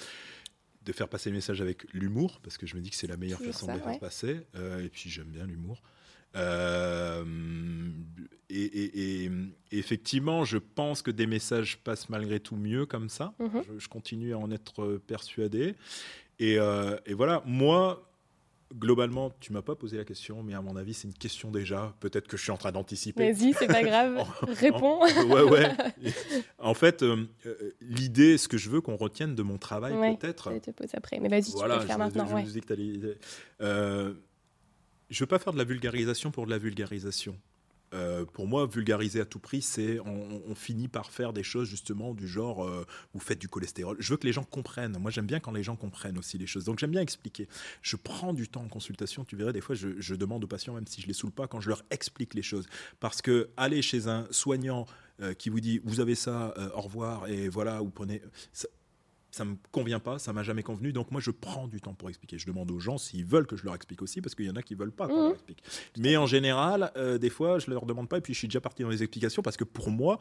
[0.89, 3.19] de faire passer le message avec l'humour, parce que je me dis que c'est la
[3.19, 3.99] meilleure façon ça, de le faire ouais.
[3.99, 4.41] passer.
[4.57, 5.83] Euh, et puis j'aime bien l'humour.
[6.35, 7.25] Euh,
[8.49, 9.31] et,
[9.71, 13.35] effectivement, je pense que des messages passent malgré tout mieux comme ça.
[13.39, 13.65] Mhm.
[13.79, 15.75] Je, continue à en être persuadé.
[16.39, 18.08] Et, euh, et voilà, moi,
[18.75, 21.95] globalement, tu m'as pas posé la question, mais à mon avis, c'est une question déjà.
[22.01, 23.33] Peut-être que je suis en train d'anticiper.
[23.33, 24.25] Vas-y, c'est pas grave.
[24.49, 25.01] Réponds.
[25.03, 25.71] ouais, ouais.
[26.59, 30.53] En fait, euh, euh, l'idée, ce que je veux qu'on retienne de mon travail, peut-être.
[30.53, 32.27] Je te pose après, mais vas-y, tu peux le faire maintenant.
[32.27, 33.19] Je, je, ouais.
[33.63, 34.15] euh,
[35.11, 37.37] je veux pas faire de la vulgarisation pour de la vulgarisation.
[37.95, 42.15] Euh, pour moi, vulgariser à tout prix, c'est on, finit par faire des choses justement
[42.15, 42.85] du genre euh,
[43.15, 43.97] vous faites du cholestérol.
[44.01, 44.99] Je veux que les gens comprennent.
[44.99, 46.65] Moi, j'aime bien quand les gens comprennent aussi les choses.
[46.65, 47.49] Donc, j'aime bien expliquer.
[47.83, 49.25] Je prends du temps en consultation.
[49.25, 51.61] Tu verrais, des fois, je, demande aux patients, même si je les saoule pas, quand
[51.61, 52.67] je leur explique les choses.
[52.99, 54.87] Parce que aller chez un soignant
[55.21, 58.21] euh, qui vous dit vous avez ça, au revoir, et voilà, vous prenez
[59.45, 60.93] me convient pas, ça m'a jamais convenu.
[60.93, 62.39] Donc moi, je prends du temps pour expliquer.
[62.39, 64.57] Je demande aux gens s'ils veulent que je leur explique aussi, parce qu'il y en
[64.57, 65.35] a qui veulent pas qu'on leur mmh.
[65.35, 65.63] explique.
[65.99, 68.61] Mais en général, euh, des fois, je leur demande pas, et puis je suis déjà
[68.61, 70.19] parti dans les explications, parce que pour moi,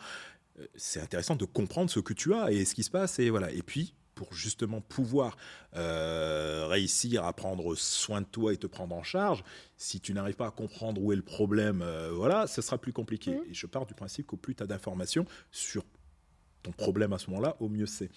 [0.59, 3.29] euh, c'est intéressant de comprendre ce que tu as et ce qui se passe, et
[3.29, 3.51] voilà.
[3.51, 5.37] Et puis, pour justement pouvoir
[5.75, 9.43] euh, réussir à prendre soin de toi et te prendre en charge,
[9.75, 13.35] si tu n'arrives pas à comprendre où est le problème, voilà, ce sera plus compliqué.
[13.35, 13.51] Mmh.
[13.51, 15.83] Et je pars du principe qu'au plus tu as d'informations sur
[16.63, 18.09] ton problème à ce moment-là, au mieux c'est.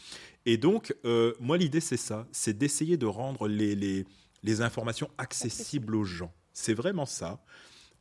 [0.46, 4.04] Et donc, euh, moi, l'idée, c'est ça, c'est d'essayer de rendre les, les,
[4.42, 6.32] les, informations accessibles aux gens.
[6.52, 7.42] C'est vraiment ça,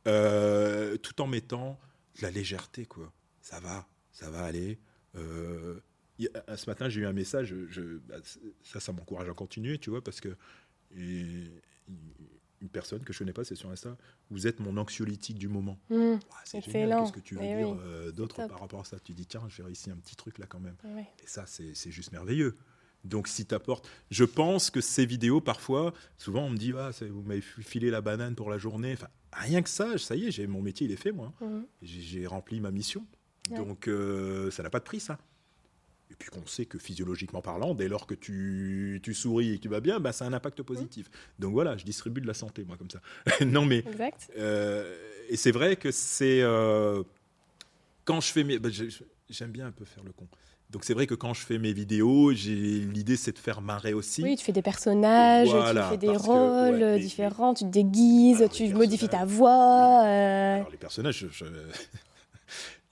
[0.06, 1.78] euh, tout en mettant
[2.16, 3.12] de la légèreté, quoi.
[3.40, 4.78] Ça va, ça va aller.
[5.16, 5.80] Euh,
[6.18, 7.54] ce matin, j'ai eu un message,
[8.08, 8.16] bah,
[8.62, 10.36] ça, ça m'encourage à continuer, tu vois, parce que
[12.60, 13.96] une personne que je connais pas, c'est sur Insta,
[14.30, 15.78] vous êtes mon anxiolytique du moment.
[15.88, 17.00] Mmh, c'est génial.
[17.00, 18.98] Qu'est-ce que tu veux dire euh, d'autre par rapport à ça?
[19.00, 20.76] Tu dis, tiens, j'ai réussi un petit truc là quand même.
[21.22, 22.56] Et ça, c'est juste merveilleux.
[23.02, 23.88] Donc, si tu apportes.
[24.10, 28.02] Je pense que ces vidéos, parfois, souvent, on me dit, ah, vous m'avez filé la
[28.02, 28.92] banane pour la journée.
[28.92, 31.32] Enfin, rien que ça, ça y est, mon métier, il est fait, moi.
[31.40, 31.60] Mmh.
[31.80, 33.06] J'ai rempli ma mission.
[33.48, 35.18] Donc, euh, ça n'a pas de prix, ça.
[36.10, 39.62] Et puis qu'on sait que physiologiquement parlant, dès lors que tu, tu souris et que
[39.62, 41.10] tu vas bien, bah, ça a un impact positif.
[41.38, 43.00] Donc voilà, je distribue de la santé, moi, comme ça.
[43.44, 43.78] non, mais.
[43.78, 44.30] Exact.
[44.36, 44.96] Euh,
[45.28, 46.42] et c'est vrai que c'est.
[46.42, 47.02] Euh,
[48.04, 48.58] quand je fais mes.
[48.58, 48.70] Bah,
[49.28, 50.26] j'aime bien un peu faire le con.
[50.70, 53.92] Donc c'est vrai que quand je fais mes vidéos, j'ai l'idée c'est de faire marrer
[53.92, 54.22] aussi.
[54.22, 59.08] Oui, tu fais des personnages, tu fais des rôles différents, tu te déguises, tu modifies
[59.08, 60.04] ta voix.
[60.04, 60.56] Euh...
[60.56, 61.44] Alors les personnages, je,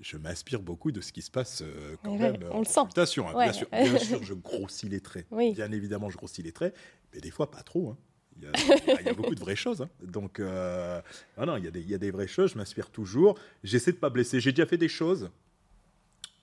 [0.01, 3.29] je m'inspire beaucoup de ce qui se passe euh, quand même on en consultation.
[3.29, 5.27] Hein, bien, sûr, bien, sûr, je grossis les traits.
[5.31, 6.75] Bien évidemment, je grossis les traits,
[7.13, 7.91] mais des fois pas trop.
[7.91, 7.99] Hein.
[8.37, 9.83] Il, y a, beaucoup de vraies choses.
[9.83, 9.91] Hein.
[10.01, 11.03] Donc, euh,
[11.37, 12.53] non, il, y a des, il y a des vraies choses.
[12.53, 13.37] Je m'inspire toujours.
[13.65, 14.39] J'essaie de pas blesser.
[14.39, 15.31] J'ai déjà fait des choses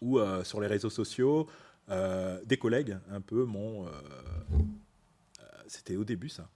[0.01, 1.47] où, euh, sur les réseaux sociaux,
[1.87, 3.85] des collègues, un peu, m'ont.
[5.67, 6.49] c'était au début, ça.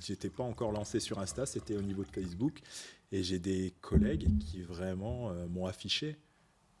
[0.00, 2.60] J'étais pas encore lancé sur Insta, c'était au niveau de Facebook.
[3.12, 6.16] Et j'ai des collègues qui vraiment m'ont affiché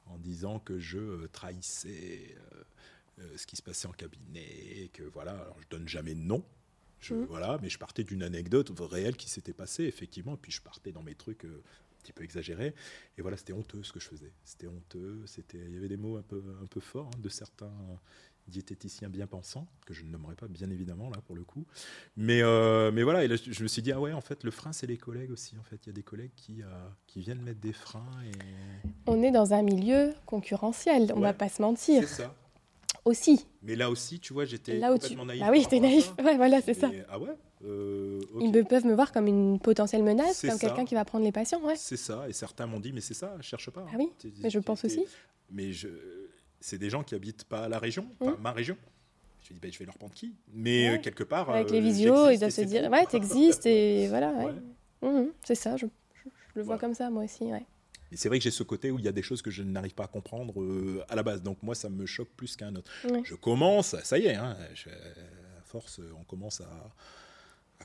[0.06, 2.64] en disant que je euh, trahissais euh,
[3.20, 6.44] euh, ce qui se passait en cabinet, que voilà, alors je donne jamais de nom,
[7.00, 7.24] je, mmh.
[7.26, 10.92] voilà, mais je partais d'une anecdote réelle qui s'était passée effectivement, et puis je partais
[10.92, 12.74] dans mes trucs un petit peu exagérés,
[13.16, 15.96] et voilà, c'était honteux ce que je faisais, c'était honteux, c'était, il y avait des
[15.96, 17.72] mots un peu, un peu forts hein, de certains
[18.48, 21.64] diététicien bien pensant, que je ne nommerai pas bien évidemment là pour le coup.
[22.16, 24.50] Mais, euh, mais voilà, et là, je me suis dit, ah ouais, en fait, le
[24.50, 25.56] frein, c'est les collègues aussi.
[25.58, 26.66] En fait, il y a des collègues qui, euh,
[27.06, 28.06] qui viennent mettre des freins.
[28.24, 28.32] Et...
[29.06, 32.02] On est dans un milieu concurrentiel, on ne va pas se mentir.
[32.06, 32.34] C'est ça.
[33.04, 33.46] Aussi.
[33.62, 35.28] Mais là aussi, tu vois, j'étais complètement tu...
[35.28, 35.42] naïf.
[35.44, 36.12] Ah oui, t'es naïf.
[36.18, 36.90] Ouais, voilà, c'est ça.
[37.08, 41.04] Ah ouais euh, Ils peuvent me voir comme une potentielle menace, comme quelqu'un qui va
[41.04, 41.62] prendre les patients.
[41.62, 41.76] Ouais.
[41.76, 42.28] C'est ça.
[42.28, 43.86] Et certains m'ont dit, mais c'est ça, cherche pas.
[43.92, 45.04] Ah oui, mais je pense aussi.
[45.50, 45.88] Mais je
[46.66, 48.42] c'est des gens qui habitent pas la région, enfin, mmh.
[48.42, 48.76] ma région.
[49.44, 50.34] Je dis, ben, je vais leur prendre qui?
[50.52, 51.48] Mais euh, quelque part.
[51.48, 54.32] Avec les euh, visios, ils doivent se dire, ouais, t'existes et voilà.
[55.00, 55.86] Mmh, c'est ça, je,
[56.56, 57.44] le vois comme ça, moi aussi.
[57.44, 57.64] Ouais.
[58.10, 59.62] Et c'est vrai que j'ai ce côté où il y a des choses que je
[59.62, 61.40] n'arrive pas à comprendre euh, à la base.
[61.40, 62.90] Donc moi, ça me choque plus qu'un autre.
[63.22, 66.90] Je commence, ça y est, hein, à force, on commence à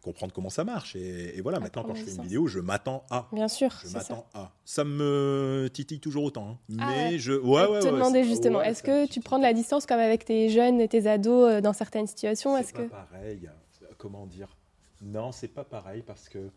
[0.01, 0.95] comprendre comment ça marche.
[0.95, 3.27] Et, voilà, maintenant, quand je fais une vidéo, je m'attends à.
[3.31, 3.71] Bien sûr.
[3.83, 4.51] Je m'attends à.
[4.65, 6.49] Ça me titille toujours autant.
[6.49, 6.75] Hein.
[6.79, 7.33] Ah mais je.
[7.33, 10.49] Ouais, ouais, te demander justement, est-ce que tu prends de la distance comme avec tes
[10.49, 12.57] jeunes et tes ados euh, dans certaines situations?
[12.63, 12.89] C'est pas que...
[12.89, 13.49] pareil.
[13.97, 14.57] Comment dire?
[15.01, 16.49] Non, c'est pas pareil parce que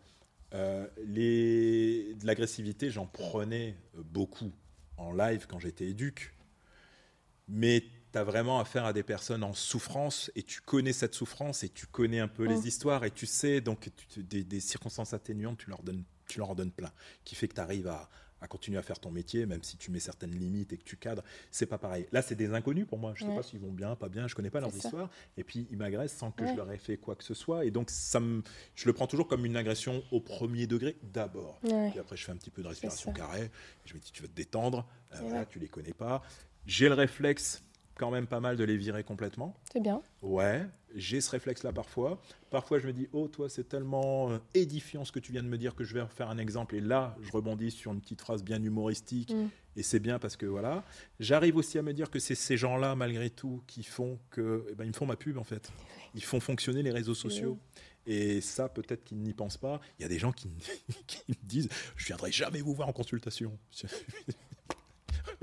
[0.53, 2.15] euh, les...
[2.15, 4.51] de l'agressivité, j'en prenais beaucoup
[4.97, 6.33] en live quand j'étais éduque.
[7.47, 7.83] Mais
[8.15, 11.69] tu as vraiment affaire à des personnes en souffrance et tu connais cette souffrance et
[11.69, 12.65] tu connais un peu les mm.
[12.65, 16.71] histoires et tu sais, donc des, circonstances atténuantes, tu leur donnes, tu leur en donnes
[16.71, 16.91] plein,
[17.25, 18.09] qui fait que tu arrives à,
[18.39, 20.95] à continuer à faire ton métier, même si tu mets certaines limites et que tu
[20.95, 21.25] cadres.
[21.51, 22.07] C'est pas pareil.
[22.13, 23.11] Là, c'est des inconnus pour moi.
[23.15, 24.29] Je sais pas s'ils vont bien, pas bien.
[24.29, 25.09] Je connais pas leurs histoires.
[25.35, 27.65] Et puis, ils m'agressent sans que je leur ai fait quoi que ce soit.
[27.65, 28.43] Et donc, ça me,
[28.75, 31.59] je le prends toujours comme une agression au premier degré d'abord.
[31.65, 33.51] Et après, je fais un petit peu de respiration carrée.
[33.83, 34.87] Je me dis, tu veux te détendre?
[35.13, 36.23] Euh, voilà, tu les connais pas.
[36.65, 37.64] J'ai le réflexe
[37.95, 39.55] quand même pas mal de les virer complètement.
[39.71, 40.01] C'est bien.
[40.21, 40.65] Ouais,
[40.95, 42.21] j'ai ce réflexe-là parfois.
[42.49, 45.47] Parfois, je me dis, oh, toi, c'est tellement euh, édifiant ce que tu viens de
[45.47, 46.75] me dire que je vais faire un exemple.
[46.75, 49.33] Et là, je rebondis sur une petite phrase bien humoristique.
[49.33, 49.47] Mm.
[49.77, 50.83] Et c'est bien parce que voilà.
[51.19, 54.65] J'arrive aussi à me dire que c'est ces gens-là, malgré tout, qui font que.
[54.69, 55.71] Eh ben, ils me font ma pub, en fait.
[56.15, 57.59] Ils font fonctionner les réseaux sociaux.
[58.07, 59.81] Et ça, peut-être qu'ils n'y pensent pas.
[59.99, 60.49] Il y a des gens qui,
[61.07, 61.67] qui me disent
[61.97, 63.57] Je viendrai jamais vous voir en consultation.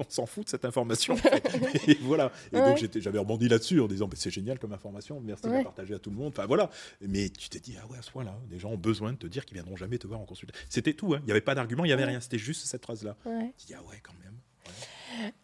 [0.07, 1.17] On s'en fout de cette information.
[1.87, 2.33] et voilà.
[2.53, 5.95] Et donc j'avais rebondi là-dessus en disant c'est génial comme information, merci de la partager
[5.95, 6.33] à tout le monde.
[6.37, 6.71] Enfin voilà.
[7.01, 9.27] Mais tu t'es dit ah ouais à ce point-là, des gens ont besoin de te
[9.27, 10.67] dire qu'ils viendront jamais te voir en consultation.
[10.69, 11.15] C'était tout.
[11.15, 11.19] Hein.
[11.23, 12.21] Il n'y avait pas d'argument, il n'y avait rien.
[12.21, 13.17] C'était juste cette phrase-là.
[13.59, 14.33] Tu dis ah ouais quand même.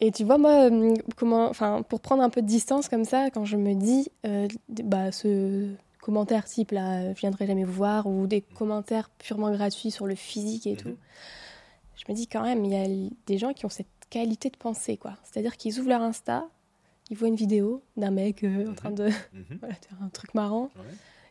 [0.00, 3.30] Et tu vois, moi, euh, comment, enfin, pour prendre un peu de distance comme ça,
[3.30, 5.68] quand je me dis, euh, bah, ce
[6.00, 10.14] commentaire type là, je viendrai jamais vous voir, ou des commentaires purement gratuits sur le
[10.14, 10.76] physique et mhm.
[10.78, 10.96] tout,
[11.96, 14.56] je me dis quand même, il y a des gens qui ont cette qualité de
[14.56, 15.16] pensée, quoi.
[15.24, 16.48] C'est-à-dire qu'ils ouvrent leur Insta,
[17.10, 19.44] ils voient une vidéo d'un mec euh, en train de mhm.
[19.60, 20.70] voilà, faire un truc marrant,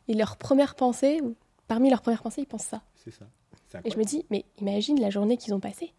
[0.07, 1.21] et leur première pensée,
[1.67, 2.81] parmi leurs premières pensées, ils pensent ça.
[2.95, 3.25] C'est ça.
[3.83, 5.93] Et je me dis, mais imagine la journée qu'ils ont passée.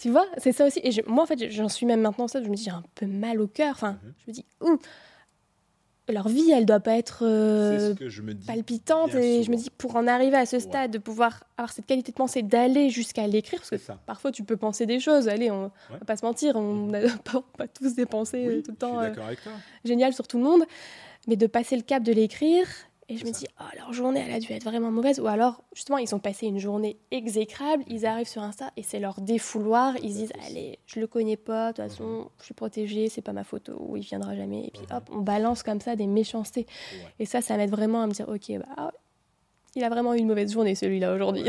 [0.00, 0.80] Tu vois, c'est ça aussi.
[0.84, 2.42] Et moi, en fait, j'en suis même maintenant ça.
[2.42, 3.72] Je me dis, j'ai un peu mal au cœur.
[3.72, 4.14] Enfin, mhm.
[4.18, 4.78] je me dis, ouh,
[6.12, 7.94] leur vie, elle doit pas être euh,
[8.46, 9.14] palpitante.
[9.14, 12.12] Et je me dis, pour en arriver à ce stade, de pouvoir avoir cette qualité
[12.12, 15.28] de pensée, d'aller jusqu'à l'écrire, parce que parfois tu peux penser des choses.
[15.28, 17.00] Allez, on, va pas se mentir, on n'a
[17.56, 19.00] pas, tous des pensées euh, tout le temps.
[19.00, 19.12] Euh,
[19.84, 20.64] génial sur tout le monde.
[21.26, 22.66] Mais de passer le cap de l'écrire,
[23.08, 25.20] et je me dis, oh, leur journée, elle a dû être vraiment mauvaise.
[25.20, 29.00] Ou alors, justement, ils ont passé une journée exécrable, ils arrivent sur Insta et c'est
[29.00, 29.94] leur défouloir.
[30.02, 32.28] Ils disent, allez, je le connais pas, de toute façon, mhm.
[32.40, 34.66] je suis protégée, c'est pas ma photo, ou il viendra jamais.
[34.66, 34.96] Et puis mhm.
[34.96, 36.66] hop, on balance comme ça des méchancetés.
[37.18, 38.92] Et ça, ça m'aide vraiment à me dire, ok, bah,
[39.76, 41.44] il a vraiment eu une mauvaise journée celui-là aujourd'hui.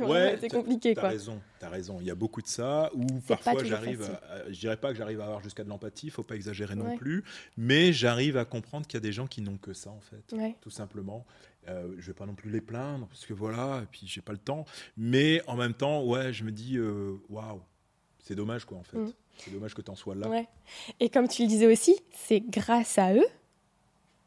[0.00, 1.04] Ouais, c'est compliqué quoi.
[1.04, 1.98] T'as raison, as raison.
[2.00, 4.08] Il y a beaucoup de ça où parfois j'arrive,
[4.48, 7.24] je dirais pas que j'arrive à avoir jusqu'à de l'empathie, faut pas exagérer non plus,
[7.56, 10.34] mais j'arrive à comprendre qu'il y a des gens qui n'ont que ça en fait,
[10.60, 11.24] tout simplement.
[11.68, 14.32] Euh, je vais pas non plus les plaindre parce que voilà, et puis j'ai pas
[14.32, 14.64] le temps,
[14.96, 17.60] mais en même temps, ouais, je me dis euh, waouh,
[18.18, 18.96] c'est dommage quoi en fait.
[18.96, 19.12] Mm.
[19.36, 20.28] C'est dommage que tu en sois là.
[20.28, 20.48] Ouais.
[21.00, 23.26] Et comme tu le disais aussi, c'est grâce à eux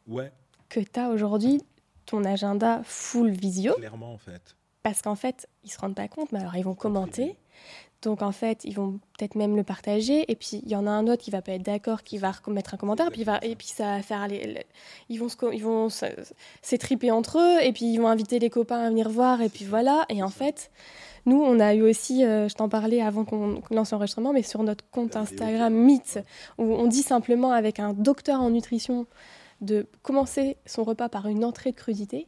[0.08, 0.32] ouais.
[0.70, 1.62] que tu as aujourd'hui
[2.06, 3.74] ton agenda full visio.
[3.76, 4.56] Clairement, en fait.
[4.84, 7.38] Parce qu'en fait, ils se rendent pas compte, mais alors ils vont commenter.
[8.01, 10.30] Donc en fait, ils vont peut-être même le partager.
[10.30, 12.34] Et puis il y en a un autre qui va pas être d'accord, qui va
[12.47, 13.10] mettre un commentaire.
[13.12, 14.66] Puis va, et puis ça va faire les,
[15.08, 15.88] ils vont ils vont
[16.62, 17.64] s'étriper entre eux.
[17.64, 19.41] Et puis ils vont inviter les copains à venir voir.
[19.41, 20.06] Et puis voilà.
[20.10, 20.70] Et en fait,
[21.26, 24.62] nous, on a eu aussi, euh, je t'en parlais avant qu'on lance l'enregistrement, mais sur
[24.64, 26.20] notre compte Instagram Mythe,
[26.58, 29.08] où on dit simplement avec un docteur en nutrition
[29.62, 32.28] de commencer son repas par une entrée de crudité,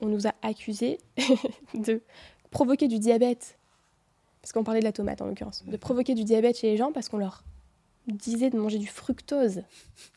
[0.00, 0.98] on nous a accusé
[1.74, 2.02] de
[2.50, 3.58] provoquer du diabète,
[4.40, 6.92] parce qu'on parlait de la tomate en l'occurrence, de provoquer du diabète chez les gens
[6.92, 7.44] parce qu'on leur
[8.06, 9.62] disait de manger du fructose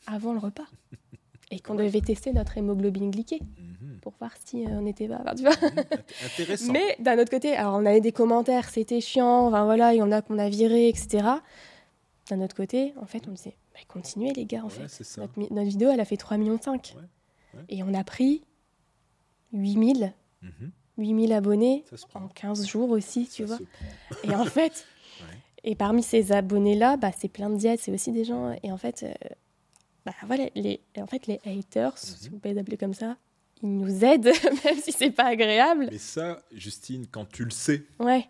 [0.06, 0.66] avant le repas
[1.50, 3.98] et qu'on devait tester notre hémoglobine glyquée mhm.
[4.00, 5.84] pour voir si euh, on était tu vois mhm.
[6.24, 6.72] Intéressant.
[6.72, 10.02] Mais d'un autre côté, alors on avait des commentaires, c'était chiant, enfin voilà, il y
[10.02, 11.26] en a qu'on a viré, etc.
[12.30, 13.56] D'un autre côté, en fait, on disait
[13.88, 14.82] bah, continuez les gars, en fait.
[15.18, 16.58] Notre, vidéo, elle a fait 3,5 millions.
[17.68, 18.42] Et on a pris
[19.52, 20.12] 8000.
[20.98, 21.36] 8000 mhm.
[21.36, 23.58] abonnés en 15 jours aussi, tu vois.
[24.24, 24.86] Et en fait,
[25.64, 28.56] et parmi ces abonnés-là, bah, c'est plein de diètes, c'est aussi des gens.
[28.62, 29.12] Et en fait, euh,
[30.04, 32.32] bah, voilà, les, en fait, les haters, si mhm.
[32.32, 33.16] vous pouvez les appeler comme ça,
[33.62, 34.32] ils nous aident,
[34.64, 35.88] même si c'est pas agréable.
[35.90, 38.28] Mais ça, Justine, quand tu le sais, ouais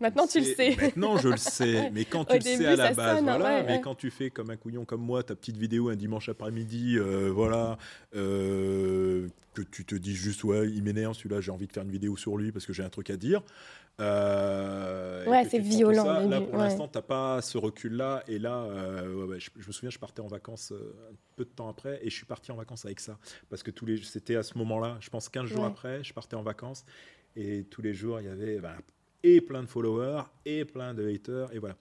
[0.00, 0.76] maintenant tu, le sais.
[0.80, 3.62] Maintenant je le sais, mais quand tu le sais à la base, voilà.
[3.62, 6.96] mais quand tu fais comme un couillon comme moi, ta petite vidéo un dimanche après-midi,
[6.98, 7.78] euh, voilà,
[8.14, 11.90] euh, que tu te dis juste ouais, il m'énerve celui-là, j'ai envie de faire une
[11.90, 13.42] vidéo sur lui parce que j'ai un truc à dire.
[14.00, 16.28] Euh, ouais, c'est violent.
[16.28, 18.66] là, pour l'instant, t'as pas ce recul-là, et là,
[19.38, 22.26] je, me souviens, je partais en vacances un peu de temps après, et je suis
[22.26, 23.18] parti en vacances avec ça,
[23.50, 26.34] parce que tous les, c'était à ce moment-là, je pense 15 jours après, je partais
[26.34, 26.84] en vacances.
[27.36, 28.76] Et tous les jours, il y avait ben,
[29.24, 31.76] et plein de followers et plein de haters et voilà.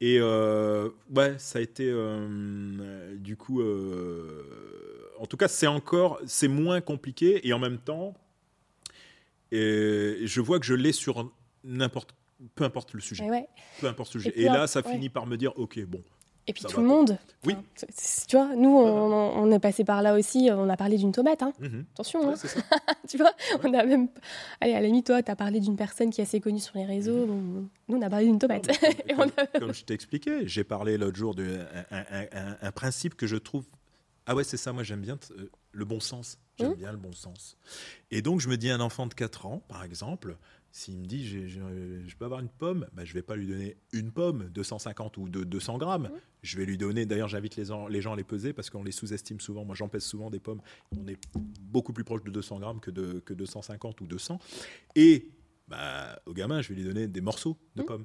[0.00, 4.44] Et euh, ouais, ça a été euh, du coup, euh,
[5.18, 8.14] en tout cas, c'est encore, c'est moins compliqué et en même temps,
[9.52, 11.32] et je vois que je l'ai sur
[11.62, 12.14] n'importe,
[12.56, 13.46] peu importe le sujet, ouais.
[13.80, 14.32] peu importe le sujet.
[14.36, 16.02] Et, là, ça finit par me dire, ok, bon,
[16.48, 17.18] Et puis Ça tout le monde.
[17.46, 17.54] Oui.
[17.76, 17.86] Enfin,
[18.28, 20.48] tu vois, nous, on, on est passé par là aussi.
[20.52, 21.42] On a parlé d'une tomate.
[21.42, 21.52] Hein.
[21.60, 21.84] Mhm.
[21.94, 22.68] Attention, Ouais, hein.
[23.08, 23.32] tu vois.
[23.62, 24.08] On a même.
[24.60, 26.84] Un la limite, toi, tu as parlé d'une personne qui est assez connue sur les
[26.84, 27.26] réseaux.
[27.26, 28.66] Bon, nous, on a parlé d'une tomate.
[28.68, 31.98] Non, mais Et comme, a- comme- je t'ai expliqué, j'ai parlé l'autre jour d'un un,
[32.10, 33.64] un- un- un principe que je trouve.
[34.26, 36.38] Ah ouais, c'est ça, moi j'aime bien euh, le bon sens.
[36.58, 36.74] J'aime Mmh.
[36.74, 37.56] bien le bon sens.
[38.10, 40.36] Et donc je me dis, un enfant de 4 ans, par exemple,
[40.74, 41.60] s'il me dit, j'ai- j'ai-
[42.06, 45.18] je peux avoir une pomme, bah, je vais pas lui donner une pomme de 150
[45.18, 46.04] ou de 200 grammes.
[46.04, 46.18] Mmh.
[46.42, 48.82] Je vais lui donner, d'ailleurs j'invite les, gens- les gens à les peser parce qu'on
[48.82, 49.64] les sous-estime souvent.
[49.66, 50.62] Moi j'en pèse souvent des pommes.
[50.98, 51.18] On est
[51.60, 54.38] beaucoup plus proche de 200 grammes que de, que de 150 ou 200.
[54.96, 55.28] Et
[55.68, 57.86] bah, au gamin, je vais lui donner des morceaux de Mmh.
[57.86, 58.04] pommes.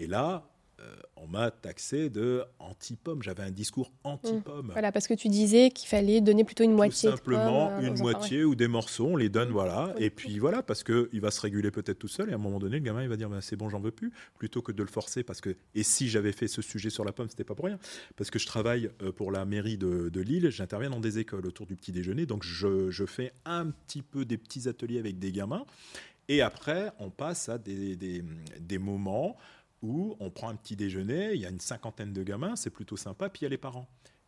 [0.00, 0.50] Et là,
[0.80, 3.22] euh, on m'a taxé de anti-pomme.
[3.22, 4.70] J'avais un discours anti-pomme.
[4.72, 7.10] Voilà, parce que tu disais qu'il fallait donner plutôt une Tout moitié.
[7.10, 9.94] simplement euh, une enfants, moitié ou des morceaux, on les donne, voilà.
[9.96, 10.04] Oui.
[10.04, 12.58] Et puis voilà, parce qu'il va se réguler peut-être tout seul, et à un moment
[12.58, 14.82] donné, le gamin, il va dire, bah, c'est bon, j'en veux plus, plutôt que de
[14.82, 17.54] le forcer, parce que, et si j'avais fait ce sujet sur la pomme, c'était pas
[17.54, 17.78] pour rien,
[18.16, 21.46] parce que je travaille euh, pour la mairie de, de Lille, j'interviens dans des écoles
[21.46, 25.18] autour du petit déjeuner, donc je, je fais un petit peu des petits ateliers avec
[25.18, 25.64] des gamins,
[26.28, 28.24] et après, on passe à des, des,
[28.58, 29.36] des moments
[29.84, 32.96] où on prend un petit déjeuner, il y a une cinquantaine de gamins, c'est plutôt
[32.96, 33.86] sympa, puis il y a les parents.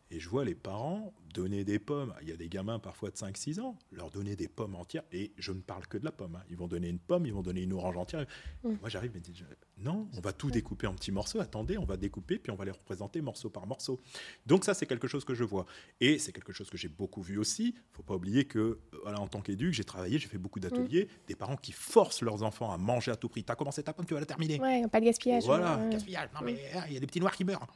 [0.09, 2.13] Et je vois les parents donner des pommes.
[2.21, 5.03] Il y a des gamins parfois de 5-6 ans, leur donner des pommes entières.
[5.11, 6.35] Et je ne parle que de la pomme.
[6.35, 6.43] hein.
[6.49, 8.25] Ils vont donner une pomme, ils vont donner une orange entière.
[8.63, 8.69] Mm.
[8.79, 9.43] Moi, j'arrive dis
[9.77, 11.39] Non, on va tout découper en petits morceaux.
[11.39, 13.99] Attendez, on va découper, puis on va les représenter morceau par morceau.
[14.45, 15.65] Donc, ça, c'est quelque chose que je vois.
[15.99, 17.67] Et c'est quelque chose que j'ai beaucoup vu aussi.
[17.67, 20.37] Il ne faut pas oublier que, euh, voilà, en tant qu'éduc, j'ai travaillé, j'ai fait
[20.37, 21.07] beaucoup d'ateliers.
[21.27, 23.43] Des parents qui forcent leurs enfants à manger à tout prix.
[23.43, 24.59] Tu as commencé ta pomme, tu vas la terminer.
[24.59, 25.43] Ouais, pas de gaspillage.
[25.43, 25.89] Voilà, ouais.
[25.91, 26.29] gaspillage.
[26.33, 27.67] Non, mais ah, il y a des petits noirs qui meurent.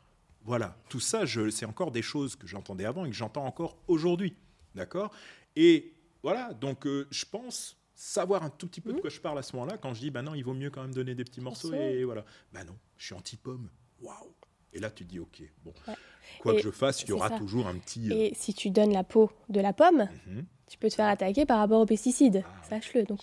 [0.43, 3.77] Voilà, tout ça, je- c'est encore des choses que j'entendais avant et que j'entends encore
[3.87, 4.35] aujourd'hui.
[4.75, 5.11] D'accord?
[5.55, 9.37] Et voilà, donc euh, je pense savoir un tout petit peu de quoi je parle
[9.37, 11.23] à ce moment-là quand je dis, ben non, il vaut mieux quand même donner des
[11.23, 11.77] petits morceaux sûr.
[11.77, 12.25] et voilà.
[12.53, 13.69] Ben non, je suis anti-pomme.
[14.01, 14.33] Waouh
[14.73, 15.93] Et là, tu dis, ok, bon, Ouais.
[16.39, 17.37] quoi Et que je fasse, il y aura ça.
[17.37, 18.09] toujours un petit.
[18.11, 20.45] euh, Et si tu donnes la peau de la pomme, mhm.
[20.67, 22.43] tu peux te faire attaquer par rapport aux pesticides.
[22.45, 23.03] Ah, Sache-le.
[23.03, 23.19] Donc,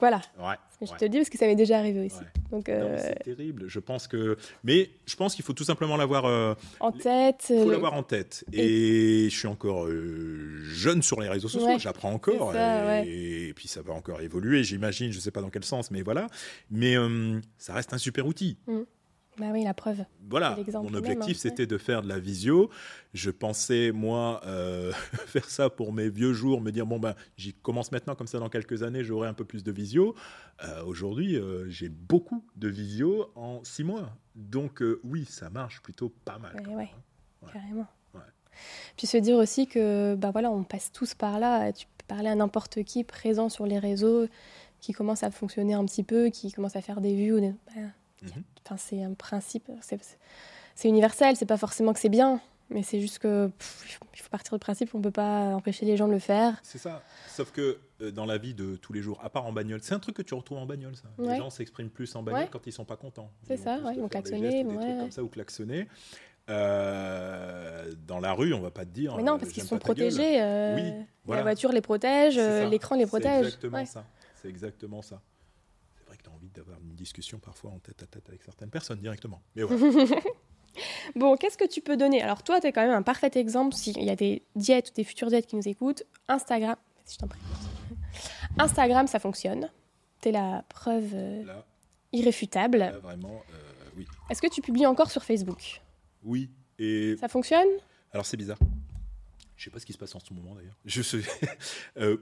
[0.00, 0.22] voilà.
[0.38, 0.96] Ouais, Je ouais.
[0.98, 2.20] te le dis parce que ça m'est déjà arrivé aussi.
[2.50, 3.64] Donc euh, c'est terrible.
[3.68, 6.24] Je pense que, mais je pense qu'il faut tout simplement l'avoir.
[6.26, 7.46] euh, en tête.
[7.50, 8.44] Il faut l'avoir en tête.
[8.52, 12.52] Et je suis encore jeune sur les réseaux sociaux, j'apprends encore.
[12.52, 15.64] ça, et, et puis ça va encore évoluer, j'imagine, je ne sais pas dans quel
[15.64, 16.28] sens, mais voilà.
[16.70, 16.94] Mais
[17.58, 18.56] ça reste un super outil.
[19.38, 20.04] Bah oui, la preuve.
[20.30, 22.70] Voilà, mon objectif hein, c'était de faire de la visio.
[23.14, 24.92] Je pensais, moi, euh,
[25.26, 28.38] faire ça pour mes vieux jours, me dire, bon, ben, j'y commence maintenant, comme ça
[28.38, 30.14] dans quelques années, j'aurai un peu plus de visio.
[30.64, 34.10] Euh, Aujourd'hui, euh, j'ai beaucoup de visio en six mois.
[34.34, 36.56] Donc, oui, ça marche plutôt pas mal.
[36.68, 36.90] Ouais, ouais.
[37.44, 37.48] hein.
[37.52, 37.86] Carrément.
[38.96, 41.70] Puis se dire aussi que bah voilà, on passe tous par là.
[41.74, 44.28] Tu peux parler à n'importe qui présent sur les réseaux,
[44.80, 47.32] qui commence à fonctionner un petit peu, qui commence à faire des vues.
[47.34, 47.82] ou des- bah.
[48.64, 49.70] Enfin, c'est un principe.
[50.74, 51.36] C'est universel.
[51.36, 52.40] C'est pas forcément que c'est bien,
[52.70, 55.96] mais c'est juste que pff, il faut partir du principe qu'on peut pas empêcher les
[55.96, 56.58] gens de le faire.
[56.62, 57.02] C'est ça.
[57.28, 59.94] Sauf que euh, dans la vie de tous les jours, à part en bagnole, c'est
[59.94, 61.08] un truc que tu retrouves en bagnole, ça.
[61.18, 62.48] Les gens s'expriment plus en bagnole Ouais.
[62.50, 63.30] quand ils sont pas contents.
[63.46, 65.86] C'est ça, ouais, ils vont klaxonner, des ouais, trucs comme ça ou klaxonner.
[66.48, 69.16] Euh, dans la rue, on va pas te dire.
[69.16, 70.40] mais non, euh, parce qu'ils sont protégés.
[70.40, 71.40] euh, Oui, voilà.
[71.40, 72.38] La voiture les protège,
[72.70, 73.46] l'écran les protège.
[73.46, 74.04] C'est exactement ça.
[74.42, 75.20] C'est exactement ça.
[75.98, 76.48] C'est vrai que tu as envie
[77.06, 79.42] d'avoir une discussion parfois en tête à tête avec certaines personnes directement.
[79.54, 80.16] Mais voilà.
[81.14, 82.20] Bon, qu'est-ce que tu peux donner?
[82.20, 83.74] Alors toi, tu es quand même un parfait exemple.
[83.74, 86.76] S'il y a des diètes ou des futures diètes qui nous écoutent, Instagram,
[87.10, 87.40] je t'en prie.
[88.58, 89.70] Instagram, ça fonctionne.
[90.20, 91.64] Tu es la preuve euh, là,
[92.12, 92.76] irréfutable.
[92.76, 94.06] là, vraiment, euh, oui.
[94.28, 95.80] Est-ce que tu publies encore sur Facebook?
[96.24, 96.50] Oui.
[96.78, 97.68] Et Ça fonctionne?
[98.12, 98.58] Alors c'est bizarre.
[99.56, 100.76] Je sais pas ce qui se passe en ce moment d'ailleurs.
[100.84, 101.22] Je sais.
[101.96, 102.18] Euh,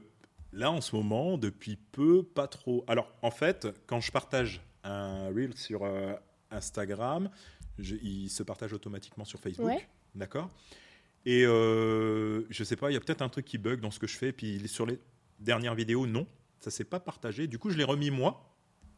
[0.52, 2.84] là en ce moment, depuis peu, pas trop.
[2.86, 6.14] Alors en fait, quand je partage un reel sur euh,
[6.50, 7.30] Instagram,
[7.78, 9.66] je- il se partage automatiquement sur Facebook.
[9.66, 9.86] Ouais.
[10.14, 10.50] D'accord?
[11.26, 13.98] Et euh, je sais pas, il y a peut-être un truc qui bug dans ce
[13.98, 14.32] que je fais.
[14.32, 14.98] Puis sur les
[15.40, 16.26] dernières vidéos, non,
[16.60, 17.46] ça s'est pas partagé.
[17.46, 18.50] Du coup, je l'ai remis moi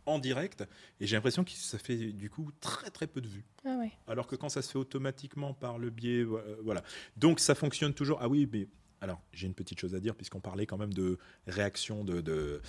[0.06, 0.64] en direct
[1.00, 3.44] et j'ai l'impression que ça fait du coup très très peu de vues.
[3.64, 3.90] Ah ouais.
[4.06, 6.82] Alors que quand ça se fait automatiquement par le biais, euh, voilà.
[7.16, 8.18] Donc ça fonctionne toujours.
[8.20, 8.68] Ah oui, mais
[9.00, 12.60] alors j'ai une petite chose à dire puisqu'on parlait quand même de réactions, de, de-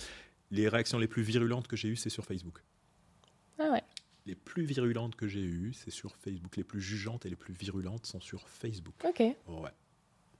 [0.50, 2.60] les réactions les plus virulentes que j'ai eues, c'est sur Facebook.
[3.58, 3.82] Ah ouais.
[4.26, 6.56] Les plus virulentes que j'ai eues, c'est sur Facebook.
[6.56, 8.94] Les plus jugeantes et les plus virulentes sont sur Facebook.
[9.04, 9.20] Ok.
[9.20, 9.70] Ouais.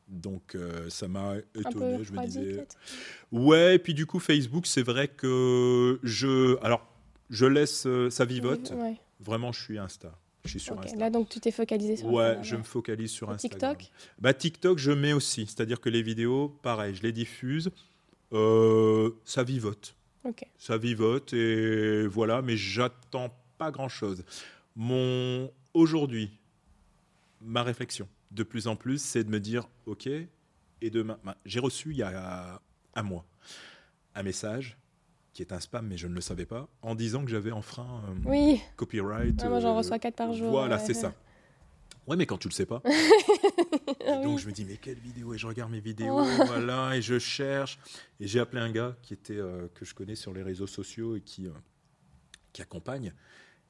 [0.09, 2.03] Donc euh, ça m'a étonné.
[2.03, 2.67] Je me disais.
[3.33, 6.87] Ouais, et puis du coup Facebook, c'est vrai que je, alors
[7.31, 8.73] je laisse euh, ça vivote.
[8.75, 8.97] Ouais.
[9.21, 10.19] Vraiment, je suis Insta.
[10.45, 10.79] Je suis sur.
[10.79, 10.97] Insta.
[10.97, 13.77] Là, donc tu t'es focalisé sur Ouais, Instagram, je me focalise sur Instagram.
[13.77, 13.93] TikTok?
[14.19, 15.47] Bah, TikTok, je mets aussi.
[15.47, 17.71] C'est-à-dire que les vidéos, pareil, je les diffuse.
[18.33, 19.95] Euh, ça vivote.
[20.29, 20.45] Ok.
[20.59, 24.25] Ça vivote et voilà, mais j'attends pas grand-chose.
[24.77, 26.31] Mon aujourd'hui,
[27.41, 28.09] ma réflexion.
[28.31, 31.97] De plus en plus, c'est de me dire, OK, et demain, bah, j'ai reçu il
[31.97, 32.61] y a
[32.95, 33.25] un mois
[34.15, 34.77] un message
[35.33, 38.03] qui est un spam, mais je ne le savais pas, en disant que j'avais enfreint
[38.09, 38.61] euh, Oui.
[38.77, 39.41] copyright.
[39.45, 40.51] Ah, moi, j'en euh, reçois 4 par jour.
[40.51, 41.15] Voilà, ouais, c'est ça.
[42.09, 42.83] Ouais, mais quand tu le sais pas.
[44.11, 46.45] Ah Et donc je me dis, mais quelle vidéo Et je regarde mes vidéos, Oh.
[46.47, 47.79] voilà, et je cherche.
[48.21, 51.17] Et j'ai appelé un gars qui était, euh, que je connais sur les réseaux sociaux
[51.17, 51.51] et qui, euh,
[52.55, 53.13] qui accompagne.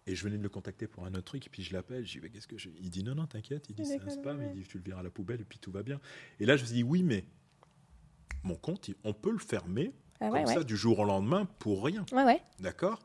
[0.06, 2.12] Et je venais de le contacter pour un autre truc, et puis je l'appelle, je
[2.12, 2.68] dis, mais qu'est-ce que je...
[2.80, 5.00] Il dit, non, non, t'inquiète, il dit, c'est un spam, il dit, tu le verras
[5.00, 6.00] à la poubelle, et puis tout va bien.
[6.38, 7.24] Et là, je me dit, oui, mais
[8.44, 10.54] mon compte, on peut le fermer, Ah comme ouais, ouais.
[10.54, 12.06] ça, du jour au lendemain, pour rien.
[12.12, 12.40] Ouais.
[12.60, 13.00] D'accord?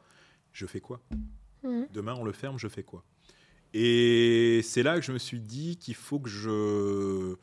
[0.51, 1.01] Je fais quoi?
[1.63, 1.87] Mhm.
[1.91, 3.03] Demain, on le ferme, je fais quoi?
[3.73, 7.35] Et c'est là que je me suis dit qu'il faut que je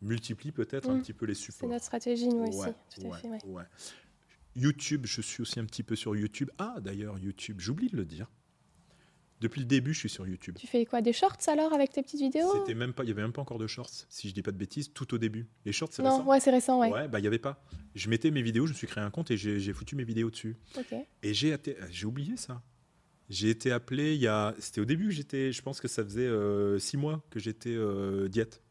[0.00, 1.02] multiplie peut-être un Mm.
[1.02, 1.68] petit peu les C'est supports.
[1.68, 2.58] notre stratégie, nous aussi.
[2.58, 3.38] Ouais, Tout à ouais, fait, ouais.
[3.46, 3.62] ouais.
[4.56, 6.50] YouTube, je suis aussi un petit peu sur YouTube.
[6.58, 8.26] Ah, d'ailleurs, YouTube, j'oublie de le dire.
[9.40, 10.56] Depuis le début, je suis sur YouTube.
[10.58, 12.52] Tu fais quoi Des shorts alors avec tes petites vidéos?
[12.60, 14.52] C'était même pas, il y avait même pas encore de shorts, si je dis pas
[14.52, 15.48] de bêtises, tout au début.
[15.64, 16.28] Les shorts, c'est Non, récent.
[16.28, 16.90] ouais, c'est récent, ouais.
[16.92, 17.64] Ouais, bah il y avait pas.
[17.96, 20.30] Je mettais mes vidéos, je me suis créé un compte et j'ai foutu mes vidéos
[20.30, 20.56] dessus.
[20.78, 20.94] Ok.
[21.24, 21.56] Et j'ai
[22.04, 22.62] oublié ça.
[23.30, 24.54] J'ai été appelé il y a.
[24.58, 25.52] C'était au début j'étais.
[25.52, 28.62] Je pense que ça faisait euh, six mois que j'étais euh, diète.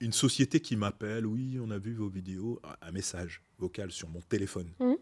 [0.00, 4.20] Une société qui m'appelle, oui, on a vu vos vidéos, un message vocal sur mon
[4.20, 4.68] téléphone.
[4.78, 4.96] Mhm.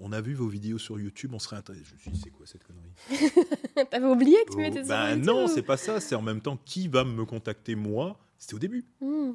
[0.00, 1.82] On a vu vos vidéos sur YouTube, on serait intéressé.
[1.88, 2.92] Je me suis dit, c'est quoi cette connerie?
[3.90, 5.98] T'avais oublié que tu Oh, mettais Ben sur YouTube non, c'est pas ça.
[5.98, 8.16] C'est en même temps qui va me contacter moi?
[8.38, 9.32] C'était au début Hmm.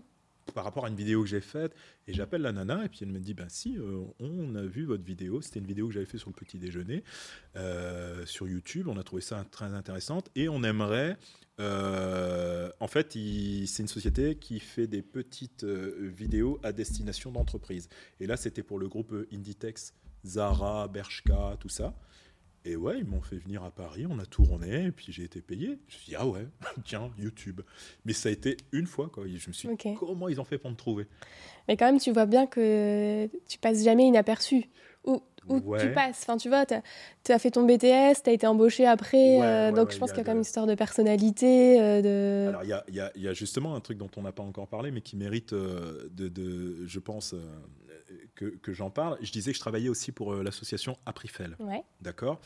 [0.52, 1.74] Par rapport à une vidéo que j'ai faite
[2.08, 4.86] et j'appelle la nana et puis elle me dit ben si euh, on a vu
[4.86, 7.04] votre vidéo c'était une vidéo que j'avais fait sur le petit déjeuner
[7.56, 11.18] euh, sur YouTube on a trouvé ça très intéressante et on aimerait
[11.60, 17.90] euh, en fait c'est une société qui fait des petites vidéos à destination d'entreprises.
[18.20, 19.94] Et là c'était pour le groupe Inditex
[20.26, 21.94] Zara Bershka tout ça
[22.66, 25.42] et ouais, ils m'ont fait venir à Paris, on a tourné, et puis j'ai été
[25.42, 25.66] payé.
[25.88, 26.48] Je me suis dit, ah ouais,
[26.86, 27.62] tiens, YouTube.
[28.06, 29.26] Mais ça a été une fois, quoi.
[29.28, 31.08] Je me suis dit, comment ils ont fait pour me trouver?
[31.68, 34.70] Mais quand même, tu vois bien que tu passes jamais inaperçu.
[35.06, 35.80] Où, où Ouais.
[35.80, 36.74] tu passes Enfin, tu vois, tu
[37.32, 39.40] as, fait ton BTS, tu as été embauché après.
[39.40, 40.44] Ouais, euh, ouais, donc, je pense il y a qu'il y a quand même une
[40.44, 41.82] histoire de personnalité.
[41.82, 42.50] euh, de...
[42.50, 44.92] Alors, il y y y a justement un truc dont on n'a pas encore parlé,
[44.92, 47.36] mais qui mérite, euh, de, de- je pense,
[48.36, 49.18] que, que j'en parle.
[49.22, 51.56] Je disais que je travaillais aussi pour euh, l'association Aprifel.
[51.60, 51.84] Ouais.
[52.02, 52.40] D'accord?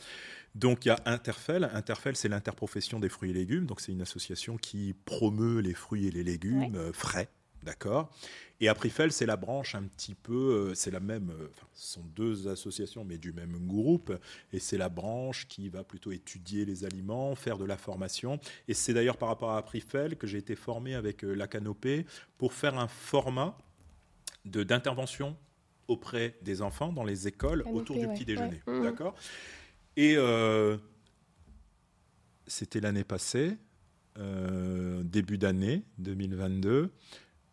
[0.54, 1.64] Donc, il y a Interfel.
[1.72, 3.66] Interfel, c'est l'interprofession des fruits et légumes.
[3.66, 7.28] Donc, c'est une association qui promeut les fruits et les légumes euh, frais.
[7.62, 8.10] D'accord?
[8.60, 12.04] Et Aprifel, c'est la branche un petit peu, euh, c'est la même, enfin, ce sont
[12.14, 14.12] deux associations, mais du même groupe.
[14.52, 18.38] Et c'est la branche qui va plutôt étudier les aliments, faire de la formation.
[18.68, 22.52] Et c'est d'ailleurs par rapport à Aprifel que j'ai été formé avec la Canopée pour
[22.52, 23.58] faire un format
[24.44, 25.36] d'intervention
[25.88, 28.14] auprès des enfants dans les écoles Canopée, autour du ouais.
[28.14, 28.62] petit déjeuner.
[28.66, 28.74] Ouais.
[28.74, 28.84] Mhm.
[28.84, 29.14] D'accord?
[29.96, 30.76] Et euh,
[32.46, 33.56] c'était l'année passée,
[34.18, 36.92] euh, début d'année 2022,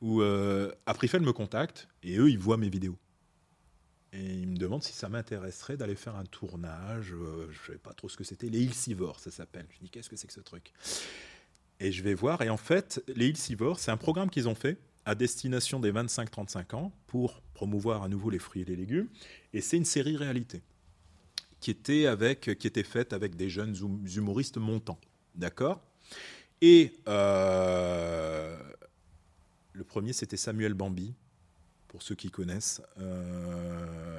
[0.01, 2.97] où euh, Aprifel me contacte et eux, ils voient mes vidéos.
[4.13, 7.13] Et ils me demandent si ça m'intéresserait d'aller faire un tournage.
[7.13, 8.47] euh, je ne savais pas trop ce que c'était.
[8.47, 9.65] Les Ilsivores, ça s'appelle.
[9.71, 10.71] Je dis, qu'est-ce que c'est que ce truc?
[11.81, 12.41] Et je vais voir.
[12.41, 16.75] Et en fait, les Ilsivores, c'est un programme qu'ils ont fait à destination des 25-35
[16.75, 19.07] ans pour promouvoir à nouveau les fruits et les légumes.
[19.53, 20.61] Et c'est une série réalité
[21.59, 24.99] qui était, avec, qui était faite avec des jeunes hum- humoristes montants.
[25.35, 25.81] D'accord?
[26.61, 28.57] Et euh,
[29.73, 31.13] le premier, c'était Samuel Bambi,
[31.87, 32.81] pour ceux qui connaissent.
[32.99, 34.14] Euh,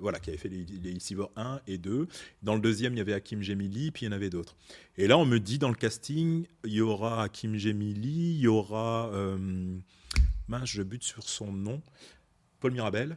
[0.00, 2.06] voilà, qui avait fait les, les Ilsivores 1 et 2.
[2.42, 4.56] Dans le deuxième, il y avait Hakim Gemili, puis il y en avait d'autres.
[4.96, 8.48] Et là, on me dit dans le casting, il y aura Hakim Gemili, il y
[8.48, 9.10] aura.
[9.12, 9.78] euh,
[10.48, 11.82] mince, je bute sur son nom.
[12.60, 13.16] Paul Mirabel.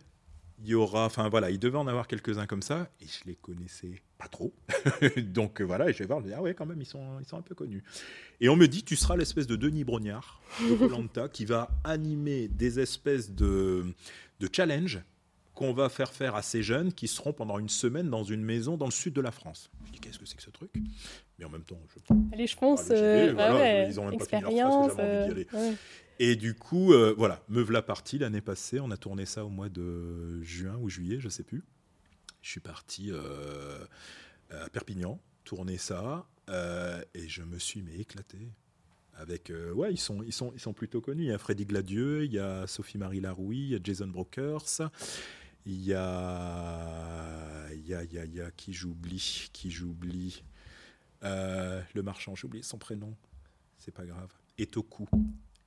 [0.63, 1.05] Il y aura.
[1.05, 4.53] Enfin voilà, il devait en avoir quelques-uns comme ça, et je les connaissais pas trop.
[5.17, 7.19] Donc euh, voilà, et je vais voir, je dis, ah ouais, quand même, ils sont,
[7.19, 7.83] ils sont un peu connus.
[8.39, 12.47] Et on me dit, tu seras l'espèce de Denis Brognard de Koh-Lanta, qui va animer
[12.47, 13.85] des espèces de,
[14.39, 15.01] de challenges
[15.53, 18.77] qu'on va faire faire à ces jeunes qui seront pendant une semaine dans une maison
[18.77, 19.69] dans le sud de la France.
[19.85, 20.71] Je dis, qu'est-ce que c'est que ce truc?
[21.37, 22.13] Mais en même temps, je...
[22.33, 22.89] Allez, je pense.
[22.89, 25.69] Euh, voilà, ouais, ouais, ils ont même pas fini leur phrase j'avais envie d'y euh,
[25.71, 25.75] ouais.
[26.19, 28.79] Et du coup, euh, voilà, me voilà parti l'année passée.
[28.79, 31.63] On a tourné ça au mois de juin ou juillet, je sais plus.
[32.41, 33.83] Je suis parti euh,
[34.51, 38.37] à Perpignan, tourner ça, euh, et je me suis mais éclaté.
[39.15, 41.23] Avec, euh, ouais, ils sont, ils, sont, ils sont plutôt connus.
[41.23, 44.89] Il y a Freddy Gladieux, il y a Sophie-Marie Laroui, il y a Jason Brokers,
[45.65, 49.71] il y a, il y a, il y a, il y a qui j'oublie, qui
[49.71, 50.43] j'oublie.
[51.23, 53.15] Euh, le marchand, j'ai oublié son prénom.
[53.77, 54.31] C'est pas grave.
[54.57, 55.07] Etoku.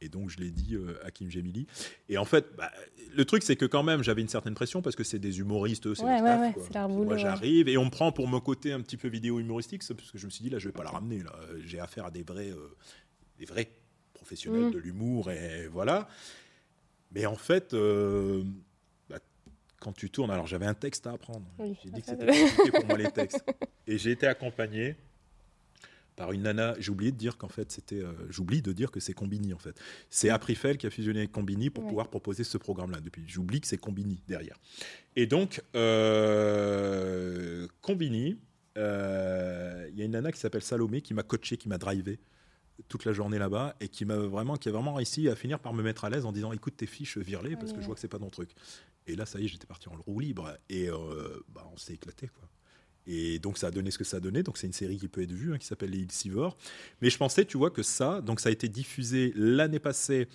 [0.00, 1.66] Et donc, je l'ai dit, euh, Hakim Gemili.
[2.08, 2.70] Et en fait, bah,
[3.16, 5.86] le truc, c'est que quand même, j'avais une certaine pression parce que c'est des humoristes,
[5.86, 8.80] eux, c'est Ouais, ouais, ouais, Moi, j'arrive et on me prend pour mon côté un
[8.80, 10.90] petit peu vidéo humoristique, parce que je me suis dit, là, je vais pas la
[10.90, 11.22] ramener.
[11.22, 11.32] Là.
[11.64, 12.76] J'ai affaire à des vrais, euh,
[13.38, 13.70] des vrais
[14.12, 14.70] professionnels Mm.
[14.72, 16.08] de l'humour et voilà.
[17.12, 18.42] Mais en fait, euh,
[19.84, 21.46] quand tu tournes, alors j'avais un texte à apprendre.
[21.58, 23.44] Oui, J'ai dit que c'était compliqué pour moi les textes.
[23.86, 24.96] Et j'ai été accompagné
[26.16, 26.74] par une nana.
[26.78, 28.00] J'ai oublié de dire qu'en fait c'était.
[28.00, 29.78] euh, J'oublie de dire que c'est Combini en fait.
[30.10, 31.88] C'est Aprifel qui a fusionné avec Combini pour Ouais.
[31.90, 33.00] pouvoir proposer ce programme-là.
[33.00, 34.58] Depuis, j'oublie que c'est Combini derrière.
[35.16, 38.38] Et donc euh, Combini,
[38.78, 42.18] euh, il y a une nana qui s'appelle Salomé qui m'a coaché, qui m'a drivé
[42.88, 45.72] toute la journée là-bas et qui m'a vraiment qui a vraiment réussi à finir par
[45.74, 48.00] me mettre à l'aise en disant écoute tes fiches vire-les parce que je vois que
[48.00, 48.50] c'est pas ton truc
[49.06, 51.94] et là ça y est j'étais parti en roue libre et euh, bah, on s'est
[51.94, 52.48] éclaté quoi
[53.06, 55.08] et donc ça a donné ce que ça a donné donc c'est une série qui
[55.08, 56.56] peut être vue hein, qui s'appelle les Ilsivores
[57.02, 60.28] mais je pensais tu vois que ça donc ça a été diffusé l'année passée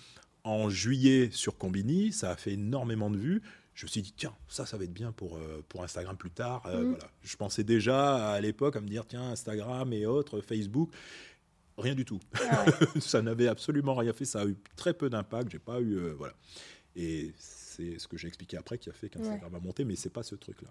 [0.44, 3.42] en juillet sur Combini ça a fait énormément de vues
[3.74, 6.30] je me suis dit tiens ça ça va être bien pour euh, pour Instagram plus
[6.30, 6.90] tard Euh, Mhm.
[6.90, 10.90] voilà je pensais déjà à l'époque à me dire tiens Instagram et autres Facebook
[11.76, 12.20] rien du tout
[12.50, 12.72] Ah ouais.
[13.00, 14.26] ça n'avait absolument rien fait.
[14.26, 15.50] Ça a eu très peu d'impact.
[15.50, 16.34] J'ai pas eu euh, voilà.
[16.94, 17.32] Et
[17.80, 20.22] c'est ce que j'ai expliqué après qui a fait qu'Instagram a monté, mais c'est pas
[20.22, 20.70] ce truc-là.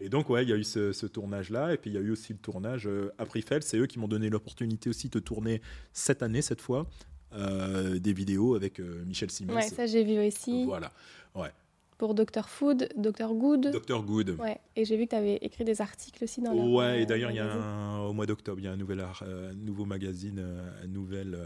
[0.00, 2.00] Et donc ouais, il y a eu ce, ce tournage-là, et puis il y a
[2.00, 3.62] eu aussi le tournage euh, à Prifel.
[3.62, 5.60] C'est eux qui m'ont donné l'opportunité aussi de tourner
[5.92, 6.86] cette année, cette fois,
[7.32, 9.56] euh, des vidéos avec euh, Michel Simès.
[9.56, 10.64] Ouais, ça j'ai vu aussi.
[10.64, 10.92] Voilà.
[11.34, 11.50] Ouais.
[11.98, 13.72] Pour Dr Food, Dr Good.
[13.72, 14.36] Dr Good.
[14.38, 14.58] Ouais.
[14.74, 17.06] Et j'ai vu que tu avais écrit des articles aussi dans leur, Ouais, euh, et
[17.06, 19.86] d'ailleurs, il y a un, au mois d'octobre, il y a un, nouvel, euh, nouveau
[19.86, 21.38] magazine, euh, un nouvel,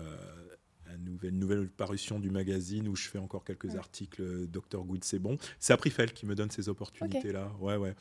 [1.01, 3.77] nouvelle parution du magazine où je fais encore quelques Ouais.
[3.77, 4.22] articles.
[4.22, 5.39] euh, Dr Good, c'est bon.
[5.59, 7.52] C'est Aprifel qui me donne ces opportunités-là.
[7.60, 7.94] Ouais, ouais.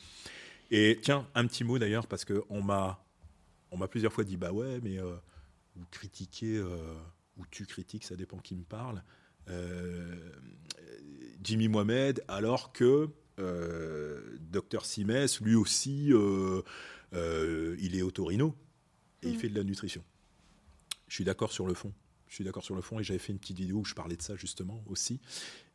[0.70, 3.04] Et tiens, un petit mot d'ailleurs, parce qu'on m'a,
[3.70, 5.16] on m'a plusieurs fois dit bah ouais, mais euh,
[5.76, 6.94] vous critiquez, euh,
[7.36, 9.02] ou tu critiques, ça dépend qui me parle,
[9.48, 10.32] euh,
[11.42, 13.08] Jimmy Mohamed, alors que
[14.40, 16.12] Dr Simès, lui aussi,
[17.12, 18.54] il est au Torino
[19.22, 19.40] et il Mhm.
[19.40, 20.04] fait de la nutrition.
[21.08, 21.92] Je suis d'accord sur le fond.
[22.30, 24.16] Je suis d'accord sur le fond et j'avais fait une petite vidéo où je parlais
[24.16, 25.20] de ça justement aussi.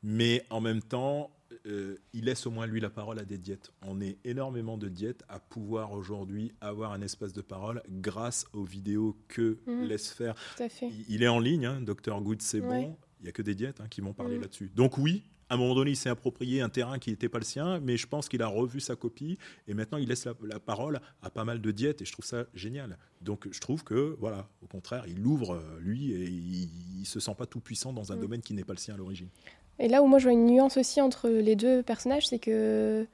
[0.03, 1.29] Mais en même temps,
[1.65, 3.73] euh, il laisse au moins lui la parole à des diètes.
[3.81, 8.63] On est énormément de diètes à pouvoir aujourd'hui avoir un espace de parole grâce aux
[8.63, 9.83] vidéos que Mhm.
[9.83, 10.87] laisse faire Tout à fait.
[10.87, 12.67] il- il est en ligne, hein, Dr Good, c'est Ouais.
[12.85, 12.97] bon.
[13.19, 14.41] Il n'y a que des diètes hein, qui vont parler Mm.
[14.41, 14.71] là-dessus.
[14.75, 17.43] Donc oui, à un moment donné, il s'est approprié un terrain qui n'était pas le
[17.43, 20.59] sien, mais je pense qu'il a revu sa copie et maintenant il laisse la, la
[20.59, 22.97] parole à pas mal de diètes et je trouve ça génial.
[23.21, 27.19] Donc je trouve que, voilà, au contraire, il ouvre euh, lui et il, ne se
[27.19, 28.21] sent pas tout puissant dans un Mm.
[28.21, 29.29] domaine qui n'est pas le sien à l'origine.
[29.77, 33.05] Et là où moi je vois une nuance aussi entre les deux personnages, c'est que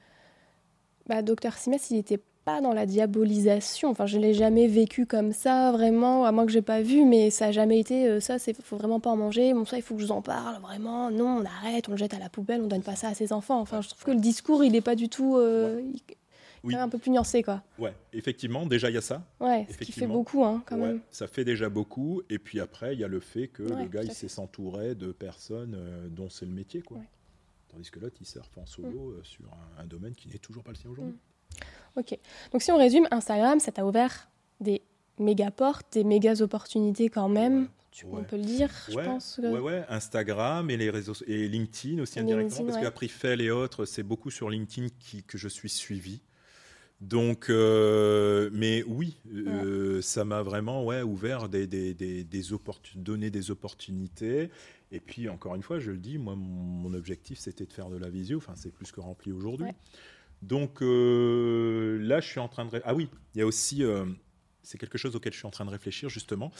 [1.06, 3.90] bah, Dr Simès, il n'était pas dans la diabolisation.
[3.90, 7.30] Enfin, je l'ai jamais vécu comme ça, vraiment, à moins que j'ai pas vu, mais
[7.30, 9.52] ça a jamais été euh, ça, c'est faut vraiment pas en manger.
[9.54, 11.10] Bon, ça, il faut que je vous en parle, vraiment.
[11.10, 13.32] Non, on arrête, on le jette à la poubelle, on donne pas ça à ses
[13.32, 13.60] enfants.
[13.60, 15.36] Enfin, je trouve que le discours, il est pas du tout.
[15.36, 16.00] euh, il-
[16.64, 16.76] Oui.
[16.76, 17.60] un peu plus nuancé, quoi.
[17.76, 19.24] Ouais, effectivement, déjà il y a ça.
[19.40, 21.00] Ouais, ce qui fait beaucoup, hein, quand Ouais, même.
[21.10, 22.22] ça fait déjà beaucoup.
[22.30, 24.94] Et puis après, il y a le fait que Ouais, le gars, il sait s'entourer
[24.94, 26.80] de personnes euh, dont c'est le métier.
[26.82, 26.98] Quoi.
[27.68, 29.44] Tandis que l'autre, il surfe en solo euh, sur
[29.78, 31.16] un, un domaine qui n'est toujours pas le sien aujourd'hui.
[31.96, 32.18] Ok.
[32.52, 34.28] Donc si on résume, Instagram, ça t'a ouvert
[34.60, 34.82] des
[35.18, 37.62] méga portes, des méga opportunités quand même.
[37.62, 37.68] Ouais.
[37.90, 38.20] Tu, Ouais.
[38.20, 39.38] On peut le dire, je pense.
[39.40, 42.82] que- ouais, Instagram et les réseaux et LinkedIn aussi indirectement LinkedIn, parce ouais.
[42.84, 46.22] qu'Aprifel et autres, c'est beaucoup sur LinkedIn qui, que je suis suivi.
[47.02, 52.42] Donc, euh, mais oui, euh, ça m'a vraiment ouais, ouvert des, des, des, des
[52.94, 54.50] donné des opportunités.
[54.90, 57.90] Et puis, encore une fois, je le dis, moi, mon, mon objectif, c'était de faire
[57.90, 58.38] de la visio.
[58.38, 59.72] Enfin, c'est plus que rempli aujourd'hui.
[60.42, 62.82] Donc, euh, là, je suis en train de...
[62.84, 63.84] Ah oui, il y a aussi...
[63.84, 64.04] euh,
[64.62, 66.52] c'est quelque chose auquel je suis en train de réfléchir, justement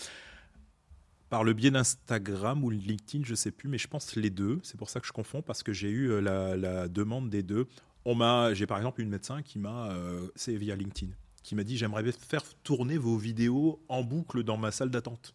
[1.28, 4.60] par le biais d'Instagram ou LinkedIn, je sais plus, mais je pense les deux.
[4.62, 7.68] C'est pour ça que je confonds parce que j'ai eu euh, la, demande des deux.
[8.04, 9.96] On m'a, j'ai par exemple une médecin qui m'a,
[10.36, 11.10] c'est via LinkedIn,
[11.42, 15.34] qui m'a dit j'aimerais faire tourner vos vidéos en boucle dans ma salle d'attente.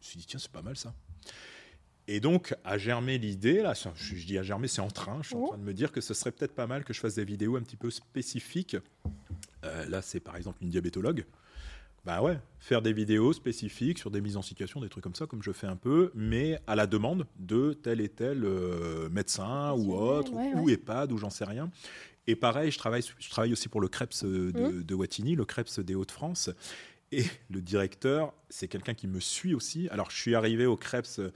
[0.00, 0.94] Je me suis dit tiens c'est pas mal ça.
[2.08, 5.18] Et donc a germé l'idée là, je, je dis à germer, c'est en train.
[5.22, 5.48] Je suis en Oh.
[5.48, 7.56] train de me dire que ce serait peut-être pas mal que je fasse des vidéos
[7.56, 8.76] un petit peu spécifiques.
[9.64, 11.24] Euh, là c'est par exemple une diabétologue.
[12.04, 15.26] Bah ouais, faire des vidéos spécifiques sur des mises en situation, des trucs comme ça,
[15.26, 19.70] comme je fais un peu, mais à la demande de tel et tel euh, médecin
[19.74, 20.72] ou autre, ouais, ou ouais.
[20.72, 21.70] EHPAD, ou j'en sais rien.
[22.26, 24.82] Et pareil, je travaille, je travaille aussi pour le CREPS euh, de, Mmh.
[24.82, 26.50] de Wattignies, le CREPS des Hauts-de-France.
[27.12, 29.88] Et le directeur, c'est quelqu'un qui me suit aussi.
[29.90, 31.32] Alors, je suis arrivé au CREPS, euh,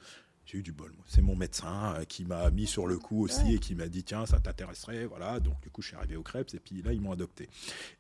[0.47, 0.93] j'ai eu du bol.
[1.07, 3.55] C'est mon médecin euh, qui m'a mis sur le coup aussi Ouais.
[3.55, 5.05] et qui m'a dit tiens, ça t'intéresserait.
[5.05, 5.41] Voilà.
[5.41, 7.49] Donc, du coup, je suis arrivé au CREPS et puis là, ils m'ont adopté.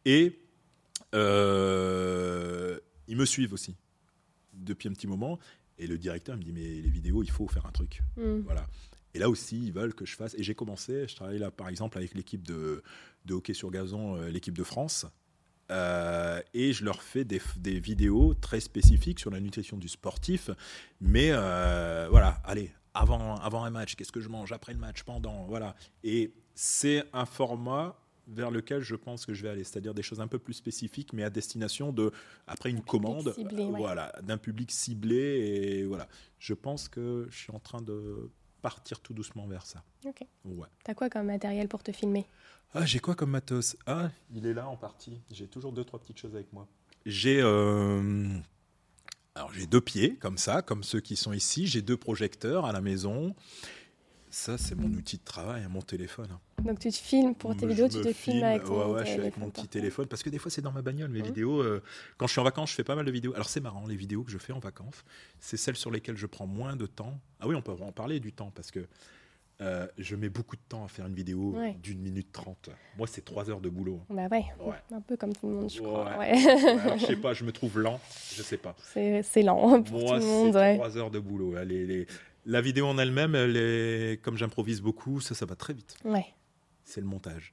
[0.04, 0.38] Et
[1.14, 2.78] euh,
[3.08, 3.74] ils me suivent aussi
[4.54, 5.38] depuis un petit moment.
[5.78, 8.00] Et le directeur me dit mais les vidéos, il faut faire un truc.
[8.16, 8.40] Hmm.
[8.44, 8.66] Voilà.
[9.14, 10.34] Et là aussi, ils veulent que je fasse.
[10.34, 12.82] Et j'ai commencé, je travaille là par exemple avec l'équipe de,
[13.24, 15.06] de hockey sur gazon, euh, l'équipe de France.
[15.70, 20.50] Euh, et je leur fais des, des, vidéos très spécifiques sur la nutrition du sportif.
[21.00, 25.02] Mais euh, voilà, allez, avant, avant un match, qu'est-ce que je mange Après le match,
[25.02, 25.74] pendant, voilà.
[26.04, 27.98] Et c'est un format
[28.28, 31.12] vers lequel je pense que je vais aller, c'est-à-dire des choses un peu plus spécifiques,
[31.12, 32.10] mais à destination de,
[32.46, 33.78] après une commande, ciblé, ouais.
[33.78, 35.16] voilà, d'un public ciblé.
[35.16, 38.30] Et voilà, je pense que je suis en train de
[38.70, 39.84] partir tout doucement vers ça.
[40.04, 40.26] Ok.
[40.44, 40.66] Ouais.
[40.82, 42.26] T'as quoi comme matériel pour te filmer?
[42.74, 43.76] Ah, j'ai quoi comme matos?
[43.86, 45.20] Ah, il est là en partie.
[45.30, 46.66] J'ai toujours deux, trois petites choses avec moi.
[47.04, 47.40] J'ai.
[47.40, 48.28] euh,
[49.36, 51.68] Alors, j'ai deux pieds, comme ça, comme ceux qui sont ici.
[51.68, 53.36] J'ai deux projecteurs à la maison.
[54.28, 56.26] Ça, c'est mon outil de travail, hein, mon téléphone.
[56.32, 56.40] hein.
[56.62, 58.94] Donc tu te filmes pour tes Je vidéos, tu te filmes filme, avec ton ouais,
[58.94, 61.10] ouais, je suis avec mon petit téléphone parce que des fois c'est dans ma bagnole
[61.10, 61.26] mes Mhm.
[61.26, 61.60] vidéos.
[61.62, 61.82] euh,
[62.18, 63.32] quand je suis en vacances, je fais pas mal de vidéos.
[63.34, 65.04] Alors c'est marrant, les vidéos que je fais en vacances,
[65.38, 67.18] c'est celles sur lesquelles je prends moins de temps.
[67.40, 68.86] Ah oui, on peut en parler du temps parce que
[69.62, 71.76] euh, je mets beaucoup de temps à faire une vidéo Ouais.
[71.82, 72.68] d'une minute trente.
[72.98, 74.00] Moi, c'est trois heures de boulot.
[74.10, 74.74] Bah ouais, Ouais.
[74.92, 76.18] un peu comme tout le monde, je crois.
[76.18, 76.46] Ouais.
[76.78, 77.98] Alors, je sais pas, je me trouve lent,
[78.34, 78.74] je sais pas.
[78.92, 80.54] c'est c'est lent pour Moi, tout le c'est monde.
[80.56, 80.74] Ouais.
[80.74, 81.54] trois heures de boulot.
[81.56, 81.64] hein.
[81.64, 82.06] Les- les-
[82.46, 85.96] La vidéo en elle-même, elle est- comme j'improvise beaucoup, ça, ça va très vite.
[86.04, 86.24] ouais.
[86.88, 87.52] c'est le montage.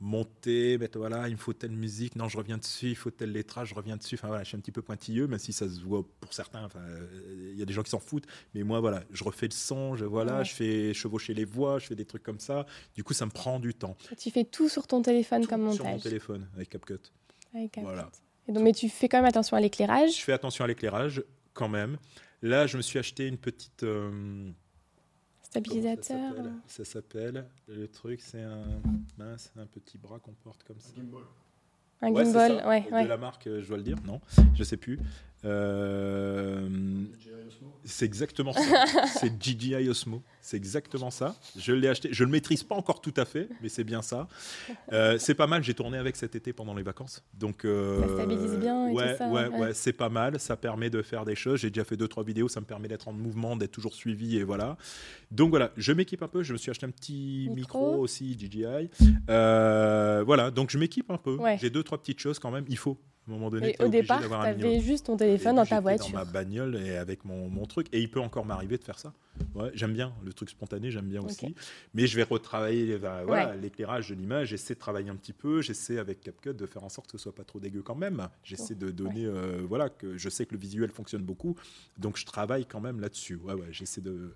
[0.00, 3.70] Monter, voilà, il me faut telle musique, non, je reviens dessus, il faut tel lettrage,
[3.70, 4.16] je reviens dessus.
[4.16, 6.62] Enfin voilà, je suis un petit peu pointilleux, même si ça se voit pour certains.
[6.66, 9.46] Enfin, euh, il y a des gens qui s'en foutent, mais moi, voilà, je refais
[9.46, 10.44] le son, je voilà, Ouais.
[10.44, 12.66] je fais chevaucher les voix, je fais des trucs comme ça.
[12.94, 13.96] Du coup, ça me prend du temps.
[14.12, 16.02] Et tu fais tout sur ton téléphone comme Sur mon montage.
[16.02, 16.98] téléphone avec CapCut.
[17.54, 18.10] Avec Voilà.
[18.48, 20.14] Et donc, mais tu fais quand même attention à l'éclairage?
[20.18, 21.96] Je fais attention à l'éclairage quand même.
[22.42, 23.82] Là, je me suis acheté une petite.
[23.82, 24.50] euh,
[25.42, 26.34] Stabilisateur.
[26.66, 27.46] Ça s'appelle?
[27.68, 28.80] Le truc, c'est un
[29.16, 30.92] mince, un petit bras qu'on porte comme ça.
[32.02, 32.58] Un Ouais, c'est gimbal.
[32.58, 32.68] ça.
[32.68, 33.06] Ouais, de ouais.
[33.06, 34.20] la marque, euh, je dois le dire, non,
[34.54, 34.98] je sais plus.
[35.46, 36.68] Euh,
[37.86, 38.84] c'est exactement ça.
[39.20, 40.22] c'est DJI Osmo.
[40.42, 41.36] C'est exactement ça.
[41.56, 42.08] Je l'ai acheté.
[42.12, 44.28] Je le maîtrise pas encore tout à fait, mais c'est bien ça.
[44.92, 45.62] Euh, c'est pas mal.
[45.62, 48.96] J'ai tourné avec cet été pendant les vacances, donc euh, Ça stabilise bien et tout
[48.98, 49.58] ouais, ça, ouais, ouais.
[49.58, 50.38] ouais, c'est pas mal.
[50.40, 51.60] Ça permet de faire des choses.
[51.60, 52.48] J'ai déjà fait deux trois vidéos.
[52.48, 54.76] Ça me permet d'être en mouvement, d'être toujours suivi et voilà.
[55.30, 56.42] Donc voilà, je m'équipe un peu.
[56.42, 58.02] Je me suis acheté un petit micro, Micro.
[58.02, 58.90] aussi DJI.
[59.30, 61.38] Euh, voilà, donc je m'équipe un peu.
[61.60, 62.64] J'ai deux trois petites choses quand même.
[62.68, 62.98] Il faut.
[63.26, 66.12] À un moment donné, Et au départ, tu avais juste ton téléphone dans ta voiture.
[66.12, 67.88] Dans ma bagnole et avec mon, mon truc.
[67.92, 69.12] Et il peut encore m'arriver de faire ça.
[69.54, 71.54] Ouais, j'aime bien le truc spontané, j'aime bien aussi.
[71.92, 73.56] Mais je vais retravailler voilà, Ouais.
[73.60, 74.48] l'éclairage de l'image.
[74.48, 75.60] J'essaie de travailler un petit peu.
[75.60, 78.28] J'essaie avec CapCut de faire en sorte que ce soit pas trop dégueu quand même.
[78.44, 81.56] J'essaie de donner, euh, voilà, que je sais que le visuel fonctionne beaucoup.
[81.98, 83.36] Donc je travaille quand même là-dessus.
[83.36, 84.34] Ouais, ouais, j'essaie de.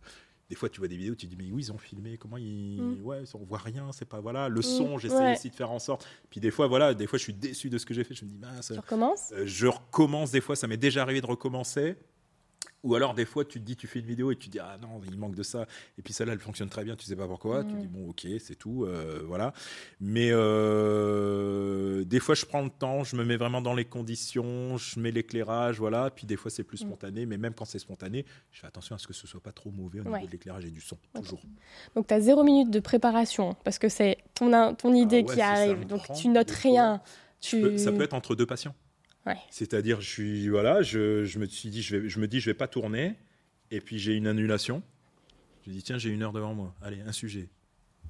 [0.50, 2.36] Des fois, tu vois des vidéos, tu te dis, mais oui, ils ont filmé, comment
[2.36, 2.82] ils.
[2.82, 3.06] Mm.
[3.06, 4.18] Ouais, on voit rien, c'est pas.
[4.20, 5.32] Voilà, le son, j'essaie ouais.
[5.32, 6.04] aussi de faire en sorte.
[6.28, 8.14] Puis des fois, voilà, des fois, je suis déçu de ce que j'ai fait.
[8.14, 9.30] Je me dis, mince, Tu recommences?
[9.32, 11.94] euh, je recommence des fois, ça m'est déjà arrivé de recommencer.
[12.82, 14.58] Ou alors des fois tu te dis tu fais une vidéo et tu te dis
[14.58, 15.66] ah non il manque de ça.
[15.98, 17.62] Et puis celle-là elle fonctionne très bien tu sais pas pourquoi.
[17.64, 19.52] Tu dis bon ok c'est tout euh, voilà.
[20.00, 24.76] Mais euh, des fois je prends le temps je me mets vraiment dans les conditions
[24.76, 26.10] je mets l'éclairage voilà.
[26.10, 26.86] Puis des fois c'est plus Mm.
[26.86, 27.26] spontané.
[27.26, 29.70] Mais même quand c'est spontané je fais attention à ce que ce soit pas trop
[29.70, 31.40] mauvais au niveau de l'éclairage et du son toujours.
[31.94, 35.40] Donc, tu as zéro minute de préparation parce que c'est ton, ton idée ouais, qui
[35.40, 35.86] arrive.
[35.86, 37.00] Donc, tu notes rien.
[37.40, 37.78] Tu...
[37.78, 38.74] ça peut être entre deux patients.
[39.26, 39.36] Ouais.
[39.50, 42.46] C'est-à-dire, je suis voilà, je, je me suis dit, je, vais, je me dis, je
[42.50, 43.16] vais pas tourner,
[43.70, 44.82] et puis j'ai une annulation.
[45.66, 46.74] Je dis tiens, j'ai une heure devant moi.
[46.82, 47.48] Allez, un sujet.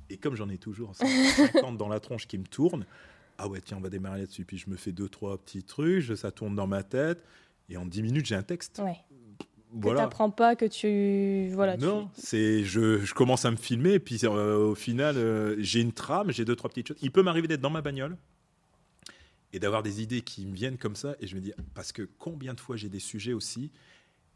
[0.09, 2.85] Et comme j'en ai toujours 50 dans la tronche qui me tourne,
[3.39, 4.45] ah ouais, tiens, on va démarrer là-dessus.
[4.45, 7.25] Puis je me fais deux, trois petits trucs, ça tourne dans ma tête,
[7.69, 8.81] et en 10 minutes, j'ai un texte.
[8.85, 8.97] Ouais.
[9.73, 10.01] Que Voilà.
[10.03, 11.53] t'apprends pas, que tu...
[11.55, 15.17] Voilà, tu- non, c'est je, je commence à me filmer et puis euh, au final
[15.17, 16.97] euh, j'ai une trame, j'ai deux trois petites choses.
[17.03, 18.17] Il peut m'arriver d'être dans ma bagnole
[19.53, 22.09] et d'avoir des idées qui me viennent comme ça et je me dis parce que
[22.19, 23.71] combien de fois j'ai des sujets aussi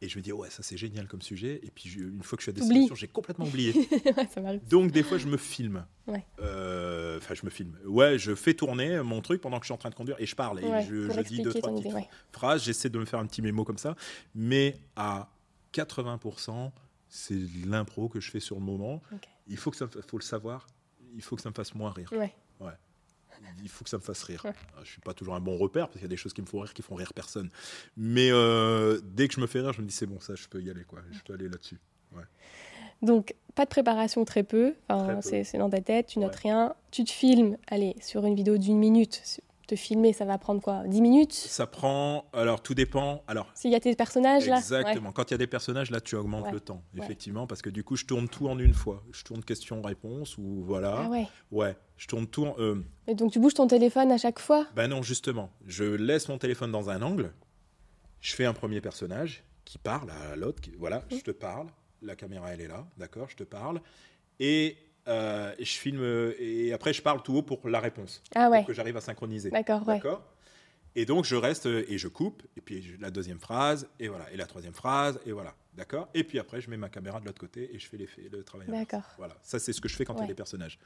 [0.01, 2.37] et je me dis ouais ça c'est génial comme sujet et puis je- une fois
[2.37, 3.73] que je suis à destination j'ai complètement oublié.
[4.17, 4.61] Ouais, ça m'arrive.
[4.69, 5.87] Donc des fois je me filme.
[6.07, 6.27] Ouais.
[6.41, 7.79] Euh, Enfin je me filme.
[7.87, 10.27] Ouais je fais tourner mon truc pendant que je suis en train de conduire et
[10.27, 12.65] je parle et Ouais, je, dis deux trois petites idée, phrases.
[12.65, 13.95] J'essaie de me faire un petit mémo comme ça,
[14.35, 15.31] mais à
[15.73, 16.73] 80%,
[17.09, 19.03] c'est l'impro que je fais sur le moment.
[19.47, 20.67] Il faut que ça, faut le savoir.
[21.15, 22.11] Il faut que ça me fasse moins rire.
[23.63, 24.43] Il faut que ça me fasse rire.
[24.45, 24.53] Ouais.
[24.83, 26.47] Je suis pas toujours un bon repère parce qu'il y a des choses qui me
[26.47, 27.51] font rire qui font rire personne.
[27.97, 30.47] Mais euh, dès que je me fais rire, je me dis c'est bon, ça, je
[30.49, 31.01] peux y aller quoi.
[31.13, 31.79] Je peux aller là-dessus.
[33.03, 34.75] Donc, pas de préparation, très peu.
[34.89, 35.21] Enfin, Très peu.
[35.23, 36.41] c'est c'est dans ta tête, tu notes Ouais.
[36.51, 36.75] rien.
[36.91, 39.23] Tu te filmes, allez, sur une vidéo d'une minute.
[39.67, 41.33] Te filmer, ça va prendre quoi 10 minutes?
[41.33, 42.27] Ça prend.
[42.35, 43.23] Alors tout dépend.
[43.27, 44.57] Alors S'il y a tes personnages là?
[44.59, 45.11] Exactement.
[45.11, 46.53] Quand il y a des personnages, là, tu augmentes Ouais.
[46.53, 47.03] le temps, Ouais.
[47.03, 49.03] effectivement, parce que du coup, je tourne tout en une fois.
[49.13, 51.05] Je tourne question-réponse ou voilà.
[51.07, 51.27] Ah ouais.
[51.51, 52.55] Ouais, je tourne tout en.
[52.59, 54.67] euh, Et donc, tu bouges ton téléphone à chaque fois?
[54.77, 57.33] Ben non, justement, je laisse mon téléphone dans un angle,
[58.21, 61.69] je fais un premier personnage qui parle à l'autre, qui- voilà, je te parle,
[62.03, 63.81] la caméra elle est là, d'accord, je te parle,
[64.41, 64.77] et
[65.09, 68.59] euh, je filme, euh, et après je parle tout haut pour la réponse, Ah ouais.
[68.59, 69.51] pour que j'arrive à synchroniser.
[69.51, 69.97] D'accord, ouais.
[69.97, 70.23] D'accord?
[70.97, 74.37] Et donc, je reste et je coupe, et puis la deuxième phrase, et voilà, et
[74.37, 75.55] la troisième phrase, et voilà.
[75.77, 76.09] D'accord?
[76.15, 78.45] Et puis après, je mets ma caméra de l'autre côté et je fais l'effet, le
[78.45, 78.69] travail.
[78.69, 79.03] D'accord.
[79.19, 80.79] Voilà, ça c'est ce que je fais quand il y a des personnages.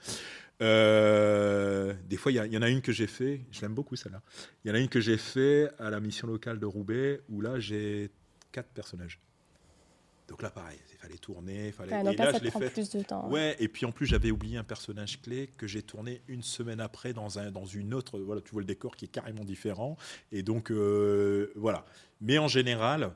[0.63, 4.23] Euh, des fois, il y, en a une que j'ai fait, je l'aime beaucoup celle-là.
[4.65, 7.43] Il y en a une que j'ai fait à la mission locale de Roubaix où
[7.43, 8.11] là j'ai
[8.51, 9.21] quatre personnages.
[10.29, 12.01] Donc là, pareil, il fallait tourner, il fallait.
[12.01, 12.69] et là, ça je prend fait.
[12.71, 13.29] plus de temps.
[13.31, 16.81] Ouais, et puis en plus, j'avais oublié un personnage clé que j'ai tourné une semaine
[16.81, 18.19] après dans un, dans une autre.
[18.19, 19.97] Voilà, tu vois le décor qui est carrément différent,
[20.31, 21.87] et donc euh, voilà.
[22.21, 23.13] Mais en général,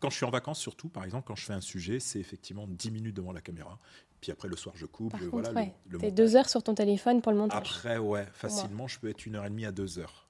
[0.00, 2.66] quand je suis en vacances, surtout, par exemple, quand je fais un sujet, c'est effectivement
[2.66, 3.78] 10 minutes devant la caméra.
[4.20, 5.12] Puis après, le soir, je coupe.
[5.12, 5.72] Par voilà, ouais.
[5.88, 7.56] le, deux heures sur ton téléphone pour le montage.
[7.56, 10.26] Après, ouais, facilement, je peux être une heure et demie à deux heures.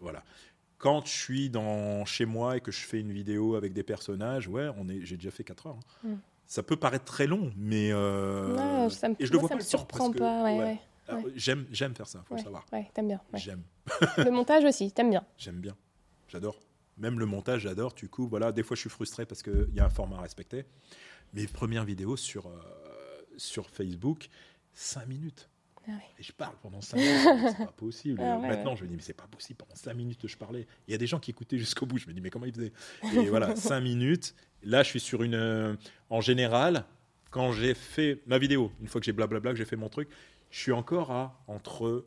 [0.00, 0.22] Voilà
[0.78, 4.48] quand je suis dans, chez moi et que je fais une vidéo avec des personnages,
[4.48, 5.78] ouais, on est, j'ai déjà fait 4 heures.
[6.04, 6.08] Hein.
[6.08, 6.14] Mm.
[6.46, 9.60] Ça peut paraître très long, mais euh, ça me, et je le vois ça me
[9.60, 10.44] surprend pas.
[10.44, 10.78] Ouais,
[11.34, 12.64] J'aime, j'aime faire ça, faut le savoir.
[12.72, 13.20] Ouais, t'aimes bien.
[13.34, 13.62] J'aime.
[14.18, 15.24] le montage aussi, t'aimes bien.
[15.36, 15.76] J'aime bien,
[16.28, 16.58] j'adore.
[16.96, 17.92] Même le montage, j'adore.
[17.92, 20.22] Du coup, voilà, des fois, je suis frustré parce qu'il y a un format à
[20.22, 20.64] respecter.
[21.34, 22.58] Mes premières vidéos sur euh,
[23.36, 24.28] sur Facebook,
[24.74, 25.48] 5 minutes.
[25.88, 28.20] Ah et je parle pendant 5 minutes, c'est pas possible.
[28.22, 30.66] Ah Maintenant, je me dis, mais c'est pas possible, pendant 5 minutes je parlais.
[30.86, 32.54] Il y a des gens qui écoutaient jusqu'au bout, je me dis, mais comment ils
[32.54, 32.72] faisaient?
[33.14, 34.34] Et voilà, 5 minutes.
[34.62, 35.34] Là, je suis sur une.
[35.34, 35.76] Euh,
[36.10, 36.84] en général,
[37.30, 40.08] quand j'ai fait ma vidéo, une fois que j'ai blablabla, que j'ai fait mon truc,
[40.50, 42.06] je suis encore à entre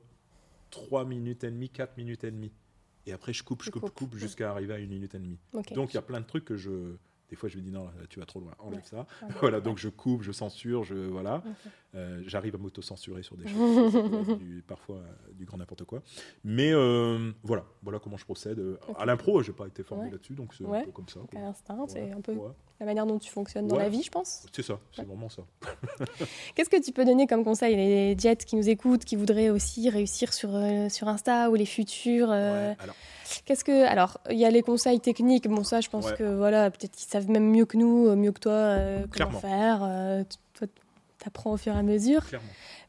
[0.72, 2.52] 3 minutes et demie, 4 minutes et demie.
[3.08, 5.40] Et après, je coupe, je coupe, je coupe, jusqu'à arriver à une minute et demie.
[5.74, 6.98] Donc, il y a plein de trucs que je
[7.32, 9.08] des fois, je me dis non, tu vas trop loin, enlève ça.
[9.40, 11.42] voilà, donc je coupe, je censure, je voilà.
[11.94, 13.98] Euh, j'arrive à m'auto-censurer sur des choses,
[14.68, 16.02] parfois euh, du grand n'importe quoi.
[16.44, 18.62] Mais euh, voilà, voilà comment je procède.
[18.98, 21.20] À l'impro, j'ai pas été formé là-dessus, donc c'est un peu comme ça.
[21.36, 22.36] À l'instinct, c'est un peu
[22.80, 24.46] la manière dont tu fonctionnes dans la vie, je pense.
[24.52, 25.44] C'est ça, c'est vraiment ça.
[26.56, 29.90] Qu'est-ce que tu peux donner comme conseil les diètes qui nous écoutent, qui voudraient aussi
[29.90, 30.52] réussir sur
[30.90, 32.96] sur Insta ou les futurs alors
[33.46, 35.48] Qu'est-ce que alors il y a les conseils techniques.
[35.48, 38.40] Bon ça, je pense que voilà, peut-être qu'ils savent même mieux que nous, mieux que
[38.40, 39.82] toi, euh, comment faire.
[39.84, 40.24] Euh,
[40.54, 40.68] toi,
[41.22, 42.24] tu apprends au fur et à mesure.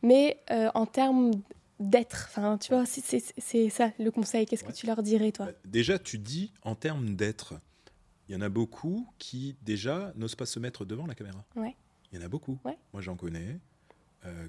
[0.03, 0.39] Mais
[0.75, 1.33] en termes
[1.81, 4.47] d'être, enfin, tu vois, c'est ça le conseil.
[4.47, 5.49] Qu'est-ce que tu leur dirais, toi?
[5.65, 7.55] Déjà, tu dis en termes d'être.
[8.29, 11.45] Il y en a beaucoup qui déjà n'osent pas se mettre devant la caméra.
[11.57, 11.77] Ouais.
[12.13, 12.59] Il y en a beaucoup.
[12.65, 13.59] Moi, j'en connais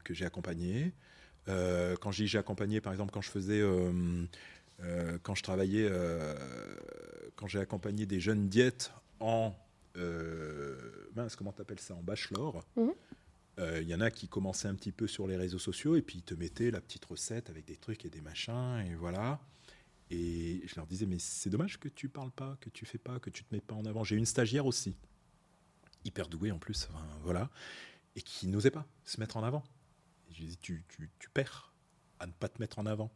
[0.04, 0.94] que j'ai accompagné.
[1.48, 3.62] quand j'ai accompagné, par exemple, quand je faisais
[4.82, 6.36] euh, quand je travaillais, euh,
[7.36, 9.54] quand j'ai accompagné des jeunes diètes en,
[9.98, 10.78] euh,
[11.16, 12.64] mince, comment t'appelles ça, en bachelor.
[12.76, 12.94] Mhm.
[13.60, 16.20] Il y en a qui commençaient un petit peu sur les réseaux sociaux et puis
[16.20, 19.40] ils te mettaient la petite recette avec des trucs et des machins et voilà.
[20.10, 23.20] Et je leur disais mais c'est dommage que tu parles pas, que tu fais pas,
[23.20, 24.04] que tu te mets pas en avant.
[24.04, 24.96] J'ai une stagiaire aussi,
[26.04, 26.90] hyper douée en plus,
[27.24, 27.50] voilà,
[28.16, 29.64] et qui n'osait pas se mettre en avant.
[30.32, 31.74] je lui dis tu, tu, tu perds
[32.20, 33.12] à ne pas te mettre en avant.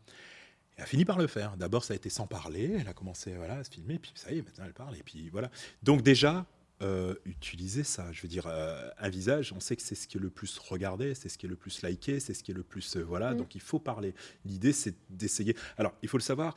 [0.76, 1.58] Elle a fini par le faire.
[1.58, 2.78] D'abord, ça a été sans parler.
[2.80, 4.96] Elle a commencé voilà, à se filmer, puis ça y est, maintenant elle parle.
[4.96, 5.50] Et puis voilà.
[5.82, 6.46] Donc déjà,
[6.84, 8.12] euh, utiliser ça.
[8.12, 10.60] Je veux dire, euh, un visage, on sait que c'est ce qui est le plus
[10.60, 12.98] regardé, c'est ce qui est le plus liké, c'est ce qui est le plus.
[12.98, 13.38] Euh, voilà, mm.
[13.38, 14.14] donc il faut parler.
[14.46, 15.56] L'idée, c'est d'essayer.
[15.80, 16.56] Alors, il faut le savoir,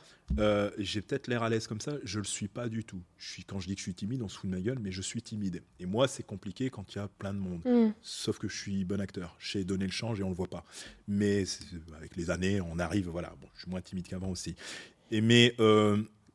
[0.77, 3.01] j'ai peut-être l'air à l'aise comme ça, je le suis pas du tout.
[3.17, 4.77] Je suis, quand je dis que je suis timide, on se fout de ma gueule,
[4.79, 5.63] mais je suis timide.
[5.79, 7.61] Et moi, c'est compliqué quand il y a plein de monde.
[7.65, 7.93] Mm.
[8.03, 9.35] Sauf que je suis bon acteur.
[9.39, 10.65] Je sais donner le change et on le voit pas.
[11.07, 11.45] Mais
[11.97, 13.33] avec les années, on arrive, voilà.
[13.41, 14.55] Bon, je suis moins timide qu'avant aussi.
[15.09, 15.55] Et mais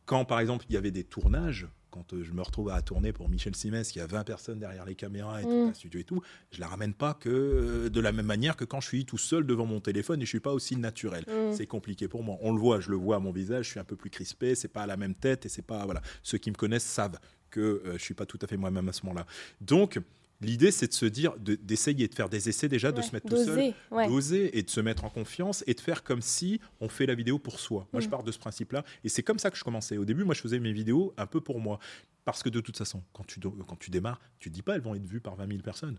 [0.07, 3.13] quand, par exemple, il y avait des tournages, quand euh, je me retrouve à tourner
[3.13, 5.75] pour Michel Simès, qui a 20 personnes derrière les caméras et tout, un mm.
[5.75, 8.81] studio et tout, je la ramène pas que euh, de la même manière que quand
[8.81, 11.25] je suis tout seul devant mon téléphone et je suis pas aussi naturel.
[11.27, 11.55] Mm.
[11.55, 12.37] C'est compliqué pour moi.
[12.41, 14.55] On le voit, je le vois à mon visage, je suis un peu plus crispé,
[14.55, 16.03] c'est pas à la même tête et c'est pas voilà.
[16.23, 17.19] Ceux qui me connaissent savent
[17.51, 19.27] que euh, je suis pas tout à fait moi-même à ce moment-là.
[19.61, 19.99] Donc
[20.41, 23.43] L'idée, c'est de se dire, d'essayer de, faire des essais déjà, de se mettre tout
[23.43, 27.07] seul, d'oser et de se mettre en confiance et de faire comme si on fait
[27.07, 27.89] la vidéo pour soi.
[27.93, 28.11] Moi, je mm.
[28.11, 29.97] pars de ce principe-là et c'est comme ça que je commençais.
[29.97, 31.79] Au début, moi, je faisais mes vidéos un peu pour moi.
[32.27, 34.81] Parce que de toute façon, quand tu, quand tu démarres, tu ne dis pas elles
[34.81, 35.97] vont être vues par 20 000 personnes,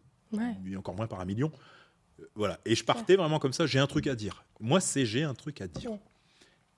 [0.65, 1.51] et encore moins par un million.
[2.19, 2.59] Euh, voilà.
[2.65, 4.43] Et je partais vraiment comme ça, j'ai un truc à dire.
[4.59, 5.91] Moi, c'est j'ai un truc à dire.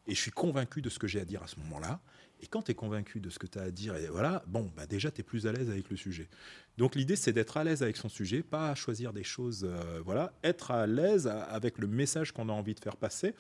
[0.07, 1.99] Et je suis convaincu de ce que j'ai à dire à ce moment-là.
[2.41, 4.71] Et quand tu es convaincu de ce que tu as à dire, et voilà, bon,
[4.75, 6.29] bah déjà, tu es plus à l'aise avec le sujet.
[6.77, 10.33] Donc l'idée, c'est d'être à l'aise avec son sujet, pas choisir des choses, euh, voilà,
[10.43, 13.35] être à l'aise avec le message qu'on a envie de faire passer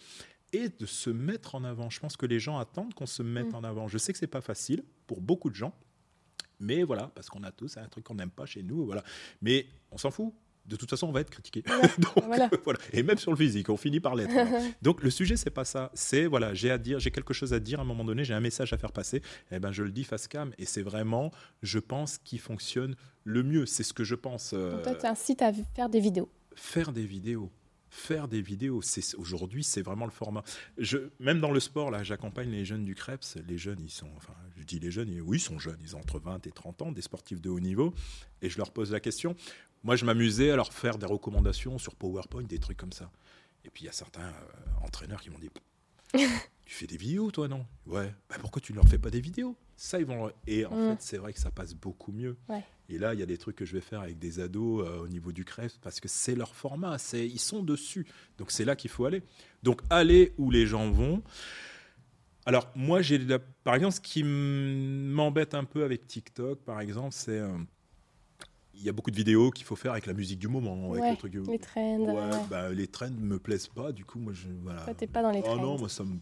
[0.51, 1.89] et de se mettre en avant.
[1.89, 3.55] Je pense que les gens attendent qu'on se mette mm.
[3.55, 3.87] en avant.
[3.87, 5.73] Je sais que c'est pas facile pour beaucoup de gens,
[6.59, 9.03] mais voilà, parce qu'on a tous un truc qu'on n'aime pas chez nous, voilà.
[9.41, 10.33] Mais on s'en fout
[10.69, 11.63] de toute façon, on va être critiqué.
[12.25, 12.49] voilà.
[12.93, 14.33] Et même sur le physique, on finit par l'être.
[14.81, 15.91] Donc le sujet, c'est pas ça.
[15.93, 18.33] C'est voilà, j'ai à dire, j'ai quelque chose à dire à un moment donné, j'ai
[18.33, 19.21] un message à faire passer.
[19.51, 20.53] Eh ben, je le dis face cam.
[20.57, 21.31] Et c'est vraiment,
[21.63, 23.65] je pense, qui fonctionne le mieux.
[23.65, 24.51] C'est ce que je pense.
[24.53, 24.81] Euh...
[24.83, 26.29] toi, tu incites à faire des vidéos.
[26.55, 27.51] Faire des vidéos.
[27.89, 28.81] faire des vidéos.
[28.83, 30.43] C'est aujourd'hui, c'est vraiment le format.
[30.77, 33.35] Je, même dans le sport, là, j'accompagne les jeunes du Krebs.
[33.47, 35.99] Les jeunes, ils sont, enfin, je dis les jeunes, oui, ils sont jeunes, ils ont
[35.99, 37.93] entre 20 et 30 ans, des sportifs de haut niveau,
[38.41, 39.35] et je leur pose la question.
[39.83, 43.09] Moi, je m'amusais à leur faire des recommandations sur PowerPoint, des trucs comme ça.
[43.65, 45.49] Et puis il y a certains euh, entraîneurs qui m'ont dit
[46.65, 47.65] Tu fais des vidéos, toi, non?
[47.87, 48.13] Ouais.
[48.29, 49.55] Bah, pourquoi tu ne leur fais pas des vidéos?
[49.75, 50.31] Ça, ils vont.
[50.45, 50.89] Et en mm.
[50.91, 52.37] fait, c'est vrai que ça passe beaucoup mieux.
[52.89, 54.99] Et là, il y a des trucs que je vais faire avec des ados euh,
[54.99, 58.05] au niveau du crève parce que c'est leur format, c'est ils sont dessus.
[58.37, 59.23] Donc c'est là qu'il faut aller.
[59.63, 61.23] Donc aller où les gens vont.
[62.45, 63.19] Alors moi, j'ai
[63.63, 67.57] par exemple ce qui m'embête un peu avec TikTok, par exemple, c'est euh,
[68.79, 70.93] il y a beaucoup de vidéos qu'il faut faire avec la musique du moment.
[70.93, 71.99] Avec les trends.
[71.99, 74.47] Ouais, Bah, les trends me plaisent pas, du coup, moi, je.
[74.63, 74.81] Voilà.
[74.81, 75.57] Toi, t'es pas dans les trends.
[75.57, 76.17] Oh non, moi, ça me.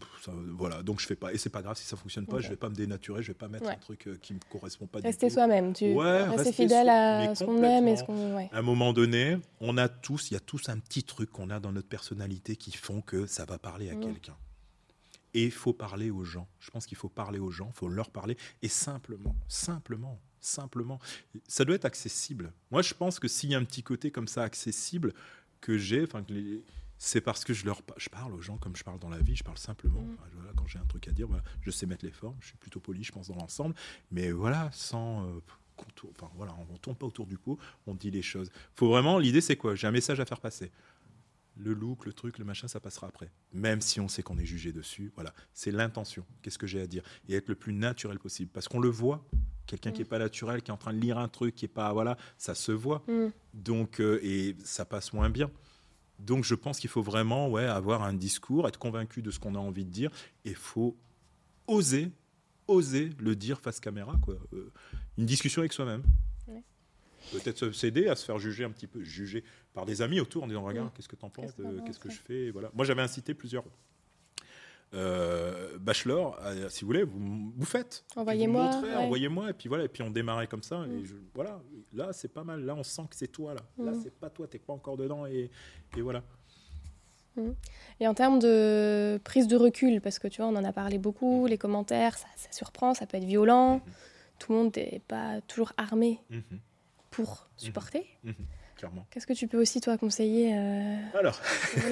[0.56, 1.32] voilà, donc je fais pas.
[1.32, 3.38] Et c'est pas grave si ça fonctionne pas, je vais pas me dénaturer, je vais
[3.38, 6.88] pas mettre un truc euh, qui me correspond pas Rester soi-même, tu ouais, rester fidèle
[6.88, 8.38] à ce qu'on aime et ce qu'on.
[8.38, 11.50] À un moment donné, on a tous, il y a tous un petit truc qu'on
[11.50, 14.00] a dans notre personnalité qui font que ça va parler à mm.
[14.00, 14.36] quelqu'un.
[15.34, 16.48] Et il faut parler aux gens.
[16.58, 18.36] Je pense qu'il faut parler aux gens, il faut leur parler.
[18.62, 20.98] Et simplement, simplement, simplement.
[21.46, 22.52] Ça doit être accessible.
[22.70, 25.14] Moi, je pense que s'il y a un petit côté comme ça accessible
[25.60, 26.24] que j'ai, enfin,
[26.98, 29.36] c'est parce que je leur je parle aux gens comme je parle dans la vie,
[29.36, 30.02] je parle simplement.
[30.02, 30.16] Mm.
[30.56, 31.28] quand j'ai un truc à dire,
[31.62, 33.74] je sais mettre les formes, je suis plutôt poli, je pense, dans l'ensemble.
[34.10, 35.24] Mais voilà, sans.
[35.24, 35.40] Euh,
[36.10, 38.50] enfin, voilà, on ne tourne pas autour du pot, on dit les choses.
[38.74, 39.74] Faut vraiment, l'idée c'est quoi?
[39.74, 40.70] J'ai un message à faire passer
[41.58, 43.30] le look, le truc, le machin, ça passera après.
[43.52, 45.12] Même si on sait qu'on est jugé dessus.
[45.14, 46.24] Voilà, c'est l'intention.
[46.42, 47.02] Qu'est-ce que j'ai à dire?
[47.28, 48.50] Et être le plus naturel possible.
[48.52, 49.24] Parce qu'on le voit.
[49.68, 50.08] Quelqu'un qui n'est mm.
[50.08, 51.92] pas naturel, qui est en train de lire un truc, qui est pas.
[51.92, 53.04] Voilà, ça se voit.
[53.06, 53.28] Mm.
[53.54, 55.50] Donc, euh, et ça passe moins bien.
[56.18, 59.54] Donc, je pense qu'il faut vraiment ouais, avoir un discours, être convaincu de ce qu'on
[59.54, 60.10] a envie de dire.
[60.44, 60.96] Et il faut
[61.68, 62.10] oser,
[62.66, 64.16] oser le dire face caméra.
[64.22, 64.34] Quoi.
[64.52, 64.72] Euh,
[65.16, 66.02] une discussion avec soi-même
[67.32, 70.46] peut-être s'aider à se faire juger un petit peu, juger par des amis autour en
[70.46, 71.52] disant regarde, qu'est-ce que tu en penses,
[71.84, 72.70] qu'est-ce que je fais, voilà.
[72.74, 73.64] Moi, j'avais incité plusieurs
[74.94, 76.38] euh, bachelors,
[76.68, 78.04] si vous voulez, vous, vous faites.
[78.16, 78.70] Envoyez-moi.
[78.96, 80.84] Envoyez-moi, et puis voilà, et puis on démarrait comme ça.
[80.86, 81.06] Et mm.
[81.34, 81.60] voilà,
[81.92, 82.64] là, c'est pas mal.
[82.64, 83.60] Là, on sent que c'est toi, là.
[83.78, 84.00] Là, mm.
[84.02, 85.50] c'est pas toi, t'es pas encore dedans, et,
[85.96, 86.22] et voilà.
[87.36, 87.50] Mm.
[88.00, 90.98] Et en termes de prise de recul, parce que tu vois, on en a parlé
[90.98, 93.76] beaucoup, les commentaires, ça, surprend, ça peut être violent.
[93.76, 94.38] Mm-hmm.
[94.38, 96.20] Tout le monde n'est pas toujours armé.
[96.30, 96.58] Mm-hmm
[97.10, 98.06] pour supporter.
[99.10, 101.40] Qu'est-ce que tu peux aussi, toi, conseiller euh, Alors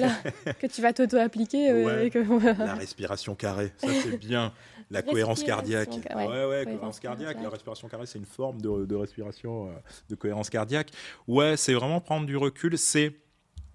[0.59, 2.09] Que tu vas t'auto-appliquer euh,
[2.57, 4.53] La respiration carrée, ça c'est bien.
[4.89, 5.89] La cohérence cardiaque.
[6.15, 7.37] ouais, ouais, cohérence, cardiaque.
[7.41, 9.73] La respiration carrée, c'est une forme de, respiration, euh,
[10.09, 10.91] de cohérence cardiaque.
[11.27, 12.77] Ouais, c'est vraiment prendre du recul.
[12.77, 13.15] C'est,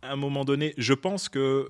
[0.01, 1.69] à un moment donné, je pense que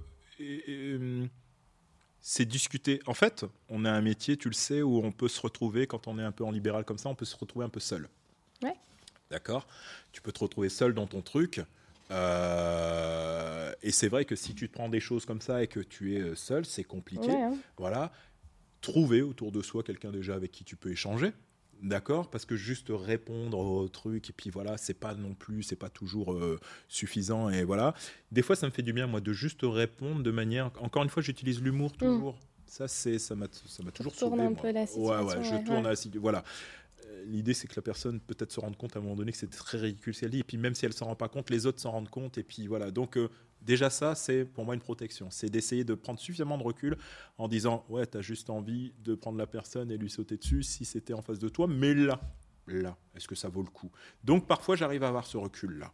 [2.20, 3.00] c'est discuter.
[3.06, 6.06] En fait, on a un métier, tu le sais, où on peut se retrouver, quand
[6.06, 8.08] on est un peu en libéral comme ça, on peut se retrouver un peu seul.
[8.62, 8.76] Ouais.
[9.32, 9.66] D'accord?
[10.12, 11.62] Tu peux te retrouver seul dans ton truc.
[12.10, 15.80] Euh, et c'est vrai que si tu te prends des choses comme ça et que
[15.80, 17.30] tu es seul, c'est compliqué.
[17.30, 17.54] Hein.
[17.78, 18.12] Voilà.
[18.82, 21.32] Trouver autour de soi quelqu'un déjà avec qui tu peux échanger.
[21.82, 22.28] D'accord?
[22.30, 25.88] Parce que juste répondre au truc, et puis voilà, c'est pas non plus, c'est pas
[25.88, 27.48] toujours euh, suffisant.
[27.48, 27.94] Et voilà.
[28.30, 30.70] Des fois, ça me fait du bien, moi, de juste répondre de manière.
[30.78, 31.96] Encore une fois, j'utilise l'humour mm.
[31.96, 32.38] toujours.
[32.66, 34.42] Ça, c'est, ça m'a, ça m'a toujours sauvé.
[34.42, 35.26] un peu la situation.
[35.26, 36.44] Ouais, ouais, je tourne la Voilà
[37.26, 39.50] l'idée, c'est que la personne peut-être se rende compte à un moment donné que c'est
[39.50, 40.40] très ridicule ce qu'elle dit.
[40.40, 42.38] Et puis même si elle s'en rend pas compte, les autres s'en rendent compte.
[42.38, 42.90] Et puis voilà.
[42.90, 43.28] Donc euh,
[43.60, 45.30] déjà ça, c'est pour moi une protection.
[45.30, 46.96] C'est d'essayer de prendre suffisamment de recul
[47.38, 50.62] en disant ouais, tu as juste envie de prendre la personne et lui sauter dessus
[50.62, 51.66] si c'était en face de toi.
[51.66, 52.20] Mais là,
[52.66, 53.90] là, est-ce que ça vaut le coup?
[54.24, 55.92] Donc parfois, j'arrive à avoir ce recul là.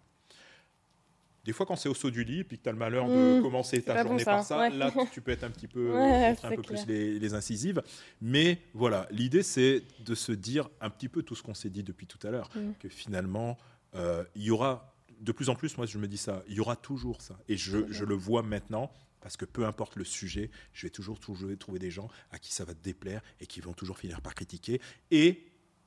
[1.48, 3.38] Des fois, quand c'est au saut du lit, puis que tu as le malheur de
[3.38, 3.42] mmh.
[3.42, 6.84] commencer ta journée par ça, là, tu peux être un petit peu, un peu plus
[6.86, 7.82] les, incisives.
[8.20, 11.82] Mais voilà, l'idée, c'est de se dire un petit peu tout ce qu'on s'est dit
[11.82, 12.72] depuis tout à l'heure, mmh.
[12.78, 13.56] que finalement,
[13.94, 16.60] euh, il y aura de plus en plus, moi, je me dis ça, il y
[16.60, 17.38] aura toujours ça.
[17.48, 18.92] Et je, je le vois maintenant,
[19.22, 22.52] parce que peu importe le sujet, je vais toujours, toujours trouver des gens à qui
[22.52, 25.46] ça va déplaire et qui vont toujours finir par critiquer, et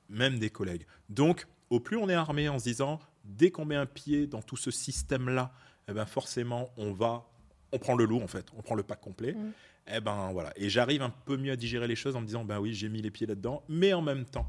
[0.10, 0.88] même des collègues.
[1.10, 4.42] Donc, au plus on est armé en se disant, dès qu'on met un pied dans
[4.42, 5.52] tout ce système-là,
[5.88, 7.26] eh ben forcément, on va,
[7.72, 9.34] on prend le loup en fait, on prend le pack complet.
[9.34, 9.54] Mm.
[9.88, 10.54] Et eh ben voilà.
[10.56, 12.88] Et j'arrive un peu mieux à digérer les choses en me disant, ben oui, j'ai
[12.88, 14.48] mis les pieds là-dedans, mais en même temps,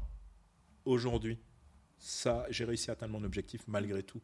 [0.85, 1.39] aujourd'hui,
[1.97, 4.21] ça, j'ai réussi à atteindre mon objectif malgré tout.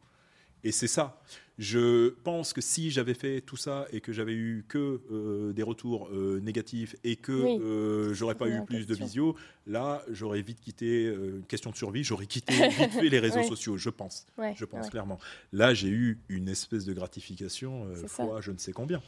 [0.64, 1.20] Et c'est ça.
[1.60, 5.62] Je pense que si j'avais fait tout ça et que j'avais eu que euh, des
[5.62, 10.58] retours euh, négatifs et que euh, j'aurais pas eu plus de visio, là j'aurais vite
[10.62, 14.24] quitté une question de survie, j'aurais quitté vite fait les réseaux sociaux, je pense.
[14.56, 15.18] je pense clairement.
[15.52, 19.02] Là j'ai eu une espèce de gratification fois je ne sais combien.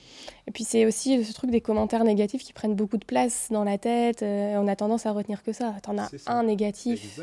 [0.46, 3.64] Et puis c'est aussi ce truc des commentaires négatifs qui prennent beaucoup de place dans
[3.64, 4.22] la tête.
[4.22, 5.74] on a tendance à retenir que ça.
[5.82, 7.18] T'en as un négatif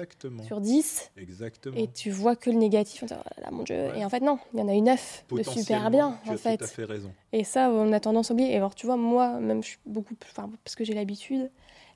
[0.47, 1.77] sur 10 Exactement.
[1.77, 3.03] et tu vois que le négatif.
[3.03, 3.75] Oh là, mon Dieu.
[3.95, 6.33] Et en fait non, il y en a eu neuf de super bien, tu en
[6.33, 6.57] as fait.
[6.57, 7.13] tout à fait raison.
[7.31, 8.51] Et ça, on a tendance à oublier.
[8.53, 11.49] Et alors, tu vois, moi, même, je suis beaucoup, enfin, parce que j'ai l'habitude,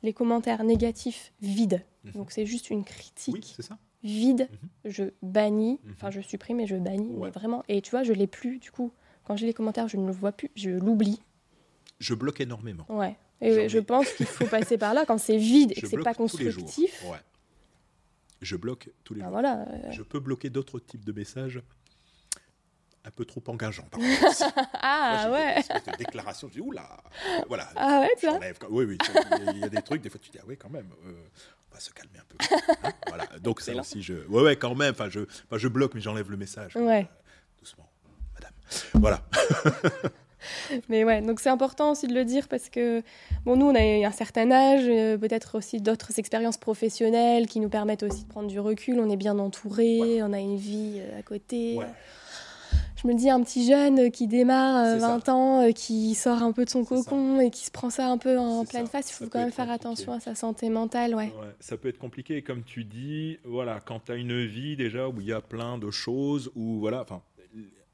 [0.03, 1.83] les commentaires négatifs vides.
[2.03, 2.11] Mhm.
[2.13, 3.77] Donc, c'est juste une Oui, critique c'est ça.
[4.03, 4.49] vide.
[4.51, 4.91] Mhm.
[4.91, 5.93] Je bannis, Mhm.
[5.93, 7.25] enfin, je supprime et je bannis, Ouais.
[7.27, 7.63] mais vraiment.
[7.69, 8.91] Et tu vois, je l'ai plus, du coup.
[9.25, 11.21] Quand j'ai les commentaires, je ne le vois plus, je l'oublie.
[11.99, 12.85] Je bloque énormément.
[12.89, 13.15] Ouais.
[13.39, 16.13] Et je pense qu'il faut passer par là quand c'est vide et que c'est pas
[16.13, 17.03] constructif.
[17.09, 17.17] Ouais.
[18.41, 19.31] Je bloque tous les Ben jours.
[19.33, 19.61] voilà.
[19.69, 21.61] euh, Je peux bloquer d'autres types de messages
[23.05, 23.83] un peu trop engageants.
[23.91, 23.99] Par.
[24.73, 25.53] Ah Moi, ouais.
[25.55, 26.47] Des espèces de déclarations.
[26.47, 26.87] Je dis, oula,
[27.47, 27.67] voilà.
[27.75, 28.39] Ah ouais, tu vois.
[28.69, 28.97] Oui, oui.
[29.53, 31.11] Il y, a- des trucs, des fois, tu dis, ah oui, quand même, euh,
[31.71, 32.37] on va se calmer un peu.
[32.83, 33.25] Hein, voilà.
[33.41, 34.13] Donc, ça aussi, je.
[34.29, 34.91] Ouais, ouais, quand même.
[34.91, 36.75] Enfin, je, enfin, je bloque, mais j'enlève le message.
[36.75, 37.07] Ouais.
[37.59, 37.89] Doucement,
[38.35, 38.53] madame.
[38.95, 39.21] Voilà.
[40.89, 43.01] Mais ouais, donc c'est important aussi de le dire parce que,
[43.45, 47.69] bon, nous, on a un certain âge, euh, peut-être aussi d'autres expériences professionnelles qui nous
[47.69, 48.99] permettent aussi de prendre du recul.
[48.99, 51.75] On est bien entouré, on a une vie euh, à côté.
[51.77, 51.85] Ouais.
[53.03, 55.07] Je me dis, un petit jeune euh, qui démarre, euh, C'est ça.
[55.17, 56.95] 20 ans, euh, qui sort un peu de son ça.
[56.95, 58.91] cocon et qui se prend ça un peu en pleine ça.
[58.93, 59.87] face, il faut quand même faire compliqué.
[59.87, 61.25] attention à sa santé mentale, ouais.
[61.37, 64.77] Ouais, ça peut être compliqué, et comme tu dis, voilà, quand tu as une vie
[64.77, 67.21] déjà où il y a plein de choses, où voilà, enfin,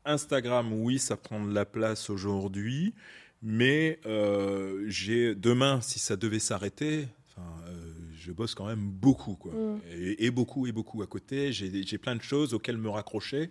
[0.06, 2.94] Instagram, oui, ça prend de la place aujourd'hui,
[3.42, 7.08] mais euh, j'ai demain, si ça devait s'arrêter,
[7.38, 7.42] euh,
[8.18, 9.80] je bosse quand même beaucoup, quoi, Mm.
[9.92, 11.52] et, et beaucoup et beaucoup à côté.
[11.52, 13.50] J'ai plein de choses auxquelles me raccrocher,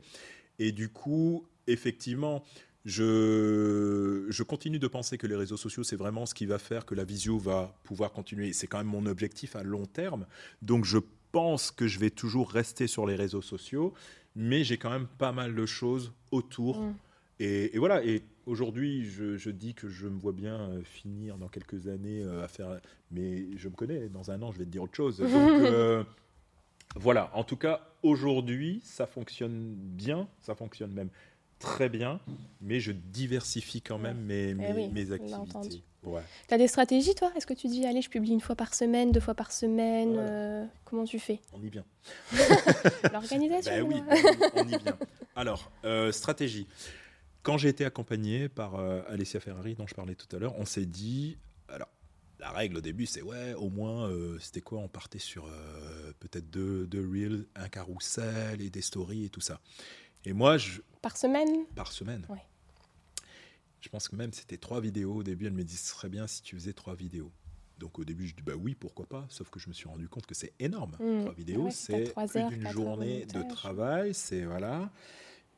[0.58, 2.44] et du coup, effectivement.
[2.84, 6.86] Je, je continue de penser que les réseaux sociaux, c'est vraiment ce qui va faire
[6.86, 8.54] que la visio va pouvoir continuer.
[8.54, 10.26] C'est quand même mon objectif à long terme.
[10.62, 10.98] Donc je
[11.32, 13.92] pense que je vais toujours rester sur les réseaux sociaux,
[14.36, 16.80] mais j'ai quand même pas mal de choses autour.
[16.82, 16.94] Mm.
[17.40, 21.38] Et, et voilà, et aujourd'hui, je, je dis que je me vois bien euh, finir
[21.38, 22.80] dans quelques années euh, à faire...
[23.10, 25.18] Mais je me connais, dans un an, je vais te dire autre chose.
[25.20, 26.02] Donc euh,
[26.96, 31.10] voilà, en tout cas, aujourd'hui, ça fonctionne bien, ça fonctionne même
[31.58, 32.20] très bien,
[32.60, 35.82] mais je diversifie quand même mes, mes, Eh oui, mes activités.
[36.04, 36.22] Ouais.
[36.46, 37.32] T'as des stratégies, toi?
[37.36, 40.14] Est-ce que tu dis, allez, je publie une fois par semaine, deux fois par semaine
[40.16, 41.40] euh, Comment tu fais?
[41.52, 41.84] On y vient.
[43.12, 44.16] L'organisation Ben oui, là.
[44.54, 44.98] on y vient.
[45.34, 46.66] Alors, euh, stratégie.
[47.42, 50.64] Quand j'ai été accompagné par euh, Alessia Ferrari, dont je parlais tout à l'heure, on
[50.64, 51.36] s'est dit,
[51.68, 51.88] alors,
[52.38, 56.12] la règle au début, c'est ouais, au moins, euh, c'était quoi On partait sur euh,
[56.20, 59.60] peut-être deux, deux reels, un carrousel et des stories et tout ça.
[60.24, 61.64] Et moi, je, Par semaine?
[61.74, 62.24] Par semaine.
[62.28, 62.42] Ouais.
[63.80, 65.16] Je pense que même c'était trois vidéos.
[65.16, 67.30] Au début, elle me dit ce serait bien si tu faisais trois vidéos.
[67.78, 69.24] Donc au début, je dis bah oui, pourquoi pas.
[69.28, 70.96] Sauf que je me suis rendu compte que c'est énorme.
[70.98, 71.20] Mm.
[71.20, 74.14] Trois vidéos, Ouais, c'est plus d'une journée de travail.
[74.14, 74.90] C'est voilà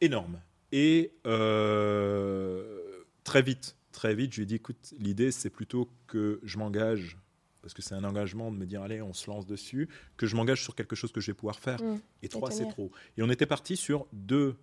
[0.01, 0.41] énorme.
[0.73, 6.41] Et euh, très vite, très vite, je lui ai dit écoute, l'idée c'est plutôt que
[6.43, 7.19] je m'engage.
[7.63, 9.87] Parce que c'est un engagement de me dire, allez, on se lance dessus,
[10.17, 11.83] que je m'engage sur quelque chose que je vais pouvoir faire.
[11.83, 12.01] Mm.
[12.23, 12.91] Et trois, c'est trop.
[13.19, 14.57] Et on était parti sur deux,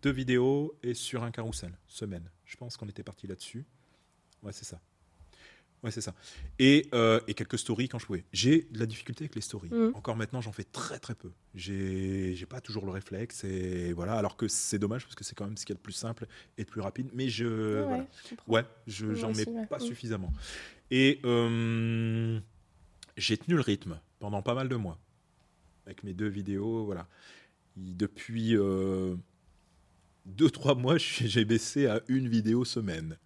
[0.00, 2.30] deux vidéos et sur un carrousel, semaine.
[2.46, 3.66] Je pense qu'on était parti là-dessus.
[4.42, 4.80] Ouais, c'est ça.
[5.82, 6.14] Ouais, c'est ça.
[6.58, 8.24] Et, euh, et quelques stories quand je pouvais.
[8.34, 9.70] J'ai de la difficulté avec les stories.
[9.70, 9.92] Mhm.
[9.94, 11.30] Encore maintenant, j'en fais très très peu.
[11.54, 13.44] J'ai pas toujours le réflexe.
[13.44, 14.12] Et voilà.
[14.14, 15.94] Alors que c'est dommage parce que c'est quand même ce qu'il y a de plus
[15.94, 16.26] simple
[16.58, 17.08] et de plus rapide.
[17.14, 17.46] Mais je.
[17.46, 18.06] Ouais, Euh, voilà.
[18.28, 18.34] je.
[18.52, 19.66] Ouais, je j'en mets ouais.
[19.66, 19.86] pas Mm.
[19.86, 20.32] suffisamment.
[20.90, 22.38] Et euh,
[23.16, 24.98] j'ai tenu le rythme pendant pas mal de mois
[25.86, 26.84] avec mes deux vidéos.
[26.84, 27.08] Voilà.
[27.78, 29.14] Il- Depuis euh,
[30.26, 33.16] deux trois mois, j'ai baissé à une vidéo semaine.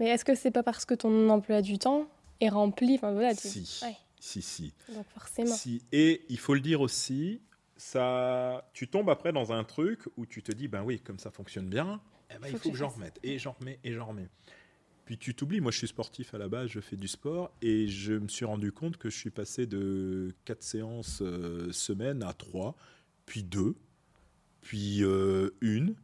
[0.00, 2.08] Mais est-ce que c'est pas parce que ton emploi du temps
[2.40, 5.54] est rempli Enfin voilà, tu- Si, Ouais, si, si, donc forcément.
[5.54, 5.82] si.
[5.92, 7.40] Et il faut le dire aussi,
[7.76, 11.30] ça, tu tombes après dans un truc où tu te dis, ben oui, comme ça
[11.30, 12.00] fonctionne bien,
[12.30, 13.18] eh ben, il faut que j'en remette.
[13.22, 14.28] Et j'en remets, et j'en remets.
[15.04, 17.88] Puis tu t'oublies, moi je suis sportif à la base, je fais du sport, et
[17.88, 22.32] je me suis rendu compte que je suis passé de 4 séances euh, semaine à
[22.32, 22.76] 3,
[23.26, 23.74] puis 2,
[24.60, 25.94] puis euh, une.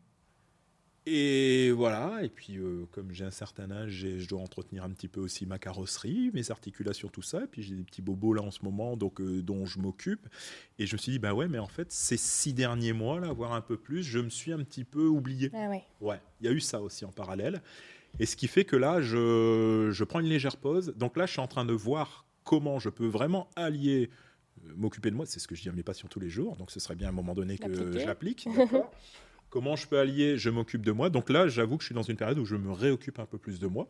[1.09, 5.07] Et voilà, et puis euh, comme j'ai un certain âge, je dois entretenir un petit
[5.07, 7.45] peu aussi ma carrosserie, mes articulations, tout ça.
[7.45, 10.27] Et puis j'ai des petits bobos là en ce moment donc, euh, dont je m'occupe.
[10.81, 13.33] Et je me suis dit, bah ouais, mais en fait, ces six derniers mois, là,
[13.33, 15.53] voire un peu plus, je me suis un petit peu oublié.
[15.55, 15.85] Ah ouais.
[16.01, 17.63] Ouais, il y a eu ça aussi en parallèle.
[18.19, 20.93] Et ce qui fait que là, je, je prends une légère pause.
[20.97, 24.11] Donc là, je suis en train de voir comment je peux vraiment allier,
[24.65, 25.27] euh, m'occuper de moi.
[25.27, 26.57] C'est ce que je dis à mes patients tous les jours.
[26.57, 28.49] Donc ce serait bien à un moment donné que je l'applique.
[29.57, 31.09] comment je peux allier, je m'occupe de moi.
[31.09, 33.39] Donc là, j'avoue que je suis dans une période où je me réoccupe un peu
[33.39, 33.89] plus de moi.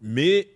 [0.00, 0.48] Mais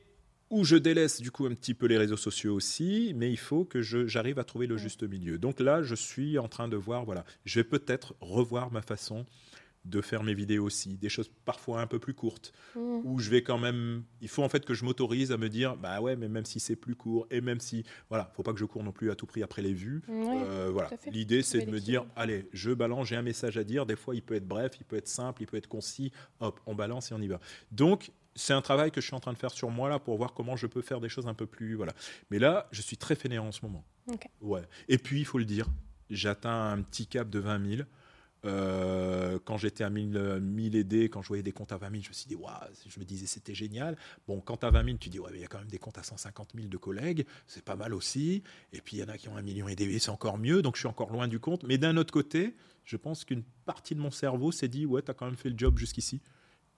[0.51, 3.65] où je délaisse du coup un petit peu les réseaux sociaux aussi, mais il faut
[3.65, 5.39] que j'arrive à trouver le juste milieu.
[5.39, 9.27] Donc là, je suis en train de voir, voilà, je vais peut-être revoir ma façon
[9.85, 12.81] de faire mes vidéos aussi, des choses parfois un peu plus courtes, Mmh.
[13.05, 15.77] où je vais quand même, il faut en fait que je m'autorise à me dire,
[15.77, 18.59] bah ouais, mais même si c'est plus court, et même si, voilà, faut pas que
[18.61, 20.03] je cours non plus à tout prix après les vues.
[20.09, 23.65] Ouais, Euh, voilà, l'idée c'est de me dire, allez, je balance, j'ai un message à
[23.65, 26.13] dire, des fois il peut être bref, il peut être simple, il peut être concis,
[26.41, 27.41] hop, on balance et on y va.
[27.73, 30.17] Donc, c'est un travail que je suis en train de faire sur moi là pour
[30.17, 31.93] voir comment je peux faire des choses un peu plus, voilà.
[32.31, 33.85] Mais là, je suis très fainéant en ce moment.
[34.41, 34.63] Ouais.
[34.89, 35.67] Et puis, il faut le dire,
[36.09, 37.83] j'atteins un petit cap de 20 000.
[38.45, 41.91] Euh, quand j'étais à 1000, euh, 1000 aidés, quand je voyais des comptes à 20
[41.91, 42.55] 000, je me suis dit, waouh,
[42.89, 43.97] je me disais, c'était génial.
[44.27, 45.79] Bon, quand as 20 000, tu dis, ouais, mais il y a quand même des
[45.79, 48.43] comptes à 150 000 de collègues, c'est pas mal aussi.
[48.73, 50.75] Et puis, il y en a qui ont un million aidés, c'est encore mieux, donc
[50.77, 51.63] je suis encore loin du compte.
[51.65, 55.11] Mais d'un autre côté, je pense qu'une partie de mon cerveau s'est dit, ouais, tu
[55.11, 56.21] as quand même fait le job jusqu'ici.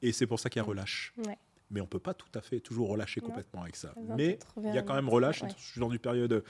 [0.03, 1.15] Et c'est pour ça qu'il y a relâche.
[1.27, 1.39] Ouais.
[1.71, 3.29] Mais on peut pas tout à fait toujours relâcher Non.
[3.29, 3.95] complètement avec ça.
[4.17, 5.43] Mais il y a quand même relâche.
[5.43, 5.49] ouais.
[5.57, 6.45] Je suis dans une période.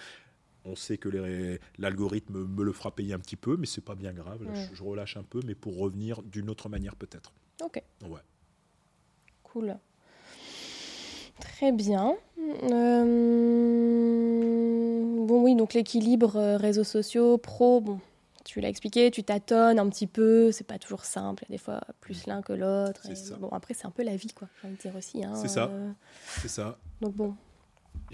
[0.66, 1.08] On sait que
[1.78, 4.42] l'algorithme me le fera payer un petit peu, mais c'est pas bien grave.
[4.44, 4.54] Là, Mm.
[4.70, 7.32] je, je relâche un peu, mais pour revenir d'une autre manière peut-être.
[7.62, 8.20] Ok, Ouais.
[9.42, 9.76] cool.
[11.40, 12.14] Très bien.
[14.24, 17.98] Euh, Bon, oui, donc l'équilibre euh, réseaux sociaux, pro, bon,
[18.44, 21.56] tu l'as expliqué, tu tâtonnes un petit peu, c'est pas toujours simple, il y a
[21.58, 23.00] des fois plus l'un que l'autre.
[23.04, 23.36] C'est et ça.
[23.36, 25.24] Bon, après, c'est un peu la vie, quoi, j'ai envie de dire aussi.
[25.24, 25.68] hein, C'est ça.
[25.72, 25.90] euh,
[26.42, 26.78] C'est ça.
[27.00, 27.34] donc bon,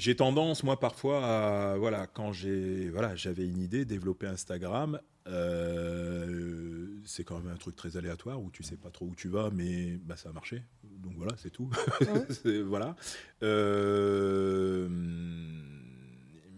[0.01, 6.89] J'ai tendance, moi, parfois, à, voilà, quand j'ai, voilà, j'avais une idée, développer Instagram, euh,
[7.05, 9.51] c'est quand même un truc très aléatoire où tu sais pas trop où tu vas,
[9.51, 10.63] mais bah, ça a marché.
[10.85, 11.69] Donc voilà, c'est tout.
[12.01, 12.63] Ouais.
[12.65, 12.97] Voilà.
[13.43, 14.89] Euh,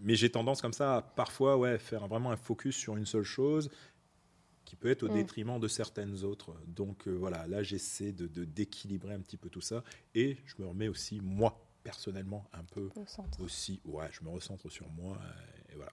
[0.01, 3.23] mais j'ai tendance comme ça à parfois, ouais, faire vraiment un focus sur une seule
[3.23, 3.69] chose
[4.63, 5.13] qui peut être au Mm.
[5.15, 6.53] détriment de certaines autres.
[6.67, 9.83] Donc euh, voilà, là j'essaie de de- d'équilibrer un petit peu tout ça
[10.15, 12.89] et je me remets aussi moi personnellement un peu
[13.39, 15.91] au aussi, ouais, je me recentre sur moi euh, et voilà.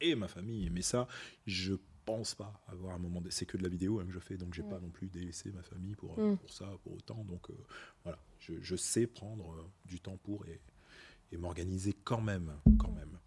[0.00, 1.06] Et ma famille, mais ça,
[1.46, 1.74] je
[2.04, 3.20] pense pas avoir un moment.
[3.20, 4.68] de- C'est que de la vidéo hein, que je fais, donc j'ai Mm.
[4.68, 6.36] pas non plus délaissé ma famille pour, Mm.
[6.38, 7.22] pour ça, pour autant.
[7.24, 7.54] Donc euh,
[8.02, 10.60] voilà, je, je sais prendre euh, du temps pour et,
[11.32, 13.18] et m'organiser quand même, quand même.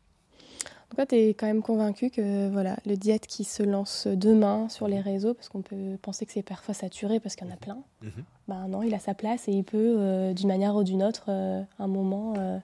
[0.92, 4.08] En tout cas, tu es quand même convaincu que voilà, le diète qui se lance
[4.08, 7.50] demain sur les réseaux, parce qu'on peut penser que c'est parfois saturé parce qu'il y
[7.50, 8.12] en a plein, Mhm.
[8.50, 11.28] ben non, il a sa place et il peut, euh, d'une manière ou d'une autre,
[11.30, 12.60] euh, un moment euh,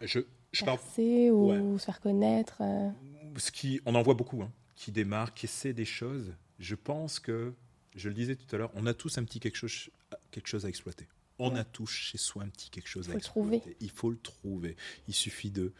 [0.00, 0.20] Je,
[0.52, 1.78] je parle percer ou Ouais.
[1.80, 2.58] se faire connaître.
[2.60, 2.88] euh.
[3.36, 6.34] ce qui, on en voit beaucoup, hein, qui démarrent, qui essaient des choses.
[6.60, 7.52] Je pense que,
[7.96, 9.90] je le disais tout à l'heure, on a tous un petit quelque chose,
[10.30, 11.08] quelque chose à exploiter.
[11.40, 11.58] On Ouais.
[11.60, 13.58] a tous chez soi un petit quelque chose Faut à le exploiter.
[13.58, 13.76] trouver.
[13.80, 14.76] Il faut le trouver.
[15.08, 15.72] Il suffit de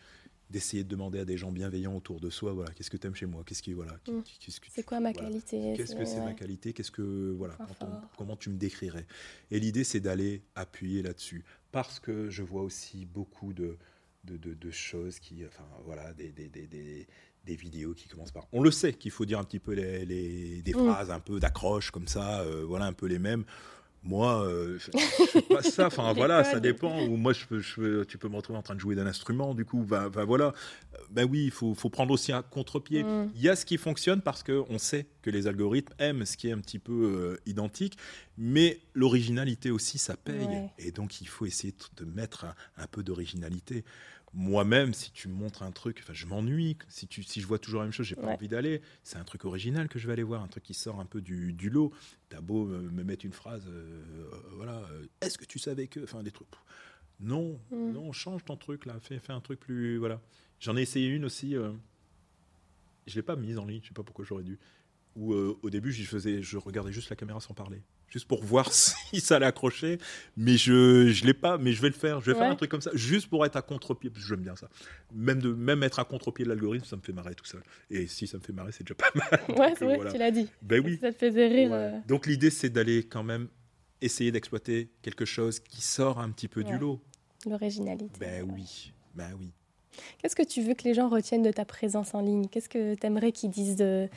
[0.51, 3.15] d'essayer de demander à des gens bienveillants autour de soi, voilà, qu'est-ce que tu aimes
[3.17, 4.21] chez moi, qu'est-ce qui, voilà, Mm.
[4.41, 5.29] qu'est-ce que C'est quoi ma voilà.
[5.29, 6.35] qualité Qu'est-ce que c'est ma ouais.
[6.35, 7.87] qualité Qu'est-ce que voilà on-.
[8.17, 9.07] Comment tu me décrirais
[9.51, 13.77] Et l'idée, c'est d'aller appuyer là-dessus, parce que je vois aussi beaucoup de
[14.25, 17.07] de, de- de choses qui, enfin voilà, des, des, des, des-
[17.45, 18.49] des vidéos qui commencent par.
[18.51, 20.79] On le sait qu'il faut dire un petit peu les, les- des Mm.
[20.89, 23.45] phrases un peu d'accroche comme ça, euh, voilà un peu les mêmes.
[24.03, 25.87] Moi, euh, je, je fais pas ça.
[25.87, 27.03] Enfin voilà, ça dépend.
[27.07, 29.55] Ou moi, je je tu peux me retrouver en train de jouer d'un instrument.
[29.55, 30.47] Du coup, voilà.
[30.47, 30.53] Euh,
[31.11, 33.03] Ben oui, il faut, faut prendre aussi un contre-pied.
[33.03, 33.33] Mm.
[33.35, 36.49] Il y a ce qui fonctionne parce qu'on sait que les algorithmes aiment ce qui
[36.49, 37.97] est un petit peu euh, identique,
[38.39, 40.47] mais l'originalité aussi, ça paye.
[40.47, 40.71] Ouais.
[40.79, 43.85] Et donc, il faut essayer de de mettre un, un peu d'originalité.
[44.39, 46.77] Moi-même, si tu me montres un truc, enfin, je m'ennuie.
[46.89, 48.35] Si, tu, si je vois toujours la même chose, j'ai pas Ouais.
[48.35, 48.83] envie d'aller.
[49.03, 51.23] C'est un truc original que je vais aller voir, un truc qui sort un peu
[51.23, 51.91] du, du lot.
[52.29, 55.87] T'as beau me, me mettre une phrase, euh, euh, voilà, euh, est-ce que tu savais
[55.87, 56.49] que, enfin, des trucs.
[57.19, 57.93] Non, Mm.
[57.93, 60.21] non, change ton truc là, fais, fais un truc plus, voilà.
[60.61, 61.57] J'en ai essayé une aussi.
[61.57, 61.73] euh,
[63.07, 64.59] je l'ai pas mise en ligne, je sais pas pourquoi j'aurais dû.
[65.15, 68.43] Où euh, au début, je faisais, je regardais juste la caméra sans parler, juste pour
[68.45, 69.99] voir si ça allait accrocher.
[70.37, 72.21] Mais je, je l'ai pas, mais je vais le faire.
[72.21, 74.11] Je vais faire un truc comme ça, juste pour être à contre-pied.
[74.11, 74.69] parce que J'aime bien ça.
[75.15, 77.63] Même de, même être à contre-pied de l'algorithme, ça me fait marrer tout seul.
[77.91, 79.41] Et si ça me fait marrer, c'est déjà pas mal.
[79.59, 80.13] Ouais, c'est vrai, voilà.
[80.13, 80.49] tu l'as dit.
[80.63, 80.99] Ben oui.
[81.01, 81.71] Ça te faisait rire.
[81.71, 81.77] Ouais.
[81.77, 83.49] euh, Donc l'idée, c'est d'aller quand même
[84.01, 87.01] essayer d'exploiter quelque chose qui sort un petit peu du lot.
[87.49, 88.11] L'originalité.
[88.21, 89.51] Ben oui, ben oui.
[90.19, 92.49] Qu'est-ce que tu veux que les gens retiennent de ta présence en ligne?
[92.49, 94.09] Qu'est-ce que tu aimerais qu'ils disent de,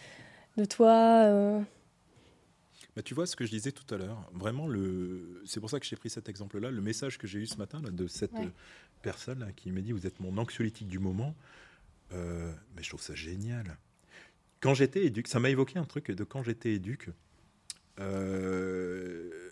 [0.57, 1.61] de toi euh,
[2.99, 5.41] Bah, tu vois ce que je disais tout à l'heure, vraiment, le...
[5.45, 6.69] c'est pour ça que j'ai pris cet exemple-là.
[6.69, 8.43] Le message que j'ai eu ce matin là, de cette Ouais.
[8.47, 8.49] euh,
[9.01, 11.33] personne là, qui m'a dit Vous êtes mon anxiolytique du moment,
[12.11, 13.77] euh, mais je trouve ça génial.
[14.59, 17.09] Quand j'étais éduque, ça m'a évoqué un truc de quand j'étais éduque.
[18.01, 19.51] Euh,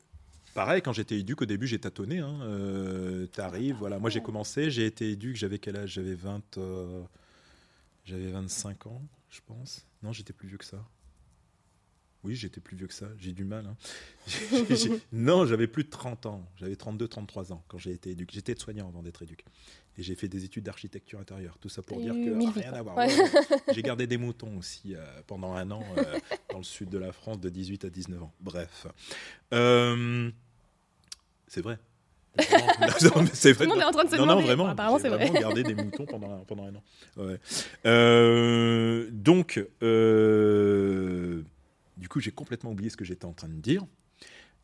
[0.54, 2.18] Pareil, quand j'étais éduque, au début, j'ai tâtonné.
[2.20, 2.40] Hein.
[2.42, 3.98] Euh, T'arrives, voilà.
[4.00, 5.92] Moi, j'ai commencé, j'ai été éduque, j'avais quel âge?
[5.92, 7.02] J'avais 20, euh,
[8.04, 9.86] j'avais 25 ans, je pense.
[10.04, 10.84] Non, j'étais plus vieux que ça.
[12.24, 13.08] Oui, j'étais plus vieux que ça.
[13.20, 13.66] J'ai du mal.
[13.68, 13.76] hein.
[15.14, 16.46] Non, j'avais plus de 30 ans.
[16.58, 18.32] J'avais 32, 33 ans quand j'ai été éduque.
[18.34, 19.46] J'étais soignant avant d'être éduque.
[19.98, 21.58] et j'ai fait des études d'architecture intérieure.
[21.62, 22.98] Tout ça pour dire que mille rien à voir.
[22.98, 23.08] Ouais.
[23.08, 23.58] Ouais, ouais.
[23.74, 26.04] J'ai gardé des moutons aussi euh, pendant un an euh,
[26.52, 28.34] dans le sud de la France de 18 à 19 ans.
[28.42, 28.88] Bref.
[29.54, 30.30] Euh,
[31.48, 31.78] c'est vrai.
[33.02, 33.66] Non, mais c'est vrai.
[33.66, 34.42] Tout le monde est en train de se non, demander.
[34.42, 34.68] Non, vraiment.
[34.68, 35.32] Apparemment, j'ai c'est vrai.
[35.40, 36.84] gardé des moutons pendant, un- pendant un an.
[37.16, 37.40] Ouais.
[39.12, 39.60] Donc,
[41.98, 43.86] du coup, j'ai complètement oublié ce que j'étais en train de dire.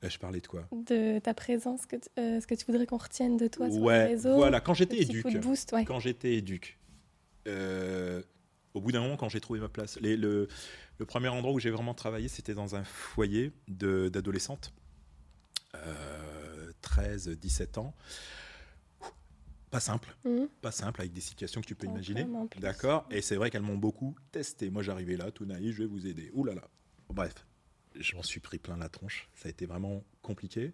[0.03, 0.67] Euh, Je parlais de quoi?
[0.71, 3.79] De ta présence, que tu- euh, ce que tu voudrais qu'on retienne de toi sur
[3.79, 4.35] les Ouais, réseaux.
[4.35, 4.59] voilà.
[4.61, 5.85] Quand j'étais éduque, ouais.
[5.85, 6.77] quand j'étais éduque,
[7.47, 8.21] euh,
[8.73, 10.47] au bout d'un moment, quand j'ai trouvé ma place, les- le,
[10.97, 14.73] le premier endroit où j'ai vraiment travaillé, c'était dans un foyer d'adolescentes,
[15.75, 17.93] euh, 13, 17 ans.
[19.71, 20.47] Pas simple, Mhm.
[20.61, 22.27] pas simple, avec des situations que tu peux En imaginer.
[22.59, 23.07] D'accord?
[23.09, 24.69] Et c'est vrai qu'elles m'ont beaucoup testé.
[24.69, 26.29] Moi, j'arrivais là, tout naïf, je vais vous aider.
[26.33, 26.67] Ouh là là.
[27.13, 27.45] Bref,
[27.95, 29.29] j'en suis pris plein la tronche.
[29.35, 30.73] Ça a été vraiment compliqué.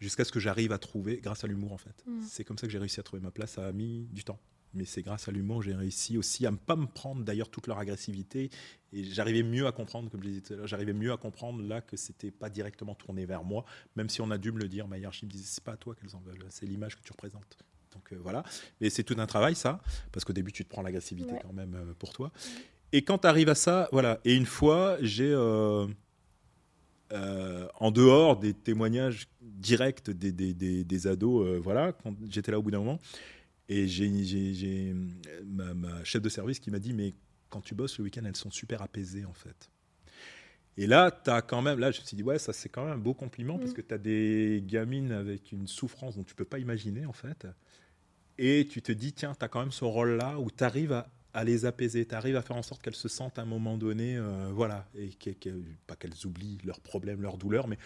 [0.00, 2.02] Jusqu'à ce que j'arrive à trouver, grâce à l'humour en fait.
[2.06, 2.22] Mm.
[2.28, 3.52] C'est comme ça que j'ai réussi à trouver ma place.
[3.52, 4.38] Ça a mis du temps.
[4.74, 7.50] Mais c'est grâce à l'humour que j'ai réussi aussi à ne pas me prendre d'ailleurs
[7.50, 8.48] toute leur agressivité.
[8.92, 11.62] Et j'arrivais mieux à comprendre, comme je disais tout à l'heure, j'arrivais mieux à comprendre
[11.62, 14.68] là que c'était pas directement tourné vers moi, même si on a dû me le
[14.68, 14.88] dire.
[14.88, 17.12] Ma hiérarchie me disait c'est pas à toi qu'elles en veulent, c'est l'image que tu
[17.12, 17.58] représentes.
[17.92, 18.44] Donc euh, voilà.
[18.80, 21.40] Mais c'est tout un travail ça, parce qu'au début tu te prends l'agressivité Ouais.
[21.42, 22.32] quand même euh, pour toi.
[22.92, 24.20] Et quand tu arrives à ça, voilà.
[24.24, 25.86] Et une fois, j'ai euh,
[27.12, 32.50] euh, en dehors des témoignages directs des, des, des- des ados, euh, voilà, quand j'étais
[32.52, 32.98] là au bout d'un moment,
[33.68, 34.94] et j'ai
[35.44, 37.14] ma, ma chef de service qui m'a dit, mais
[37.50, 39.70] quand tu bosses le week-end, elles sont super apaisées en fait.
[40.78, 42.94] Et là, as quand même, là, je me suis dit, ouais, ça c'est quand même
[42.94, 43.74] un beau compliment parce Mm.
[43.74, 47.46] que tu as des gamines avec une souffrance dont tu peux pas imaginer en fait.
[48.38, 51.08] Et tu te dis, tiens, tu as quand même ce rôle-là où tu arrives à,
[51.34, 53.76] à les apaiser, tu arrives à faire en sorte qu'elles se sentent à un moment
[53.78, 55.10] donné, euh, voilà, et
[55.86, 57.78] pas qu'elles oublient leurs problèmes, leurs douleurs, mais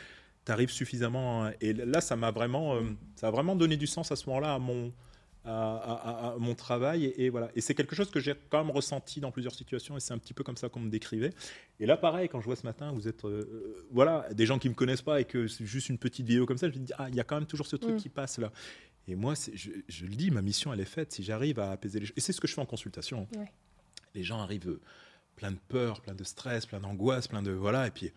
[0.44, 1.50] tu arrives suffisamment.
[1.60, 2.82] Et là, ça m'a vraiment, euh,
[3.14, 4.92] ça a vraiment donné du sens à ce moment-là à mon,
[5.44, 5.92] à, à-
[6.28, 7.04] à- à mon travail.
[7.04, 7.50] Et, et voilà.
[7.54, 10.18] Et c'est quelque chose que j'ai quand même ressenti dans plusieurs situations, et c'est un
[10.18, 11.30] petit peu comme ça qu'on me décrivait.
[11.78, 14.58] Et là, pareil, quand je vois ce matin, vous êtes, euh, euh, voilà, des gens
[14.58, 16.84] qui me connaissent pas et que c'est juste une petite vidéo comme ça, je me
[16.84, 17.98] dis, ah, il y a quand même toujours ce truc Mm.
[17.98, 18.50] qui passe là.
[19.08, 21.12] Et moi, je, je le dis, ma mission, elle est faite.
[21.12, 23.28] Si j'arrive à apaiser les gens, et c'est ce que je fais en consultation.
[23.36, 23.52] Ouais.
[24.14, 24.80] Les gens arrivent euh,
[25.36, 28.12] plein de peur, plein de stress, plein d'angoisse, plein de voilà, et puis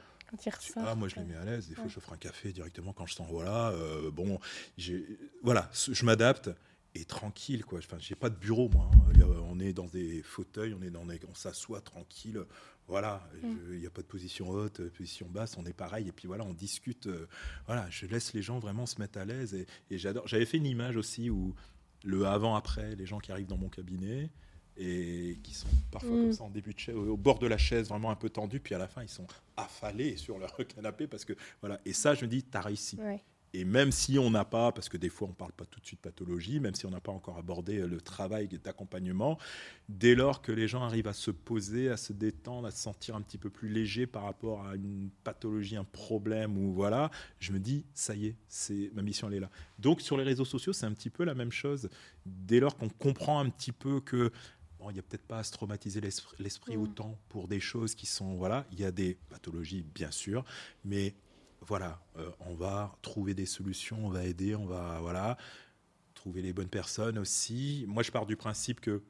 [0.45, 1.67] il ressort, ah, moi je les mets à l'aise.
[1.67, 3.69] Des fois, je ferai un café directement quand je sens voilà.
[3.71, 4.39] euh, bon,
[5.43, 6.49] voilà, je m'adapte
[6.95, 7.79] et tranquille quoi.
[7.79, 8.89] Enfin, j'ai pas de bureau moi.
[8.93, 9.25] hein.
[9.49, 12.43] On est dans des fauteuils, on est dans des, on s'assoit tranquille.
[12.89, 13.55] Voilà, Mm.
[13.73, 16.07] il n'y a pas de position haute, euh, position basse, on est pareil.
[16.07, 17.07] Et puis voilà, on discute.
[17.07, 17.27] euh,
[17.67, 20.27] voilà, je laisse les gens vraiment se mettre à l'aise et, et j'adore.
[20.27, 21.53] J'avais fait une image aussi où
[22.03, 24.29] le avant-après, les gens qui arrivent dans mon cabinet
[24.77, 26.21] et qui sont parfois Mm.
[26.21, 28.29] comme ça en début de chaise, au au bord de la chaise, vraiment un peu
[28.29, 31.79] tendus, puis à la fin, ils sont affalés sur leur canapé parce que voilà.
[31.85, 32.97] Et ça, je me dis, t'as réussi.
[32.97, 33.21] Ouais.
[33.53, 35.85] Et même si on n'a pas, parce que des fois on parle pas tout de
[35.85, 39.39] suite pathologie, même si on n'a pas encore abordé euh, le travail d'accompagnement,
[39.87, 43.15] dès lors que les gens arrivent à se poser, à se détendre, à se sentir
[43.15, 47.09] un petit peu plus léger par rapport à une pathologie, un problème ou voilà,
[47.39, 49.49] je me dis ça y est, c'est ma mission elle est là.
[49.79, 51.89] Donc sur les réseaux sociaux c'est un petit peu la même chose.
[52.25, 54.31] Dès lors qu'on comprend un petit peu que
[54.79, 56.81] Bon, il n'y a peut-être pas à se traumatiser l'esprit l'esprit Mm.
[56.81, 60.45] autant pour des choses qui sont voilà il y a des pathologies bien sûr
[60.85, 61.15] mais
[61.69, 65.37] voilà, euh, on va trouver des solutions, on va aider, on va voilà
[66.15, 67.85] trouver les bonnes personnes aussi.
[67.87, 69.01] Moi, je pars du principe que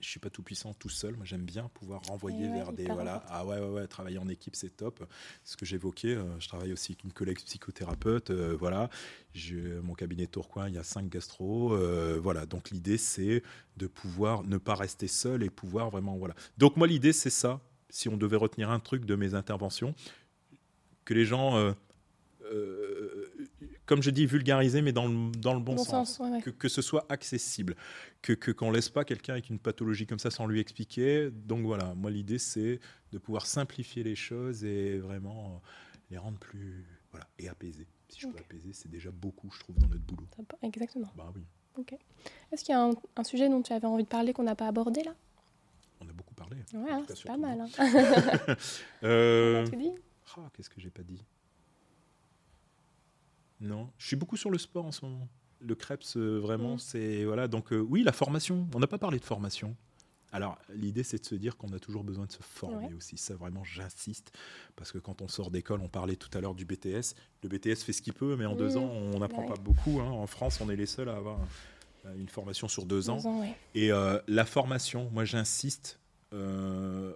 [0.00, 1.14] je suis pas tout puissant tout seul.
[1.14, 3.22] Moi, j'aime bien pouvoir renvoyer ouais, vers des voilà.
[3.28, 5.06] Ah ouais, ouais, ouais, travailler en équipe, c'est top.
[5.44, 8.30] Ce que j'évoquais, euh, je travaille aussi avec une collègue psychothérapeute.
[8.30, 8.90] euh, voilà,
[9.82, 11.72] mon cabinet Tourcoing, il y a cinq gastro.
[11.74, 13.42] euh, voilà, donc l'idée c'est
[13.76, 16.34] de pouvoir ne pas rester seul et pouvoir vraiment voilà.
[16.58, 17.60] Donc moi, l'idée c'est ça.
[17.92, 19.94] Si on devait retenir un truc de mes interventions,
[21.10, 21.72] que les gens, euh,
[22.44, 23.26] euh,
[23.84, 26.14] comme je dis, vulgariser, mais dans le, dans le bon, Bon sens.
[26.14, 26.40] sens, ouais, ouais.
[26.40, 27.74] Que, que ce soit accessible,
[28.22, 31.30] que qu'on laisse pas quelqu'un avec une pathologie comme ça sans lui expliquer.
[31.32, 32.78] Donc voilà, moi l'idée c'est
[33.10, 35.68] de pouvoir simplifier les choses et vraiment euh,
[36.12, 37.88] les rendre plus voilà et apaiser.
[38.08, 38.34] Si je Ok.
[38.34, 40.28] peux apaiser, c'est déjà beaucoup, je trouve, dans notre boulot.
[40.62, 41.10] Exactement.
[41.16, 41.42] Bah oui,
[42.52, 44.54] Est-ce qu'il y a un, un sujet dont tu avais envie de parler qu'on n'a
[44.54, 45.14] pas abordé là?
[46.00, 46.56] On a beaucoup parlé.
[46.72, 47.60] Ouais, hein, c'est pas mal.
[47.60, 48.56] Hein.
[49.02, 49.66] Euh,
[50.36, 51.22] Ah, qu'est-ce que j'ai pas dit?
[53.60, 55.28] Non, je suis beaucoup sur le sport en ce moment.
[55.60, 56.78] Le Krebs, euh, vraiment, Mm.
[56.78, 57.46] c'est voilà.
[57.48, 58.66] Donc euh, oui, la formation.
[58.74, 59.76] On n'a pas parlé de formation.
[60.32, 62.94] Alors l'idée, c'est de se dire qu'on a toujours besoin de se former Ouais.
[62.94, 63.18] aussi.
[63.18, 64.32] Ça, vraiment, j'insiste
[64.76, 67.14] parce que quand on sort d'école, on parlait tout à l'heure du BTS.
[67.42, 68.78] Le BTS fait ce qu'il peut, mais en deux Mm.
[68.78, 69.48] ans, on n'apprend Ouais.
[69.48, 70.00] pas beaucoup.
[70.00, 70.08] hein.
[70.08, 71.38] En France, on est les seuls à avoir
[72.16, 73.16] une formation sur deux ans.
[73.18, 73.54] Deux ans, ouais.
[73.74, 75.98] Et euh, la formation, moi j'insiste.
[76.32, 77.12] euh,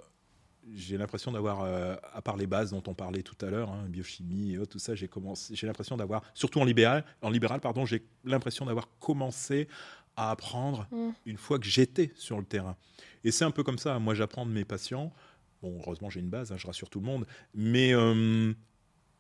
[0.73, 3.85] j'ai l'impression d'avoir, euh, à part les bases dont on parlait tout à l'heure, hein,
[3.89, 5.55] biochimie et autres, tout ça, j'ai commencé.
[5.55, 9.69] J'ai l'impression d'avoir, surtout en libéral, en libéral, pardon, j'ai l'impression d'avoir commencé
[10.17, 11.09] à apprendre Mm.
[11.27, 12.77] une fois que j'étais sur le terrain.
[13.25, 13.99] Et c'est un peu comme ça.
[13.99, 15.13] Moi, j'apprends de mes patients.
[15.63, 17.27] Bon, heureusement, j'ai une base, hein, je rassure tout le monde.
[17.55, 18.53] Mais euh,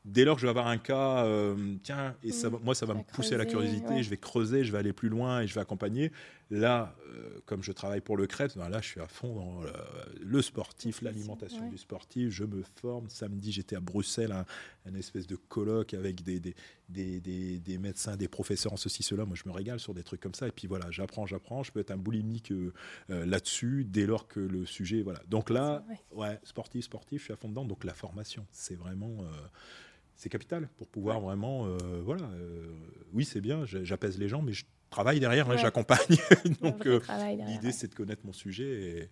[0.04, 2.58] dès lors que je vais avoir un cas, euh, tiens, et ça, Mm.
[2.62, 4.02] moi, ça va me pousser à la curiosité, ouais.
[4.02, 6.12] je vais creuser, je vais aller plus loin et je vais accompagner.
[6.50, 9.62] Là, euh, comme je travaille pour le CREPS, ben là, je suis à fond dans
[9.62, 9.72] le,
[10.20, 11.70] le sportif, l'alimentation ouais.
[11.70, 12.30] du sportif.
[12.30, 13.08] Je me forme.
[13.08, 14.44] Samedi, j'étais à Bruxelles, un,
[14.86, 16.54] un espèce de colloque avec des, des,
[16.90, 19.24] des, des- des médecins, des professeurs en ceci, cela.
[19.24, 20.46] Moi, je me régale sur des trucs comme ça.
[20.46, 21.62] Et puis voilà, j'apprends, j'apprends.
[21.62, 22.72] Je peux être un boulimique euh,
[23.10, 25.02] euh, là-dessus dès lors que le sujet.
[25.02, 25.20] Voilà.
[25.28, 26.38] Donc là, Ouais.
[26.44, 27.64] sportif, sportif, je suis à fond dedans.
[27.64, 29.22] Donc la formation, c'est vraiment.
[29.22, 29.26] euh,
[30.16, 31.66] c'est capital pour pouvoir vraiment.
[31.66, 32.24] euh, voilà.
[32.34, 32.66] euh,
[33.12, 34.64] oui, c'est bien, j'apaise les gens, mais je
[34.94, 35.58] travaille derrière, hein, Ouais.
[35.58, 36.16] j'accompagne.
[36.62, 39.10] Donc euh, travail l'idée, c'est de connaître mon sujet.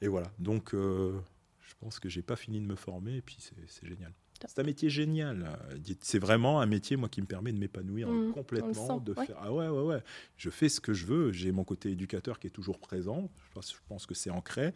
[0.00, 0.30] Et, et voilà.
[0.38, 1.18] Donc euh,
[1.60, 3.16] je pense que j'ai pas fini de me former.
[3.16, 4.12] Et puis c'est génial.
[4.46, 5.58] C'est un métier génial.
[6.00, 9.26] C'est vraiment un métier, moi, qui me permet de m'épanouir le complètement, sent, de ouais.
[9.26, 9.36] faire.
[9.40, 10.00] Ah ouais, ouais, ouais.
[10.36, 11.32] Je fais ce que je veux.
[11.32, 13.28] J'ai mon côté éducateur qui est toujours présent.
[13.56, 14.72] Je pense, que c'est ancré.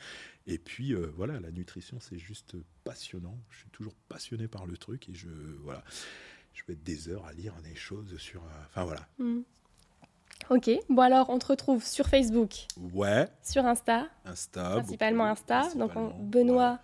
[0.49, 3.39] Et puis, euh, voilà, la nutrition, c'est juste passionnant.
[3.51, 5.29] Je suis toujours passionné par le truc et je,
[5.63, 5.85] voilà,
[6.55, 8.43] je peux être des heures à lire des choses sur.
[8.67, 9.09] Enfin voilà.
[9.19, 9.43] Mm.
[10.51, 14.71] Ok, bon alors on te retrouve sur Facebook, Ouais, sur Insta, Insta.
[14.81, 16.79] principalement Insta, donc on- Benoît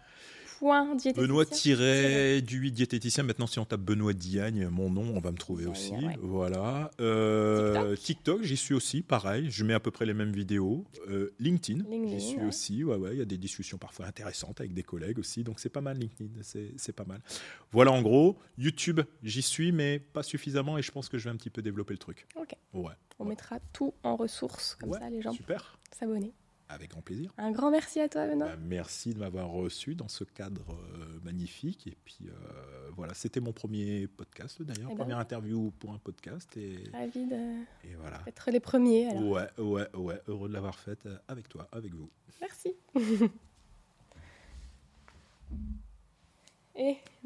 [0.59, 1.22] point diététicien.
[1.22, 3.22] Benoît tiré du 8 diététicien.
[3.22, 5.93] Maintenant, si on tape Benoît Diagne, mon nom, on va me trouver Diagne, aussi.
[5.93, 6.16] ouais.
[6.20, 6.90] Voilà.
[7.01, 9.51] Euh, TikTok, j'y suis aussi, pareil.
[9.51, 10.85] Je mets à peu près les mêmes vidéos.
[11.09, 12.44] Euh, LinkedIn, LinkedIn, j'y suis ouais.
[12.47, 12.85] aussi.
[12.85, 13.10] Ouais, ouais.
[13.12, 15.44] Il y a des discussions parfois intéressantes avec des collègues aussi.
[15.44, 16.30] Donc, c'est pas mal, LinkedIn.
[16.43, 17.20] C'est pas mal.
[17.72, 18.39] Voilà, en gros.
[18.56, 20.78] YouTube, j'y suis, mais pas suffisamment.
[20.78, 22.26] Et je pense que je vais un petit peu développer le truc.
[22.36, 22.55] Ok.
[22.74, 22.93] Ouais.
[23.18, 25.78] On mettra tout en ressources, comme ça les gens Super.
[25.93, 26.32] s'abonner.
[26.70, 27.32] Avec grand plaisir.
[27.39, 28.49] Un grand merci à toi Benoît.
[28.49, 31.86] Bah, merci de m'avoir reçu dans ce cadre euh, magnifique.
[31.86, 34.99] Et puis euh, voilà, c'était mon premier podcast d'ailleurs, Eh ben.
[34.99, 36.55] première interview pour un podcast.
[36.59, 38.19] Et, Ravi de- et voilà.
[38.27, 39.24] d'être les premiers alors.
[39.31, 42.11] Ouais, ouais, ouais, heureux de l'avoir faite euh, avec toi, avec vous.
[42.40, 42.74] Merci.
[46.77, 46.97] Et